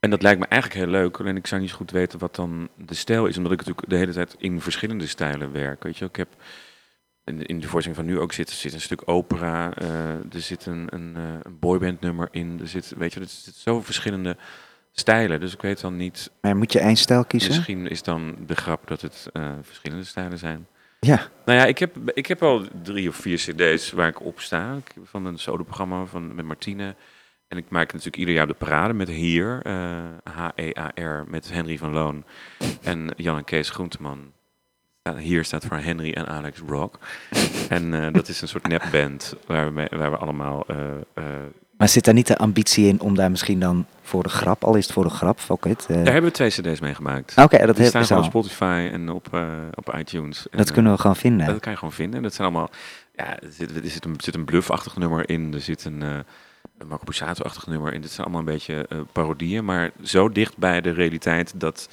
en 0.00 0.10
dat 0.10 0.22
lijkt 0.22 0.40
me 0.40 0.46
eigenlijk 0.46 0.80
heel 0.82 0.90
leuk. 0.90 1.20
Alleen 1.20 1.36
ik 1.36 1.46
zou 1.46 1.60
niet 1.60 1.70
zo 1.70 1.76
goed 1.76 1.90
weten 1.90 2.18
wat 2.18 2.34
dan 2.34 2.68
de 2.76 2.94
stijl 2.94 3.26
is. 3.26 3.36
Omdat 3.36 3.52
ik 3.52 3.58
natuurlijk 3.58 3.88
de 3.88 3.96
hele 3.96 4.12
tijd 4.12 4.34
in 4.38 4.60
verschillende 4.60 5.06
stijlen 5.06 5.52
werk. 5.52 5.82
Weet 5.82 5.96
je, 5.98 6.04
ik 6.04 6.16
heb 6.16 6.28
in 7.24 7.38
de, 7.38 7.44
in 7.44 7.60
de 7.60 7.68
voorstelling 7.68 8.02
van 8.02 8.10
nu 8.14 8.20
ook 8.20 8.32
zit, 8.32 8.48
er 8.48 8.54
zit 8.54 8.72
een 8.72 8.80
stuk 8.80 9.02
opera. 9.04 9.74
eh, 9.74 9.88
er 10.12 10.40
zit 10.40 10.66
een, 10.66 10.86
een, 10.90 11.16
een 11.16 11.58
boyband 11.60 12.00
nummer 12.00 12.28
in. 12.30 12.58
Er 12.60 12.68
zit, 12.68 12.92
weet 12.96 13.12
je, 13.12 13.20
er 13.20 13.26
zitten 13.28 13.62
zo 13.62 13.80
verschillende 13.80 14.36
stijlen. 14.92 15.40
Dus 15.40 15.52
ik 15.54 15.62
weet 15.62 15.80
dan 15.80 15.96
niet. 15.96 16.30
maar 16.40 16.56
moet 16.56 16.72
je 16.72 16.80
één 16.80 16.96
stijl 16.96 17.24
kiezen? 17.24 17.50
Misschien 17.50 17.88
is 17.88 18.02
dan 18.02 18.36
de 18.46 18.56
grap 18.56 18.88
dat 18.88 19.00
het 19.00 19.26
verschillende 19.62 20.04
stijlen 20.04 20.38
zijn. 20.38 20.66
Ja, 21.06 21.28
Nou 21.44 21.58
ja, 21.58 21.66
ik 21.66 21.78
heb, 21.78 21.96
ik 22.14 22.26
heb 22.26 22.42
al 22.42 22.62
drie 22.82 23.08
of 23.08 23.16
vier 23.16 23.36
cd's 23.36 23.90
waar 23.92 24.08
ik 24.08 24.24
op 24.24 24.40
sta. 24.40 24.78
Van 25.04 25.24
een 25.24 25.38
solo-programma 25.38 26.04
van, 26.04 26.34
met 26.34 26.44
Martine. 26.44 26.94
En 27.48 27.58
ik 27.58 27.68
maak 27.68 27.92
natuurlijk 27.92 28.16
ieder 28.16 28.34
jaar 28.34 28.46
de 28.46 28.54
parade 28.54 28.92
met 28.94 29.08
Hier. 29.08 29.60
eh, 29.62 30.04
H-E-A-R 30.24 31.24
met 31.28 31.52
Henry 31.52 31.78
van 31.78 31.92
Loon. 31.92 32.24
En 32.82 33.10
Jan 33.16 33.36
en 33.36 33.44
Kees 33.44 33.70
Groenteman. 33.70 34.32
Hier 35.18 35.44
staat 35.44 35.64
voor 35.64 35.76
Henry 35.76 36.12
en 36.12 36.26
Alex 36.26 36.58
Rock. 36.66 36.98
En 37.68 37.94
eh, 37.94 38.12
dat 38.12 38.28
is 38.28 38.40
een 38.40 38.48
soort 38.48 38.66
nepband 38.66 39.34
waar 39.46 39.74
we, 39.74 39.86
waar 39.90 40.10
we 40.10 40.16
allemaal... 40.16 40.66
eh, 41.80 41.86
eh, 41.86 41.88
maar 41.88 41.88
zit 41.88 42.04
daar 42.04 42.14
niet 42.14 42.26
de 42.26 42.36
ambitie 42.36 42.86
in 42.86 43.00
om 43.00 43.14
daar 43.14 43.30
misschien 43.30 43.60
dan 43.60 43.86
voor 44.02 44.22
de 44.22 44.28
grap, 44.28 44.64
al 44.64 44.74
is 44.74 44.84
het 44.84 44.92
voor 44.92 45.04
de 45.04 45.10
grap, 45.10 45.40
fuck 45.40 45.64
it. 45.64 45.86
eh. 45.88 45.96
daar 45.96 46.12
hebben 46.12 46.30
we 46.30 46.30
twee 46.30 46.48
cd's 46.48 46.80
mee 46.80 46.94
gemaakt. 46.94 47.36
Oké, 47.36 47.66
dat 47.66 47.76
Die 47.76 47.86
staan 47.86 48.18
op 48.18 48.24
Spotify 48.24 48.88
en 48.92 49.10
op, 49.10 49.34
eh, 49.34 49.48
op 49.74 49.94
iTunes. 49.98 50.48
En, 50.48 50.58
Dat 50.58 50.68
eh, 50.68 50.74
kunnen 50.74 50.92
we 50.92 50.98
gewoon 50.98 51.16
vinden. 51.16 51.46
Dat 51.46 51.60
kan 51.60 51.72
je 51.72 51.78
gewoon 51.78 51.94
vinden. 51.94 52.22
Dat 52.22 52.34
zijn 52.34 52.48
allemaal. 52.48 52.70
Ja, 53.16 53.40
er 53.40 53.52
zit, 53.52 53.76
er 53.84 53.90
zit 53.90 54.04
een, 54.04 54.14
zit 54.18 54.34
een 54.34 54.44
bluffachtig 54.44 54.96
nummer 54.96 55.28
in. 55.28 55.54
Er 55.54 55.60
zit 55.60 55.84
een, 55.84 56.02
eh 56.02 56.18
een 56.78 56.86
Marco 56.86 57.04
Borsato-achtig 57.04 57.66
nummer 57.66 57.92
in. 57.92 58.00
Dit 58.00 58.10
zijn 58.10 58.26
allemaal 58.26 58.40
een 58.46 58.52
beetje 58.52 58.86
eh, 58.88 58.98
parodieën. 59.12 59.64
Maar 59.64 59.90
zo 60.02 60.28
dicht 60.28 60.56
bij 60.56 60.80
de 60.80 60.90
realiteit 60.90 61.60
dat, 61.60 61.88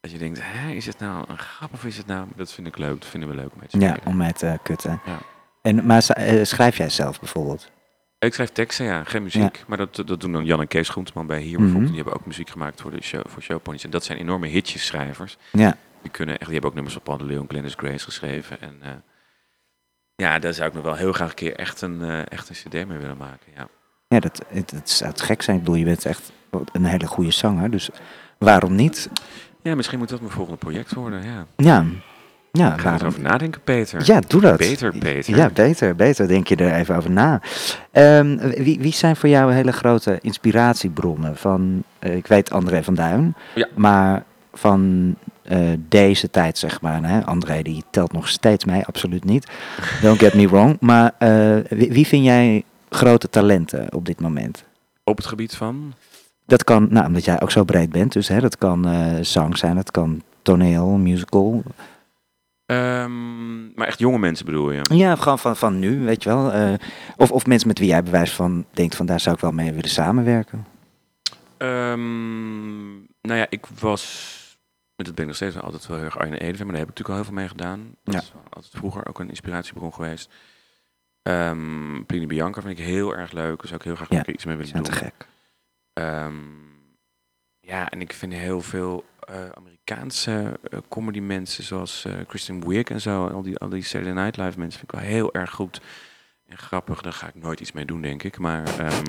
dat 0.00 0.10
je 0.10 0.18
denkt: 0.18 0.38
Hé, 0.42 0.72
is 0.72 0.86
het 0.86 0.98
nou 0.98 1.24
een 1.28 1.38
grap 1.38 1.72
of 1.72 1.84
is 1.84 1.96
het 1.96 2.06
nou. 2.06 2.26
Dat 2.36 2.52
vind 2.52 2.66
ik 2.66 2.78
leuk. 2.78 3.00
Dat 3.00 3.08
vinden 3.10 3.28
we 3.28 3.34
leuk 3.34 3.50
te 3.68 3.78
Ja, 3.78 3.96
om 4.04 4.16
mij 4.16 4.32
te 4.32 4.58
kutten. 4.62 5.00
Ja. 5.06 5.18
En, 5.62 5.86
maar 5.86 6.06
eh, 6.08 6.44
schrijf 6.44 6.76
jij 6.76 6.90
zelf 6.90 7.20
bijvoorbeeld? 7.20 7.70
Ik 8.24 8.34
schrijf 8.34 8.50
teksten, 8.50 8.84
ja, 8.86 9.04
geen 9.04 9.22
muziek. 9.22 9.64
Maar 9.66 9.76
dat, 9.78 9.94
dat 10.06 10.20
doen 10.20 10.32
dan 10.32 10.44
Jan 10.44 10.60
en 10.60 10.68
Kees 10.68 10.88
Groenteman 10.88 11.26
bij 11.26 11.40
hier 11.40 11.52
Mhm. 11.52 11.58
bijvoorbeeld. 11.62 11.92
Die 11.92 11.96
hebben 12.02 12.14
ook 12.20 12.26
muziek 12.26 12.50
gemaakt 12.50 12.80
voor 12.80 12.90
de 12.90 13.02
show, 13.02 13.22
voor 13.26 13.42
showponies. 13.42 13.84
En 13.84 13.90
dat 13.90 14.04
zijn 14.04 14.18
enorme 14.18 14.46
hitjeschrijvers. 14.46 15.36
Ja, 15.52 15.76
Die, 16.02 16.10
kunnen 16.10 16.34
echt, 16.34 16.44
die 16.44 16.52
hebben 16.52 16.68
ook 16.70 16.74
nummers 16.74 16.94
van 16.94 17.02
Paul 17.04 17.18
de 17.18 17.24
Leeuw 17.24 17.40
en 17.40 17.48
Glennis 17.48 17.74
Grace 17.76 18.04
geschreven. 18.04 18.60
En 18.60 18.76
eh, 18.82 18.90
ja, 20.16 20.38
daar 20.38 20.54
zou 20.54 20.68
ik 20.68 20.74
nog 20.74 20.84
wel 20.84 20.94
heel 20.94 21.12
graag 21.12 21.28
een 21.28 21.34
keer 21.34 21.56
echt 21.56 21.80
een, 21.80 22.02
eh, 22.02 22.20
echt 22.32 22.48
een 22.48 22.54
cd 22.54 22.72
mee 22.88 22.98
willen 22.98 23.16
maken. 23.16 23.52
Ja. 23.56 23.68
ja 24.08 24.20
dat, 24.20 24.44
het, 24.48 24.70
het 24.70 24.90
zou 24.90 25.12
te 25.12 25.24
gek 25.24 25.42
zijn. 25.42 25.56
Ik 25.56 25.62
bedoel, 25.62 25.78
je 25.78 25.84
bent 25.84 26.04
echt 26.04 26.32
een 26.72 26.84
hele 26.84 27.06
goede 27.06 27.30
zanger, 27.30 27.70
dus 27.70 27.90
waarom 28.38 28.74
niet? 28.74 29.10
ja, 29.62 29.74
misschien 29.74 29.98
moet 29.98 30.08
dat 30.08 30.20
mijn 30.20 30.32
volgende 30.32 30.58
project 30.58 30.94
worden. 30.94 31.24
Ja. 31.24 31.46
Ja, 31.56 31.84
ja, 32.58 32.76
Ga 32.76 32.88
waarom 32.90 33.06
over 33.06 33.20
nadenken, 33.20 33.60
Peter. 33.64 34.02
Ja, 34.04 34.20
doe 34.26 34.40
dat. 34.40 34.56
Beter, 34.58 34.92
Peter. 34.98 35.36
Ja, 35.36 35.50
beter, 35.50 35.96
beter. 35.96 36.28
Denk 36.28 36.48
je 36.48 36.56
er 36.56 36.74
even 36.74 36.96
over 36.96 37.10
na. 37.10 37.40
Ehm, 37.90 38.36
wie, 38.38 38.78
wie 38.80 38.92
zijn 38.92 39.16
voor 39.16 39.28
jou 39.28 39.52
hele 39.52 39.72
grote 39.72 40.18
inspiratiebronnen? 40.20 41.36
Van, 41.36 41.82
eh, 41.98 42.16
ik 42.16 42.26
weet 42.26 42.50
André 42.50 42.82
van 42.82 42.94
Duin, 42.94 43.34
Ja. 43.54 43.68
maar 43.74 44.24
van 44.52 45.14
eh, 45.42 45.58
deze 45.88 46.30
tijd, 46.30 46.58
zeg 46.58 46.80
maar. 46.80 47.02
Hè? 47.02 47.24
André 47.24 47.62
die 47.62 47.84
telt 47.90 48.12
nog 48.12 48.28
steeds 48.28 48.64
mee, 48.64 48.84
absoluut 48.84 49.24
niet. 49.24 49.46
Don't 50.02 50.18
get 50.18 50.34
me 50.34 50.48
wrong. 50.48 50.76
Maar 50.90 51.12
eh, 51.18 51.56
wie, 51.68 51.92
wie 51.92 52.06
vind 52.06 52.24
jij 52.24 52.64
grote 52.90 53.28
talenten 53.30 53.94
op 53.94 54.06
dit 54.06 54.20
moment? 54.20 54.64
Op 55.04 55.16
het 55.16 55.26
gebied 55.26 55.54
van? 55.54 55.92
Dat 56.46 56.64
kan, 56.64 56.86
nou, 56.90 57.06
omdat 57.06 57.24
jij 57.24 57.40
ook 57.40 57.50
zo 57.50 57.64
breed 57.64 57.90
bent, 57.90 58.12
dus 58.12 58.28
hè, 58.28 58.40
dat 58.40 58.58
kan 58.58 58.86
zang 59.20 59.58
zijn, 59.58 59.74
dat 59.74 59.90
kan 59.90 60.22
toneel, 60.42 60.86
musical. 60.88 61.62
Ehm, 62.66 63.74
maar 63.74 63.86
echt 63.86 63.98
jonge 63.98 64.18
mensen 64.18 64.46
bedoel 64.46 64.70
je? 64.70 64.80
Ja, 64.94 65.16
gewoon 65.16 65.38
van, 65.38 65.56
van 65.56 65.78
nu, 65.78 66.04
weet 66.04 66.22
je 66.22 66.28
wel. 66.28 66.52
Eh, 66.52 66.74
of, 67.16 67.30
of 67.30 67.46
mensen 67.46 67.68
met 67.68 67.78
wie 67.78 67.88
jij 67.88 68.02
bewijs 68.02 68.32
van 68.32 68.66
denkt 68.70 68.96
van 68.96 69.06
daar 69.06 69.20
zou 69.20 69.34
ik 69.34 69.40
wel 69.40 69.52
mee 69.52 69.72
willen 69.72 69.90
samenwerken. 69.90 70.66
Ehm, 71.56 72.92
nou 73.20 73.38
ja, 73.38 73.46
ik 73.48 73.66
was... 73.66 74.32
Met 74.96 75.06
het 75.06 75.14
ben 75.14 75.24
ik 75.24 75.30
nog 75.30 75.40
steeds 75.40 75.60
altijd 75.64 75.86
wel 75.86 75.96
heel 75.96 76.06
erg 76.06 76.18
Arne 76.18 76.38
Edeveen, 76.38 76.66
maar 76.66 76.74
daar 76.76 76.84
heb 76.86 76.90
ik 76.90 76.98
natuurlijk 76.98 77.08
al 77.08 77.14
heel 77.14 77.24
veel 77.24 77.34
mee 77.34 77.48
gedaan. 77.48 77.94
Dat 78.04 78.14
Ja. 78.14 78.20
is 78.20 78.32
altijd 78.50 78.72
vroeger 78.76 79.08
ook 79.08 79.18
een 79.18 79.28
inspiratiebron 79.28 79.92
geweest. 79.94 80.30
Plini 82.06 82.26
Bianca 82.26 82.60
vind 82.60 82.78
ik 82.78 82.84
heel 82.84 83.16
erg 83.16 83.32
leuk. 83.32 83.60
Dus 83.60 83.72
ook 83.72 83.84
heel 83.84 83.94
graag 83.94 84.10
Ja, 84.10 84.26
iets 84.26 84.44
mee 84.44 84.56
willen 84.56 84.72
doen. 84.74 84.82
te 84.82 84.92
gek. 84.92 85.26
Ja, 87.60 87.88
en 87.90 88.00
ik 88.00 88.12
vind 88.12 88.32
heel 88.32 88.60
veel 88.60 89.04
eh, 89.26 89.48
Amerikaanse 89.54 90.58
uh, 90.70 90.78
comedy 90.88 91.20
mensen 91.20 91.64
zoals 91.64 92.04
eh 92.04 92.12
Kristen 92.26 92.68
Wiig 92.68 92.88
en 92.88 93.00
zo. 93.00 93.26
Al 93.26 93.42
die, 93.42 93.58
al 93.58 93.68
die 93.68 93.82
Saturday 93.82 94.12
Night 94.24 94.36
Live 94.36 94.58
mensen 94.58 94.78
vind 94.80 94.92
ik 94.92 94.98
wel 95.00 95.08
heel 95.08 95.32
erg 95.34 95.50
goed 95.50 95.80
en 96.46 96.58
grappig. 96.58 97.02
Daar 97.02 97.12
ga 97.12 97.28
ik 97.28 97.34
nooit 97.34 97.60
iets 97.60 97.72
mee 97.72 97.84
doen, 97.84 98.00
denk 98.00 98.22
ik. 98.22 98.38
Maar 98.38 98.78
ehm, 98.78 99.04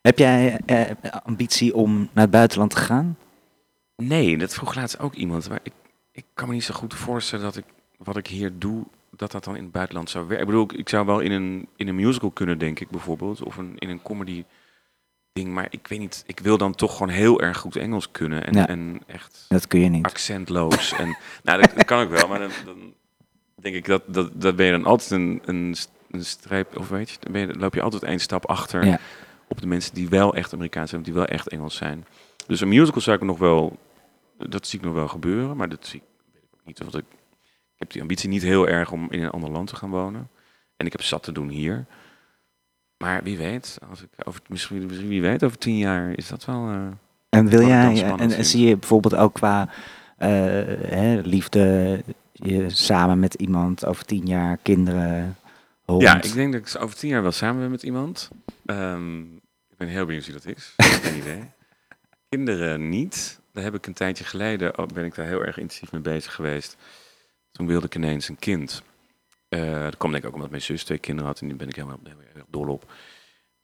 Heb 0.00 0.18
jij 0.18 0.60
ambitie 1.24 1.74
om 1.74 1.98
naar 1.98 2.22
het 2.24 2.30
buitenland 2.30 2.70
te 2.70 2.76
gaan? 2.80 3.16
nee, 3.96 4.38
dat 4.38 4.54
vroeg 4.54 4.74
laatst 4.74 4.98
ook 4.98 5.14
iemand. 5.14 5.48
Maar 5.48 5.60
ik, 5.62 5.72
ik 6.12 6.24
kan 6.34 6.48
me 6.48 6.54
niet 6.54 6.64
zo 6.64 6.74
goed 6.74 6.94
voorstellen 6.94 7.44
dat 7.44 7.56
ik 7.56 7.64
wat 7.98 8.16
ik 8.16 8.26
hier 8.26 8.52
doe, 8.58 8.84
dat 9.16 9.30
dat 9.32 9.44
dan 9.44 9.56
in 9.56 9.62
het 9.62 9.72
buitenland 9.72 10.10
zou 10.10 10.24
werken. 10.26 10.46
Ik 10.46 10.52
bedoel, 10.52 10.64
ik- 10.64 10.72
ik 10.78 10.88
zou 10.88 11.06
wel 11.06 11.20
in 11.20 11.32
een, 11.32 11.68
in 11.76 11.88
een 11.88 11.94
musical 11.94 12.30
kunnen, 12.30 12.58
denk 12.58 12.80
ik 12.80 12.90
bijvoorbeeld. 12.90 13.42
Of 13.42 13.56
een, 13.56 13.74
in 13.78 13.88
een 13.88 14.02
comedy 14.02 14.44
ding. 15.32 15.48
Maar 15.52 15.66
ik 15.70 15.86
weet 15.86 15.98
niet, 15.98 16.22
ik 16.26 16.40
wil 16.40 16.58
dan 16.58 16.74
toch 16.74 16.92
gewoon 16.92 17.08
heel 17.08 17.40
erg 17.40 17.58
goed 17.58 17.76
Engels 17.76 18.10
kunnen. 18.10 18.46
En, 18.46 18.52
Ja. 18.54 18.68
en 18.68 19.00
echt 19.06 19.44
Dat 19.48 19.66
kun 19.66 19.80
je 19.80 19.88
niet. 19.88 20.04
accentloos. 20.04 20.92
en, 20.92 21.16
nou, 21.44 21.60
dat, 21.60 21.72
dat 21.74 21.84
kan 21.84 22.02
ik 22.02 22.08
wel, 22.08 22.28
maar 22.28 22.38
dan, 22.38 22.50
dan 22.64 22.94
denk 23.54 23.74
ik 23.74 23.86
dat, 23.86 24.02
dat, 24.06 24.30
dat 24.40 24.56
ben 24.56 24.66
je 24.66 24.72
dan 24.72 24.84
altijd 24.84 25.10
een, 25.10 25.42
een, 25.44 25.76
een 26.10 26.24
streep, 26.24 26.78
of 26.78 26.88
weet 26.88 27.10
je, 27.10 27.16
dan, 27.20 27.32
ben 27.32 27.46
je, 27.46 27.54
loop 27.58 27.74
je 27.74 27.82
altijd 27.82 28.02
één 28.02 28.20
stap 28.20 28.46
achter 28.46 28.84
Ja. 28.86 28.98
op 29.48 29.60
de 29.60 29.66
mensen 29.66 29.94
die 29.94 30.08
wel 30.08 30.34
echt 30.34 30.52
Amerikaans 30.52 30.88
zijn, 30.90 31.00
of 31.00 31.06
die 31.06 31.16
wel 31.16 31.26
echt 31.26 31.48
Engels 31.48 31.76
zijn. 31.76 32.06
Dus 32.46 32.60
een 32.60 32.68
musical 32.68 33.00
zou 33.00 33.16
ik 33.16 33.22
nog 33.22 33.38
wel, 33.38 33.78
dat 34.38 34.66
zie 34.66 34.78
ik 34.78 34.84
nog 34.84 34.94
wel 34.94 35.08
gebeuren, 35.08 35.56
maar 35.56 35.68
dat 35.68 35.86
zie 35.86 36.00
ik, 36.00 36.06
weet 36.32 36.42
ik 36.42 36.48
ook 36.60 36.66
niet. 36.66 36.78
Want 36.78 36.94
ik, 36.94 37.04
ik 37.74 37.76
heb 37.78 37.90
die 37.90 38.00
ambitie 38.00 38.28
niet 38.28 38.42
heel 38.42 38.68
erg 38.68 38.92
om 38.92 39.06
in 39.10 39.22
een 39.22 39.30
ander 39.30 39.50
land 39.50 39.68
te 39.68 39.76
gaan 39.76 39.90
wonen. 39.90 40.28
En 40.76 40.86
ik 40.86 40.92
heb 40.92 41.02
zat 41.02 41.22
te 41.22 41.32
doen 41.32 41.48
hier. 41.48 41.86
Maar 43.02 43.22
wie 43.22 43.36
weet, 43.38 43.78
als 43.90 44.02
ik 44.02 44.08
over, 44.24 44.40
misschien, 44.48 44.86
misschien 44.86 45.08
wie 45.08 45.20
weet, 45.22 45.44
over 45.44 45.58
tien 45.58 45.78
jaar 45.78 46.12
is 46.16 46.28
dat 46.28 46.44
wel. 46.44 46.68
eh, 46.68 46.86
En 47.28 47.48
wil 47.48 47.66
jij, 47.66 48.02
en, 48.16 48.44
zie 48.44 48.66
je 48.68 48.76
bijvoorbeeld 48.76 49.14
ook 49.16 49.34
qua 49.34 49.68
eh, 50.16 50.28
hè, 50.86 51.20
liefde, 51.24 52.02
je 52.32 52.70
samen 52.70 53.18
met 53.18 53.34
iemand 53.34 53.86
over 53.86 54.04
tien 54.04 54.26
jaar, 54.26 54.58
kinderen, 54.62 55.36
hond? 55.84 56.02
Ja, 56.02 56.22
ik 56.22 56.32
denk 56.32 56.52
dat 56.52 56.60
ik 56.74 56.82
over 56.82 56.96
tien 56.96 57.10
jaar 57.10 57.22
wel 57.22 57.32
samen 57.32 57.60
ben 57.60 57.70
met 57.70 57.82
iemand. 57.82 58.28
Ehm, 58.66 59.20
ik 59.34 59.76
ben 59.76 59.88
heel 59.88 60.06
benieuwd 60.06 60.24
wie 60.26 60.34
dat 60.34 60.46
is. 60.56 60.74
Geen 60.76 61.16
idee. 61.22 61.42
Kinderen 62.28 62.88
niet. 62.88 63.40
Daar 63.52 63.64
heb 63.64 63.74
ik 63.74 63.86
een 63.86 63.92
tijdje 63.92 64.24
geleden, 64.24 64.78
oh, 64.78 64.86
ben 64.94 65.04
ik 65.04 65.14
daar 65.14 65.26
heel 65.26 65.44
erg 65.44 65.58
intensief 65.58 65.92
mee 65.92 66.00
bezig 66.02 66.34
geweest. 66.34 66.76
Toen 67.52 67.66
wilde 67.66 67.86
ik 67.86 67.94
ineens 67.94 68.28
een 68.28 68.38
kind. 68.38 68.82
Eh 69.50 69.82
dat 69.82 69.96
kwam 69.96 70.10
denk 70.10 70.22
ik 70.22 70.28
ook 70.28 70.34
omdat 70.34 70.50
mijn 70.50 70.62
zus 70.62 70.84
twee 70.84 70.98
kinderen 70.98 71.30
had 71.30 71.40
en 71.40 71.46
die 71.48 71.56
ben 71.56 71.68
ik 71.68 71.74
helemaal 71.74 72.00
dol 72.48 72.68
op. 72.68 72.92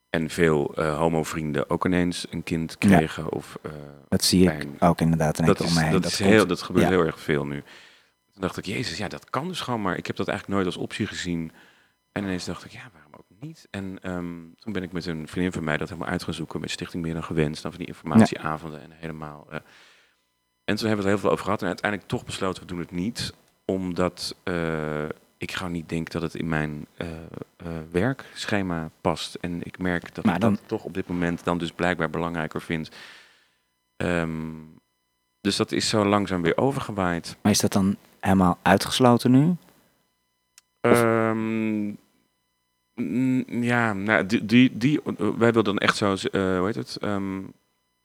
En 0.09 0.29
veel 0.29 0.73
eh 0.75 0.97
homo-vrienden 0.97 1.69
ook 1.69 1.85
ineens 1.85 2.25
een 2.29 2.43
kind 2.43 2.75
Ja. 2.79 2.87
kregen. 2.97 3.31
Of, 3.31 3.57
eh, 3.61 3.71
dat 4.07 4.23
zie 4.23 4.51
ik 4.51 4.67
ook 4.79 5.01
inderdaad. 5.01 5.39
En 5.39 5.45
dat, 5.45 5.59
is, 5.59 5.75
om 5.75 5.81
heen. 5.81 5.91
dat, 5.91 6.01
dat 6.03 6.11
is 6.11 6.17
komt. 6.17 6.29
heel, 6.29 6.47
dat 6.47 6.61
gebeurt 6.61 6.85
Ja. 6.85 6.91
heel 6.91 7.05
erg 7.05 7.19
veel 7.19 7.45
nu. 7.45 7.63
Toen 8.31 8.41
dacht 8.41 8.57
ik, 8.57 8.65
jezus, 8.65 8.97
ja, 8.97 9.07
dat 9.07 9.29
kan 9.29 9.47
dus 9.47 9.61
gewoon, 9.61 9.81
maar 9.81 9.97
ik 9.97 10.07
heb 10.07 10.15
dat 10.15 10.27
eigenlijk 10.27 10.57
nooit 10.59 10.73
als 10.75 10.83
optie 10.83 11.07
gezien. 11.07 11.51
En 12.11 12.23
ineens 12.23 12.45
dacht 12.45 12.65
ik, 12.65 12.71
ja, 12.71 12.89
waarom 12.93 13.13
ook 13.13 13.25
niet? 13.39 13.67
En 13.71 13.99
ehm, 14.01 14.35
toen 14.59 14.73
ben 14.73 14.83
ik 14.83 14.91
met 14.91 15.05
een 15.05 15.27
vriendin 15.27 15.51
van 15.51 15.63
mij 15.63 15.77
dat 15.77 15.89
helemaal 15.89 16.09
uit 16.11 16.23
gaan 16.23 16.33
zoeken 16.33 16.59
met 16.59 16.71
Stichting 16.71 17.03
Meer 17.03 17.13
dan 17.13 17.23
Gewenst. 17.23 17.61
Dan 17.61 17.71
van 17.71 17.79
die 17.79 17.87
informatieavonden 17.89 18.81
en 18.81 18.91
helemaal. 18.91 19.47
en 19.49 20.75
toen 20.75 20.87
hebben 20.87 20.87
we 20.87 20.95
het 20.95 21.05
heel 21.05 21.17
veel 21.17 21.29
over 21.31 21.43
gehad. 21.43 21.61
En 21.61 21.67
uiteindelijk 21.67 22.09
toch 22.09 22.25
besloten, 22.25 22.61
we 22.61 22.67
doen 22.67 22.79
het 22.79 22.91
niet. 22.91 23.33
Omdat 23.65 24.35
ik 25.37 25.51
gewoon 25.51 25.71
niet 25.71 25.89
denk 25.89 26.11
dat 26.11 26.21
het 26.21 26.35
in 26.35 26.47
mijn 26.49 26.87
eh, 26.97 27.07
eh, 27.57 27.67
werkschema 27.91 28.89
past. 29.01 29.35
En 29.35 29.61
ik 29.63 29.77
merk 29.77 30.15
dat 30.15 30.25
Maar 30.25 30.35
ik 30.35 30.41
dat 30.41 30.61
toch 30.65 30.83
op 30.83 30.93
dit 30.93 31.07
moment 31.07 31.43
dan 31.43 31.57
dus 31.57 31.71
blijkbaar 31.71 32.09
belangrijker 32.09 32.61
vind. 32.61 32.89
Ehm, 33.97 34.53
dus 35.41 35.55
dat 35.55 35.71
is 35.71 35.89
zo 35.89 36.05
langzaam 36.05 36.41
weer 36.41 36.57
overgewaaid. 36.57 37.37
Maar 37.41 37.51
is 37.51 37.59
dat 37.59 37.73
dan 37.73 37.95
helemaal 38.19 38.57
uitgesloten 38.61 39.31
nu? 39.31 39.55
Ehm, 40.81 41.85
mm, 42.93 43.43
ja, 43.63 43.93
nou, 43.93 44.25
die, 44.25 44.45
die, 44.45 44.77
die, 44.77 45.01
eh, 45.01 45.13
wij 45.17 45.53
wilden 45.53 45.63
dan 45.63 45.77
echt 45.77 45.97
zo, 45.97 46.15
hoe 46.31 46.61
heet 46.65 46.75
het, 46.75 46.97
Ehm, 46.97 47.41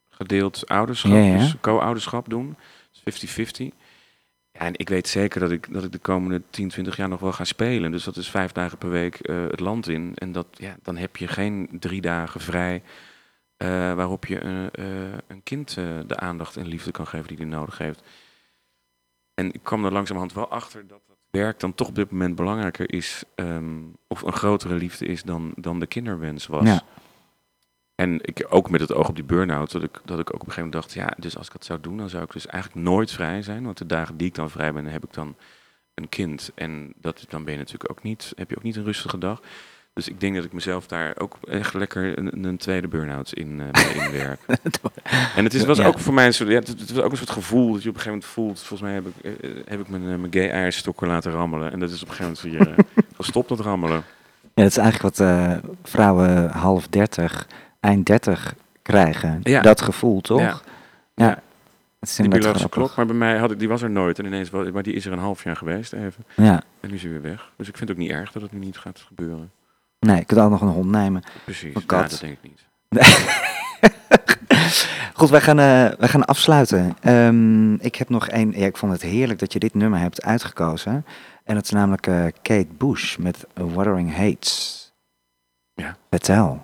gedeeld 0.08 0.68
ouderschap, 0.68 1.12
Ja, 1.12 1.18
ja. 1.18 1.38
dus 1.38 1.54
co-ouderschap 1.60 2.28
doen, 2.28 2.56
Dus 2.90 3.00
50-50. 3.02 3.72
En 4.62 4.72
ik 4.76 4.88
weet 4.88 5.08
zeker 5.08 5.40
dat 5.40 5.50
ik, 5.50 5.72
dat 5.72 5.84
ik 5.84 5.92
de 5.92 5.98
komende 5.98 6.42
10, 6.50 6.68
20 6.68 6.96
jaar 6.96 7.08
nog 7.08 7.20
wel 7.20 7.32
ga 7.32 7.44
spelen. 7.44 7.90
Dus 7.90 8.04
dat 8.04 8.16
is 8.16 8.30
vijf 8.30 8.52
dagen 8.52 8.78
per 8.78 8.90
week 8.90 9.14
eh, 9.14 9.46
het 9.48 9.60
land 9.60 9.88
in. 9.88 10.12
En 10.14 10.32
dat, 10.32 10.46
ja, 10.50 10.76
dan 10.82 10.96
heb 10.96 11.16
je 11.16 11.28
geen 11.28 11.68
drie 11.80 12.00
dagen 12.00 12.40
vrij 12.40 12.82
eh, 13.56 13.68
waarop 13.68 14.26
je 14.26 14.40
een, 14.40 14.70
eh, 14.70 15.18
een 15.26 15.42
kind 15.42 15.74
de 16.06 16.16
aandacht 16.16 16.56
en 16.56 16.66
liefde 16.66 16.90
kan 16.90 17.06
geven 17.06 17.28
die 17.28 17.36
hij 17.36 17.46
nodig 17.46 17.78
heeft. 17.78 18.02
En 19.34 19.52
ik 19.52 19.60
kwam 19.62 19.84
er 19.84 19.92
langzamerhand 19.92 20.32
wel 20.34 20.48
achter 20.48 20.86
dat 20.86 21.00
dat 21.06 21.16
werk 21.30 21.60
dan 21.60 21.74
toch 21.74 21.88
op 21.88 21.94
dit 21.94 22.10
moment 22.10 22.36
belangrijker 22.36 22.92
is, 22.92 23.22
ehm, 23.34 23.80
of 24.06 24.22
een 24.22 24.32
grotere 24.32 24.74
liefde 24.74 25.06
is 25.06 25.22
dan, 25.22 25.52
dan 25.56 25.80
de 25.80 25.86
kinderwens 25.86 26.46
was. 26.46 26.66
Ja. 26.66 26.82
En 27.94 28.18
ik, 28.22 28.46
ook 28.48 28.70
met 28.70 28.80
het 28.80 28.94
oog 28.94 29.08
op 29.08 29.14
die 29.14 29.24
burn-out, 29.24 29.72
dat 29.72 29.82
ik, 29.82 30.00
dat 30.04 30.18
ik 30.18 30.34
ook 30.34 30.40
op 30.42 30.46
een 30.46 30.52
gegeven 30.52 30.64
moment 30.64 30.82
dacht, 30.82 30.92
ja, 30.92 31.14
dus 31.18 31.36
als 31.36 31.46
ik 31.46 31.52
dat 31.52 31.64
zou 31.64 31.80
doen, 31.80 31.96
dan 31.96 32.08
zou 32.08 32.24
ik 32.24 32.32
dus 32.32 32.46
eigenlijk 32.46 32.84
nooit 32.84 33.10
vrij 33.10 33.42
zijn. 33.42 33.64
Want 33.64 33.78
de 33.78 33.86
dagen 33.86 34.16
die 34.16 34.26
ik 34.26 34.34
dan 34.34 34.50
vrij 34.50 34.72
ben, 34.72 34.86
heb 34.86 35.04
ik 35.04 35.12
dan 35.12 35.36
een 35.94 36.08
kind. 36.08 36.50
En 36.54 36.92
dat, 36.96 37.24
dan 37.28 37.44
ben 37.44 37.52
je 37.52 37.58
natuurlijk 37.58 37.90
ook 37.90 38.02
niet, 38.02 38.32
heb 38.36 38.50
je 38.50 38.56
ook 38.56 38.62
niet 38.62 38.76
een 38.76 38.84
rustige 38.84 39.18
dag. 39.18 39.40
Dus 39.94 40.08
ik 40.08 40.20
denk 40.20 40.34
dat 40.34 40.44
ik 40.44 40.52
mezelf 40.52 40.86
daar 40.86 41.14
ook 41.18 41.36
echt 41.48 41.74
lekker 41.74 42.18
een, 42.18 42.44
een 42.44 42.56
tweede 42.56 42.88
burn-out 42.88 43.32
in, 43.32 43.60
eh 43.72 43.96
inwerk. 44.04 44.40
En 45.36 45.44
het 45.44 45.54
is, 45.54 45.64
was 45.64 45.78
Ja. 45.78 45.86
ook 45.86 45.98
voor 45.98 46.14
mij 46.14 46.26
een 46.26 46.34
soort, 46.34 46.48
ja, 46.48 46.54
het, 46.58 46.92
was 46.92 47.04
ook 47.04 47.10
een 47.10 47.16
soort 47.16 47.30
gevoel 47.30 47.72
dat 47.72 47.82
je 47.82 47.88
op 47.88 47.94
een 47.94 48.00
gegeven 48.00 48.10
moment 48.10 48.24
voelt. 48.24 48.58
Volgens 48.58 48.80
mij 48.80 48.92
heb 48.92 49.06
ik, 49.06 49.24
eh, 49.24 49.50
eh, 49.50 49.56
heb 49.66 49.80
ik 49.80 49.88
mijn, 49.88 50.02
mijn 50.20 50.32
gay 50.32 50.50
eierstokken 50.50 51.06
laten 51.06 51.32
rammelen. 51.32 51.72
En 51.72 51.80
dat 51.80 51.90
is 51.90 52.02
op 52.02 52.08
een 52.08 52.14
gegeven 52.14 52.50
moment 52.50 52.66
weer 52.76 52.84
gestopt 53.16 53.48
dat 53.56 53.60
rammelen. 53.60 54.04
Ja, 54.42 54.62
dat 54.62 54.66
is 54.70 54.76
eigenlijk 54.76 55.16
wat 55.16 55.28
vrouwen 55.82 56.50
half 56.50 56.88
30, 56.88 57.46
eind 57.82 58.06
30 58.06 58.54
krijgen. 58.82 59.40
Ja. 59.42 59.62
Dat 59.62 59.80
gevoel, 59.82 60.20
toch? 60.20 60.40
Ja. 60.40 60.60
Ja. 61.14 61.28
Het 62.00 62.08
is 62.10 62.16
Die 62.16 62.28
biologische 62.28 62.68
klok, 62.68 62.96
maar 62.96 63.06
bij 63.06 63.14
mij 63.14 63.38
had 63.38 63.50
ik, 63.50 63.58
die 63.58 63.68
was 63.68 63.82
er 63.82 63.90
nooit. 63.90 64.18
En 64.18 64.24
ineens, 64.24 64.50
maar 64.50 64.82
die 64.82 64.94
is 64.94 65.06
er 65.06 65.12
een 65.12 65.18
half 65.18 65.44
jaar 65.44 65.56
geweest 65.56 65.92
even. 65.92 66.24
Ja. 66.36 66.62
En 66.80 66.88
nu 66.88 66.94
is 66.94 67.02
hij 67.02 67.10
weer 67.10 67.22
weg. 67.22 67.50
Dus 67.56 67.68
ik 67.68 67.76
vind 67.76 67.88
het 67.88 67.98
ook 67.98 68.04
niet 68.04 68.12
erg 68.12 68.32
dat 68.32 68.42
het 68.42 68.52
nu 68.52 68.58
niet 68.58 68.78
gaat 68.78 69.00
gebeuren. 69.00 69.50
Nee, 69.98 70.20
ik 70.20 70.26
kan 70.26 70.38
ook 70.38 70.50
nog 70.50 70.60
een 70.60 70.68
hond 70.68 70.90
nemen. 70.90 71.22
Precies. 71.44 71.74
Een 71.74 71.80
Ja, 71.80 71.86
kat. 71.86 72.10
dat 72.10 72.20
denk 72.20 72.38
ik 72.42 72.50
niet. 72.50 72.66
Goed, 75.14 75.30
wij 75.30 75.40
gaan, 75.40 75.58
eh, 75.58 75.98
wij 75.98 76.08
gaan 76.08 76.24
afsluiten. 76.24 76.96
Ehm, 77.00 77.74
ik 77.74 77.94
heb 77.94 78.08
nog 78.08 78.28
één. 78.28 78.52
Ja, 78.58 78.66
ik 78.66 78.76
vond 78.76 78.92
het 78.92 79.02
heerlijk 79.02 79.38
dat 79.38 79.52
je 79.52 79.58
dit 79.58 79.74
nummer 79.74 79.98
hebt 80.00 80.22
uitgekozen. 80.22 81.04
En 81.44 81.54
dat 81.54 81.64
is 81.64 81.70
namelijk 81.70 82.06
eh, 82.06 82.24
Kate 82.42 82.66
Bush 82.78 83.16
met 83.16 83.46
Wuthering 83.54 84.16
Hates. 84.16 84.92
Ja. 85.74 85.96
Vertel. 86.10 86.62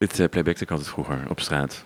Dit 0.00 0.18
uh, 0.18 0.28
playbackte 0.28 0.64
ik 0.64 0.70
altijd 0.70 0.88
vroeger 0.88 1.30
op 1.30 1.40
straat. 1.40 1.84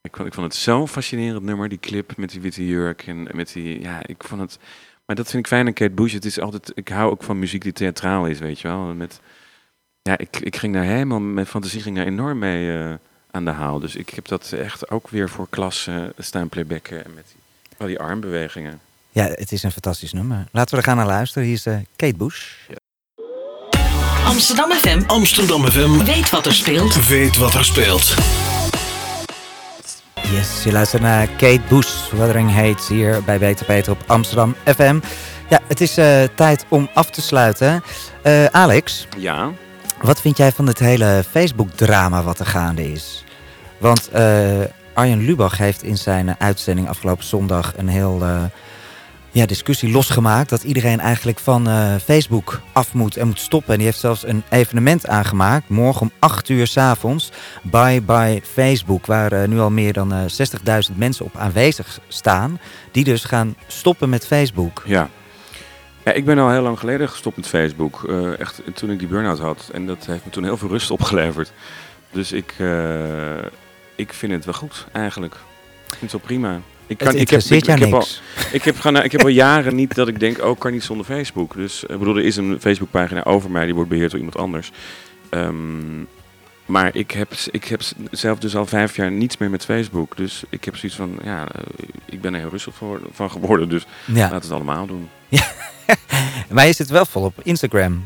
Ik 0.00 0.16
vond, 0.16 0.28
ik 0.28 0.34
vond 0.34 0.46
het 0.46 0.62
zo'n 0.62 0.88
fascinerend 0.88 1.42
nummer, 1.42 1.68
die 1.68 1.78
clip 1.78 2.16
met 2.16 2.30
die 2.30 2.40
witte 2.40 2.66
jurk 2.66 3.06
en 3.06 3.28
met 3.32 3.52
die, 3.52 3.80
ja, 3.80 4.06
ik 4.06 4.24
vond 4.24 4.40
het, 4.40 4.58
maar 5.06 5.16
dat 5.16 5.30
vind 5.30 5.42
ik 5.42 5.46
fijn 5.46 5.66
aan 5.66 5.72
Kate 5.72 5.94
Bush. 5.94 6.12
Het 6.12 6.24
is 6.24 6.40
altijd, 6.40 6.72
ik 6.74 6.88
hou 6.88 7.10
ook 7.10 7.22
van 7.22 7.38
muziek 7.38 7.62
die 7.62 7.72
theatraal 7.72 8.26
is, 8.26 8.38
weet 8.38 8.60
je 8.60 8.68
wel. 8.68 8.94
Met, 8.94 9.20
ja, 10.02 10.18
ik, 10.18 10.36
ik 10.36 10.56
ging 10.56 10.74
daar 10.74 10.84
helemaal, 10.84 11.20
mijn 11.20 11.46
fantasie 11.46 11.80
ging 11.80 11.96
daar 11.96 12.06
enorm 12.06 12.38
mee 12.38 12.78
eh, 12.78 12.94
aan 13.30 13.44
de 13.44 13.50
haal. 13.50 13.78
Dus 13.78 13.96
ik 13.96 14.08
heb 14.08 14.28
dat 14.28 14.52
echt 14.52 14.90
ook 14.90 15.08
weer 15.08 15.28
voor 15.28 15.46
klas 15.50 15.86
eh, 15.86 16.04
staan 16.18 16.48
playbacken 16.48 17.04
en 17.04 17.14
met 17.14 17.26
die, 17.26 17.76
al 17.78 17.86
die 17.86 17.98
armbewegingen. 17.98 18.80
Ja, 19.10 19.24
het 19.24 19.52
is 19.52 19.62
een 19.62 19.72
fantastisch 19.72 20.12
nummer. 20.12 20.46
Laten 20.52 20.70
we 20.70 20.76
er 20.80 20.86
gaan 20.86 20.96
naar 20.96 21.06
luisteren. 21.06 21.44
Hier 21.48 21.56
is 21.56 21.66
eh, 21.66 21.78
Kate 21.96 22.16
Bush. 22.16 22.54
Amsterdam 24.26 24.70
FM 24.70 25.00
Amsterdam 25.06 25.64
FM 25.66 26.04
weet 26.04 26.30
wat 26.30 26.46
er 26.46 26.54
speelt. 26.54 27.06
weet 27.08 27.36
wat 27.36 27.54
er 27.54 27.64
speelt. 27.64 28.14
Yes, 30.32 30.62
je 30.64 30.72
luistert 30.72 31.02
naar 31.02 31.26
Kate 31.26 31.60
Bush, 31.68 32.10
Wuthering 32.10 32.52
Hates 32.52 32.88
hier 32.88 33.22
bij 33.24 33.38
Beter 33.38 33.66
Peter 33.66 33.92
op 33.92 34.02
Amsterdam 34.06 34.54
FM. 34.64 35.00
Ja, 35.48 35.60
het 35.66 35.80
is 35.80 35.96
eh, 35.96 36.22
tijd 36.34 36.64
om 36.68 36.88
af 36.94 37.10
te 37.10 37.20
sluiten. 37.22 37.82
Eh, 38.22 38.44
Alex, 38.44 39.06
Ja, 39.18 39.50
wat 40.02 40.20
vind 40.20 40.36
jij 40.36 40.52
van 40.52 40.66
het 40.66 40.78
hele 40.78 41.24
Facebook-drama 41.30 42.22
wat 42.22 42.38
er 42.38 42.46
gaande 42.46 42.92
is? 42.92 43.24
Want 43.78 44.08
eh, 44.10 44.60
Arjen 44.94 45.24
Lubach 45.24 45.58
heeft 45.58 45.82
in 45.82 45.98
zijn 45.98 46.34
uitzending 46.38 46.88
afgelopen 46.88 47.24
zondag 47.24 47.72
een 47.76 47.88
heel 47.88 48.18
eh, 48.22 48.42
ja, 49.36 49.46
discussie 49.46 49.90
losgemaakt. 49.90 50.50
Dat 50.50 50.62
iedereen 50.62 51.00
eigenlijk 51.00 51.38
van 51.38 51.68
eh, 51.68 51.94
Facebook 52.04 52.60
af 52.72 52.94
moet 52.94 53.16
en 53.16 53.26
moet 53.26 53.40
stoppen. 53.40 53.72
En 53.72 53.76
die 53.76 53.86
heeft 53.86 53.98
zelfs 53.98 54.26
een 54.26 54.42
evenement 54.48 55.08
aangemaakt. 55.08 55.68
Morgen 55.68 56.02
om 56.02 56.10
8 56.18 56.48
uur 56.48 56.66
s 56.66 56.76
avonds. 56.76 57.30
Bye 57.62 58.00
bye 58.00 58.40
Facebook. 58.42 59.06
Waar 59.06 59.32
eh, 59.32 59.48
nu 59.48 59.58
al 59.58 59.70
meer 59.70 59.92
dan 59.92 60.12
eh 60.12 60.24
60.000 60.90 60.96
mensen 60.96 61.24
op 61.24 61.36
aanwezig 61.36 62.00
staan. 62.08 62.60
Die 62.90 63.04
dus 63.04 63.24
gaan 63.24 63.56
stoppen 63.66 64.08
met 64.08 64.26
Facebook. 64.26 64.82
Ja. 64.86 65.08
ja. 66.04 66.12
Ik 66.12 66.24
ben 66.24 66.38
al 66.38 66.50
heel 66.50 66.62
lang 66.62 66.78
geleden 66.78 67.08
gestopt 67.08 67.36
met 67.36 67.46
Facebook. 67.46 68.04
Eh, 68.08 68.40
echt 68.40 68.62
toen 68.74 68.90
ik 68.90 68.98
die 68.98 69.08
burn-out 69.08 69.38
had. 69.38 69.70
En 69.72 69.86
dat 69.86 70.06
heeft 70.06 70.24
me 70.24 70.30
toen 70.30 70.44
heel 70.44 70.56
veel 70.56 70.68
rust 70.68 70.90
opgeleverd. 70.98 71.52
Dus 72.10 72.32
ik, 72.32 72.54
eh, 72.58 73.44
ik 73.94 74.12
vind 74.12 74.32
het 74.32 74.44
wel 74.44 74.54
goed, 74.54 74.86
eigenlijk. 74.92 75.34
Ik 75.86 75.96
vind 75.98 76.12
het 76.12 76.12
wel 76.12 76.20
prima. 76.20 76.60
Ik, 76.86 77.00
Het 77.00 77.14
ik, 77.14 77.30
heb, 77.30 77.40
ik, 77.40 77.64
heb 77.66 77.92
al, 77.92 78.06
ik, 78.52 78.62
heb, 78.62 78.78
gewoon- 78.80 79.02
ik 79.04 79.12
heb 79.12 79.22
al 79.22 79.28
jaren 79.28 79.74
niet 79.74 79.94
dat 79.94 80.08
ik 80.08 80.20
denk, 80.20 80.42
oh, 80.42 80.50
ik 80.50 80.58
kan 80.58 80.72
niet 80.72 80.82
zonder 80.82 81.06
Facebook. 81.06 81.54
Dus 81.54 81.82
ik 81.82 81.98
bedoel, 81.98 82.16
er 82.16 82.24
is 82.24 82.36
een 82.36 82.56
Facebookpagina 82.60 83.24
over 83.24 83.50
mij, 83.50 83.64
die 83.64 83.74
wordt 83.74 83.90
beheerd 83.90 84.10
door 84.10 84.18
iemand 84.18 84.36
anders. 84.38 84.70
Ehm, 85.30 86.00
maar 86.66 86.94
ik 86.96 87.10
heb, 87.10 87.32
ik 87.50 87.64
heb 87.64 87.80
zelf 88.10 88.38
dus 88.38 88.56
al 88.56 88.66
vijf 88.66 88.96
jaar 88.96 89.10
niets 89.10 89.36
meer 89.36 89.50
met 89.50 89.64
Facebook. 89.64 90.16
Dus 90.16 90.42
ik 90.48 90.64
heb 90.64 90.76
zoiets 90.76 90.98
van, 90.98 91.18
ja, 91.24 91.48
eh, 91.52 91.62
ik 92.04 92.20
ben 92.20 92.34
er 92.34 92.40
heel 92.40 92.50
rustig 92.50 92.74
voor, 92.74 93.00
van 93.12 93.30
geworden. 93.30 93.68
Dus 93.68 93.86
Ja. 94.04 94.30
laat 94.30 94.42
het 94.42 94.52
allemaal 94.52 94.86
doen. 94.86 95.08
Maar 96.50 96.66
je 96.66 96.72
zit 96.72 96.88
wel 96.88 97.04
vol 97.04 97.22
op 97.24 97.34
Instagram. 97.42 98.04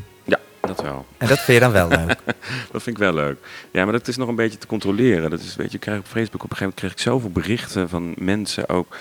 Dat 0.75 0.81
wel. 0.81 1.05
En 1.17 1.27
dat 1.27 1.39
vind 1.39 1.57
je 1.57 1.63
dan 1.63 1.71
wel 1.71 1.87
leuk. 1.87 2.17
Dat 2.71 2.83
vind 2.83 2.87
ik 2.87 2.97
wel 2.97 3.13
leuk. 3.13 3.37
Ja, 3.71 3.83
maar 3.83 3.93
dat 3.93 4.07
is 4.07 4.17
nog 4.17 4.27
een 4.27 4.35
beetje 4.35 4.57
te 4.57 4.67
controleren. 4.67 5.29
Dat 5.29 5.39
is, 5.39 5.55
weet 5.55 5.69
je, 5.69 5.75
ik 5.75 5.79
krijg 5.79 5.99
op 5.99 6.05
Facebook 6.05 6.43
op 6.43 6.49
een 6.51 6.57
gegeven 6.57 6.63
moment 6.63 6.79
kreeg 6.79 6.91
ik 6.91 6.99
zoveel 6.99 7.29
berichten 7.29 7.89
van 7.89 8.13
mensen 8.17 8.69
ook. 8.69 8.95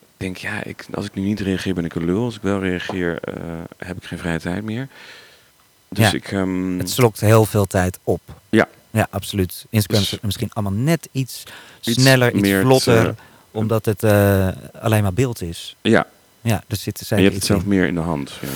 Ik 0.00 0.08
denk, 0.26 0.36
ja, 0.36 0.64
ik, 0.64 0.86
als 0.94 1.04
ik 1.04 1.14
nu 1.14 1.22
niet 1.22 1.40
reageer 1.40 1.74
ben 1.74 1.84
ik 1.84 1.94
een 1.94 2.04
lul. 2.04 2.24
Als 2.24 2.34
ik 2.36 2.42
wel 2.42 2.60
reageer 2.60 3.18
eh, 3.22 3.34
heb 3.78 3.96
ik 3.96 4.04
geen 4.04 4.18
vrije 4.18 4.40
tijd 4.40 4.64
meer. 4.64 4.88
Dus 5.88 6.10
Ja. 6.10 6.16
ik... 6.16 6.32
ehm, 6.32 6.78
Het 6.78 6.90
slokt 6.90 7.20
heel 7.20 7.44
veel 7.44 7.66
tijd 7.66 7.98
op. 8.04 8.20
Ja. 8.48 8.68
Ja, 8.90 9.06
absoluut. 9.10 9.66
Instagram 9.70 10.00
Dus- 10.02 10.12
is 10.12 10.18
misschien 10.20 10.50
allemaal 10.52 10.78
net 10.78 11.08
iets, 11.12 11.42
Iets 11.84 12.02
sneller, 12.02 12.32
iets 12.32 12.40
meer 12.40 12.60
vlotter. 12.60 13.04
te- 13.04 13.14
omdat 13.50 13.84
het 13.84 14.02
eh, 14.02 14.48
alleen 14.80 15.02
maar 15.02 15.12
beeld 15.12 15.42
is. 15.42 15.76
ja, 15.80 16.06
Ja, 16.40 16.62
er 16.68 16.76
zit 16.76 16.98
en 17.00 17.06
zeker 17.06 17.16
je 17.16 17.22
hebt 17.30 17.34
het 17.36 17.44
zelf 17.46 17.62
in. 17.62 17.68
meer 17.68 17.86
in 17.86 17.94
de 17.94 18.00
hand. 18.00 18.32
Ja. 18.40 18.48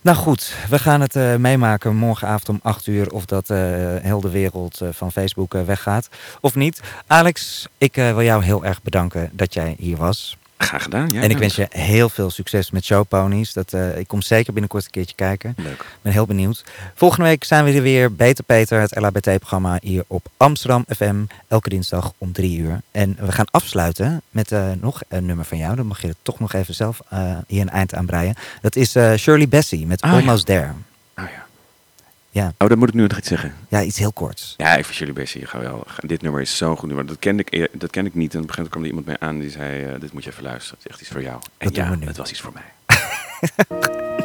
Nou 0.00 0.16
goed, 0.16 0.54
we 0.68 0.78
gaan 0.78 1.00
het 1.00 1.16
eh, 1.16 1.36
meemaken 1.36 1.96
morgenavond 1.96 2.48
om 2.48 2.60
8 2.62 2.86
uur 2.86 3.12
of 3.12 3.24
dat 3.24 3.50
eh, 3.50 3.58
heel 4.02 4.20
wereld 4.30 4.80
eh, 4.80 4.88
van 4.92 5.12
Facebook 5.12 5.52
weggaat 5.52 6.08
of 6.40 6.54
niet. 6.54 6.80
Alex, 7.06 7.66
ik 7.78 7.94
wil 7.94 8.22
jou 8.22 8.44
heel 8.44 8.64
erg 8.64 8.82
bedanken 8.82 9.30
dat 9.32 9.54
jij 9.54 9.74
hier 9.78 9.96
was. 9.96 10.37
Graag 10.58 10.82
gedaan, 10.82 11.08
ja. 11.10 11.22
en 11.22 11.30
ik 11.30 11.38
wens 11.38 11.56
je 11.56 11.66
heel 11.70 12.08
veel 12.08 12.30
succes 12.30 12.70
met 12.70 12.84
Showponies. 12.84 13.52
Dat, 13.52 13.72
eh, 13.72 13.98
ik 13.98 14.08
kom 14.08 14.22
zeker 14.22 14.52
binnenkort 14.52 14.84
een 14.84 14.90
keertje 14.90 15.14
kijken. 15.14 15.54
Leuk. 15.56 15.72
Ik 15.72 15.98
ben 16.02 16.12
heel 16.12 16.26
benieuwd. 16.26 16.64
Volgende 16.94 17.24
week 17.28 17.44
zijn 17.44 17.64
we 17.64 17.72
er 17.72 17.82
weer. 17.82 18.14
Beter 18.14 18.44
Peter, 18.44 18.80
het 18.80 18.96
LHBT-programma 19.00 19.78
hier 19.82 20.04
op 20.06 20.26
Amsterdam 20.36 20.84
FM. 20.96 21.16
Elke 21.48 21.68
dinsdag 21.68 22.12
om 22.18 22.32
drie 22.32 22.58
uur. 22.58 22.80
En 22.90 23.16
we 23.20 23.32
gaan 23.32 23.46
afsluiten 23.50 24.22
met 24.30 24.52
eh, 24.52 24.70
nog 24.80 25.02
een 25.08 25.26
nummer 25.26 25.44
van 25.44 25.58
jou. 25.58 25.76
Dan 25.76 25.86
mag 25.86 26.02
je 26.02 26.08
er 26.08 26.14
toch 26.22 26.40
nog 26.40 26.52
even 26.52 26.74
zelf 26.74 27.00
eh, 27.08 27.36
hier 27.46 27.60
een 27.60 27.70
eind 27.70 27.94
aan 27.94 28.06
breien. 28.06 28.34
Dat 28.60 28.76
is 28.76 28.90
Shirley 29.16 29.48
Bassey 29.48 29.84
met 29.86 30.00
Ah, 30.00 30.10
ja. 30.10 30.16
Almost 30.16 30.46
There. 30.46 30.70
Oh 32.38 32.44
ja. 32.44 32.52
Oh, 32.58 32.68
dan 32.68 32.78
moet 32.78 32.88
ik 32.88 32.94
nu 32.94 33.02
nog 33.02 33.18
iets 33.18 33.28
zeggen. 33.28 33.54
Ja, 33.68 33.82
iets 33.82 33.98
heel 33.98 34.12
korts. 34.12 34.54
Ja, 34.56 34.76
ik 34.76 34.84
vind 34.84 34.96
jullie 34.96 35.14
best 35.14 35.32
hier 35.32 35.50
wel. 35.60 35.86
Dit 36.00 36.22
nummer 36.22 36.40
is 36.40 36.56
zo'n 36.56 36.76
goed 36.76 36.86
nummer. 36.88 37.06
Dat 37.06 37.18
kende 37.18 37.44
ik, 37.48 37.68
dat 37.80 37.90
kende 37.90 38.10
ik 38.10 38.16
niet. 38.16 38.34
En 38.34 38.40
op 38.42 38.48
een 38.48 38.54
gegeven 38.54 38.70
moment 38.70 38.70
kwam 38.70 38.82
er 38.82 38.88
iemand 38.88 39.06
mee 39.06 39.16
aan 39.18 39.38
die 39.38 39.50
zei: 39.50 39.84
eh, 39.84 40.00
Dit 40.00 40.12
moet 40.12 40.24
je 40.24 40.30
even 40.30 40.42
luisteren. 40.42 40.78
Het 40.78 40.86
is 40.86 40.90
echt 40.92 41.00
iets 41.00 41.10
voor 41.10 41.22
jou. 41.22 41.40
En 41.58 41.66
Dat 41.66 41.76
ja, 41.76 41.98
het 42.00 42.16
was 42.16 42.30
iets 42.30 42.40
voor 42.40 42.52
mij. 42.52 42.96